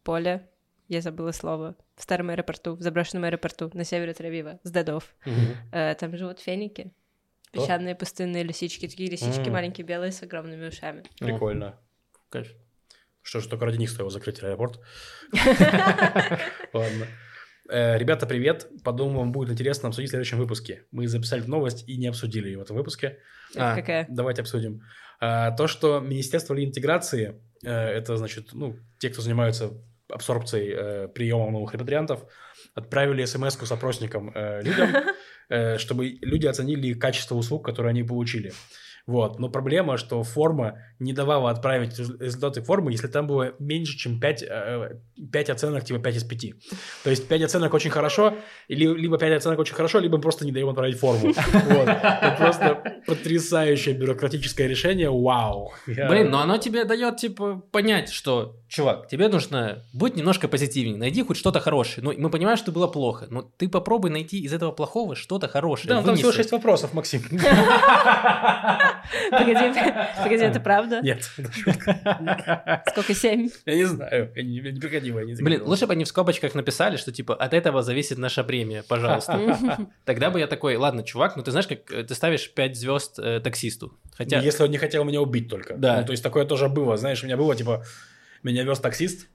[0.03, 0.49] поле,
[0.87, 5.35] я забыла слово, в старом аэропорту, в заброшенном аэропорту на севере Травива, с Дадов, угу.
[5.71, 6.93] э, там живут феники.
[7.51, 9.53] Песчаные пустынные лисички, такие лисички М.
[9.53, 11.03] маленькие белые с огромными ушами.
[11.19, 11.79] Прикольно.
[12.29, 12.53] Кайф.
[13.21, 14.79] Что ж, только ради них стоило закрыть аэропорт.
[16.73, 17.07] Ладно.
[17.69, 18.67] Э, Ребята, привет.
[18.83, 20.83] Подумал, вам будет интересно обсудить в следующем выпуске.
[20.91, 23.17] Мы записали новость и не обсудили ее в этом выпуске.
[23.53, 23.75] Это А.
[23.75, 24.05] какая?
[24.09, 24.83] Давайте обсудим.
[25.19, 29.71] А, То, что Министерство интеграции, э, это, значит, ну, те, кто занимаются
[30.09, 32.25] абсорбцией э, приема новых репатриантов,
[32.75, 34.89] отправили смс с опросником людям,
[35.79, 38.53] чтобы люди оценили качество услуг, которые они получили.
[39.07, 39.39] Вот.
[39.39, 44.19] Но проблема, что форма не давала отправить рез- результаты формы, если там было меньше, чем
[44.19, 44.43] 5,
[45.31, 46.53] 5 оценок, типа 5 из 5.
[47.03, 48.33] То есть 5 оценок очень хорошо,
[48.67, 51.33] или, либо 5 оценок очень хорошо, либо просто не даем отправить форму.
[51.35, 51.87] Вот.
[51.87, 55.09] Это просто потрясающее бюрократическое решение.
[55.09, 55.71] Вау.
[55.85, 61.23] Блин, но оно тебе дает, типа, понять, что, чувак, тебе нужно быть немножко позитивнее, найди
[61.23, 62.03] хоть что-то хорошее.
[62.03, 65.89] Ну, мы понимаем, что было плохо, но ты попробуй найти из этого плохого что-то хорошее.
[65.89, 66.31] Да, ну, там всего.
[66.31, 67.21] 6 вопросов, Максим.
[69.31, 69.73] Погоди,
[70.23, 70.99] погоди, это правда?
[71.01, 71.23] Нет.
[72.87, 73.49] Сколько, семь?
[73.65, 74.31] Я не знаю.
[74.35, 77.11] Я не, я не приходил, я не Блин, лучше бы они в скобочках написали, что
[77.11, 79.57] типа от этого зависит наша премия, пожалуйста.
[80.05, 83.19] Тогда бы я такой, ладно, чувак, ну ты знаешь, как э, ты ставишь 5 звезд
[83.19, 83.93] э, таксисту.
[84.17, 85.75] Хотя, Если он не хотел меня убить только.
[85.77, 85.99] Да.
[85.99, 86.97] Ну, то есть такое тоже было.
[86.97, 87.85] Знаешь, у меня было, типа,
[88.45, 89.27] меня вез таксист,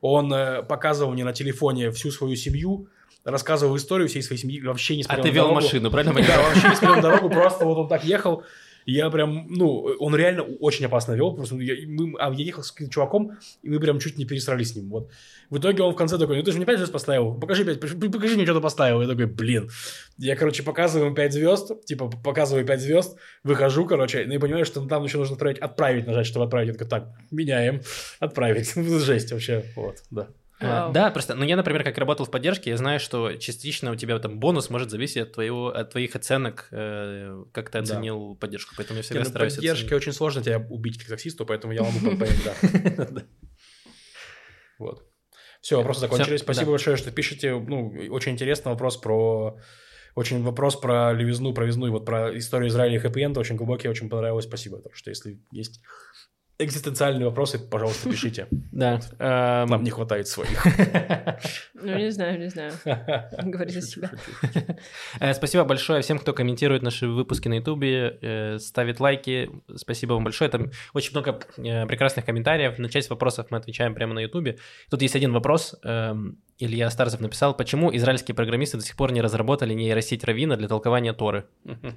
[0.00, 2.88] он э, показывал мне на телефоне всю свою семью,
[3.24, 5.60] рассказывал историю всей своей семьи, вообще не а смотрел ты на вел дорогу.
[5.60, 6.14] машину, правильно?
[6.26, 8.44] Да, вообще не смотрел дорогу, просто вот он так ехал,
[8.86, 12.72] я прям, ну, он реально очень опасно вел, просто я, мы, а я ехал с
[12.72, 15.10] каким-то чуваком, и мы прям чуть не пересрали с ним, вот.
[15.52, 17.78] В итоге он в конце такой, ну ты же мне 5 звезд поставил, покажи 5,
[18.10, 19.02] покажи мне, что ты поставил.
[19.02, 19.68] Я такой, блин.
[20.16, 24.64] Я, короче, показываю ему 5 звезд, типа, показываю 5 звезд, выхожу, короче, ну и понимаю,
[24.64, 26.68] что там еще нужно отправить, отправить нажать, чтобы отправить.
[26.68, 27.82] Я такой, так, меняем,
[28.18, 28.72] отправить.
[28.76, 30.28] Жесть вообще, вот, да.
[30.62, 30.92] А, Вау.
[30.92, 34.18] Да, просто, ну я, например, как работал в поддержке, я знаю, что частично у тебя
[34.18, 37.94] там бонус может зависеть от, твоего, от твоих оценок, э, как ты Да.
[37.94, 41.44] оценил поддержку, поэтому я всегда Не, ну, стараюсь поддержке очень сложно тебя убить как таксисту,
[41.44, 42.52] поэтому я могу понять, да.
[43.02, 43.24] оценить.
[44.78, 45.04] Вот.
[45.60, 46.40] Все, вопросы закончились.
[46.40, 46.70] Спасибо да.
[46.72, 47.52] большое, что пишете.
[47.54, 49.58] Ну, очень интересный вопрос про...
[50.14, 53.88] Очень вопрос про левизну, про визну и вот про историю Израиля и хэппи очень глубокий,
[53.88, 54.44] очень понравилось.
[54.44, 54.78] Спасибо.
[54.82, 55.80] Так что если есть
[56.64, 58.46] экзистенциальные вопросы, пожалуйста, пишите.
[58.72, 59.00] Да.
[59.18, 60.64] эм, Нам не хватает своих.
[61.74, 62.72] Ну, не знаю, не знаю.
[63.42, 64.10] Говори за себя.
[65.20, 69.50] Э, Спасибо большое всем, кто комментирует наши выпуски на Ютубе, э, ставит лайки.
[69.76, 70.50] Спасибо вам большое.
[70.50, 72.78] Там очень много э, прекрасных комментариев.
[72.78, 74.58] На часть вопросов мы отвечаем прямо на Ютубе.
[74.90, 75.74] Тут есть один вопрос.
[75.84, 80.68] эм, Илья Старцев написал, почему израильские программисты до сих пор не разработали нейросеть Равина для
[80.68, 81.44] толкования Торы?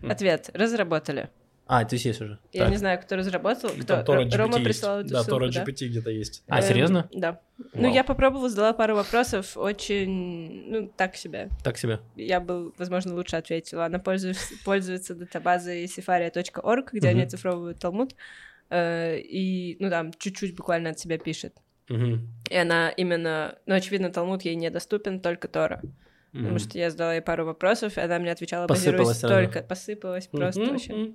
[0.09, 0.49] Ответ.
[0.53, 1.29] Разработали.
[1.67, 2.37] А, то есть есть уже.
[2.53, 2.71] Я Так.
[2.71, 4.03] не знаю, кто разработал, И кто.
[4.03, 5.71] Тора Р- Рома GPT прислал эту Да, Тора ссылку, да.
[5.71, 6.43] GPT где-то есть.
[6.47, 7.09] А, Эм, серьезно?
[7.11, 7.39] Да.
[7.73, 7.93] Ну, Вау.
[7.93, 11.49] я попробовала, задала пару вопросов, очень, ну, так себе.
[11.63, 11.99] Так себе.
[12.15, 13.85] Я бы, возможно, лучше ответила.
[13.85, 18.15] Она пользуется, пользуется датабазой sefaria.org, где они оцифровывают Талмуд,
[18.69, 21.55] э, и, ну, там, чуть-чуть буквально от себя пишет.
[21.87, 25.81] И она именно, ну, очевидно, Талмуд ей недоступен, только Тора.
[26.35, 26.59] Потому Мгм.
[26.59, 29.61] что я задала ей пару вопросов, и она мне отвечала, Посыпалась базируясь только...
[29.65, 30.71] Посыпалась просто Мгм.
[30.71, 31.13] вообще.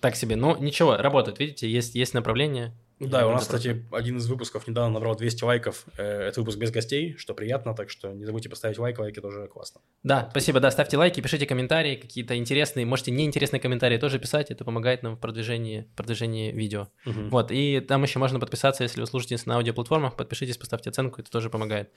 [0.00, 0.36] Так себе.
[0.36, 1.38] Ну, ничего, работает.
[1.38, 2.72] Видите, есть, есть направление.
[2.98, 5.84] Да, И у нас, кстати, один из выпусков недавно набрал 200 лайков.
[5.98, 9.48] Э, Это выпуск без гостей, что приятно, так что не забудьте поставить лайк, лайки тоже
[9.48, 9.80] классно.
[10.04, 14.64] Да, спасибо, да, ставьте лайки, пишите комментарии, какие-то интересные, можете неинтересные комментарии тоже писать, это
[14.64, 16.88] помогает нам в продвижении, продвижении видео.
[17.04, 17.28] Мгм.
[17.30, 21.20] Вот, и там еще можно подписаться, если вы слушаете нас на аудиоплатформах, подпишитесь, поставьте оценку,
[21.20, 21.90] это тоже помогает.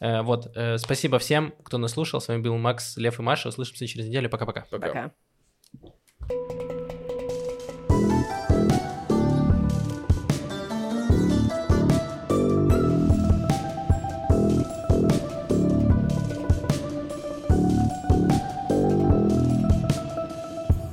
[0.00, 2.20] Э, вот, э, спасибо всем, кто нас слушал.
[2.20, 3.48] С вами был Макс, Лев и Маша.
[3.48, 4.30] Услышимся через неделю.
[4.30, 4.66] Пока-пока.
[4.70, 4.88] Пока.
[4.88, 5.10] -пока.
[6.28, 6.69] Пока.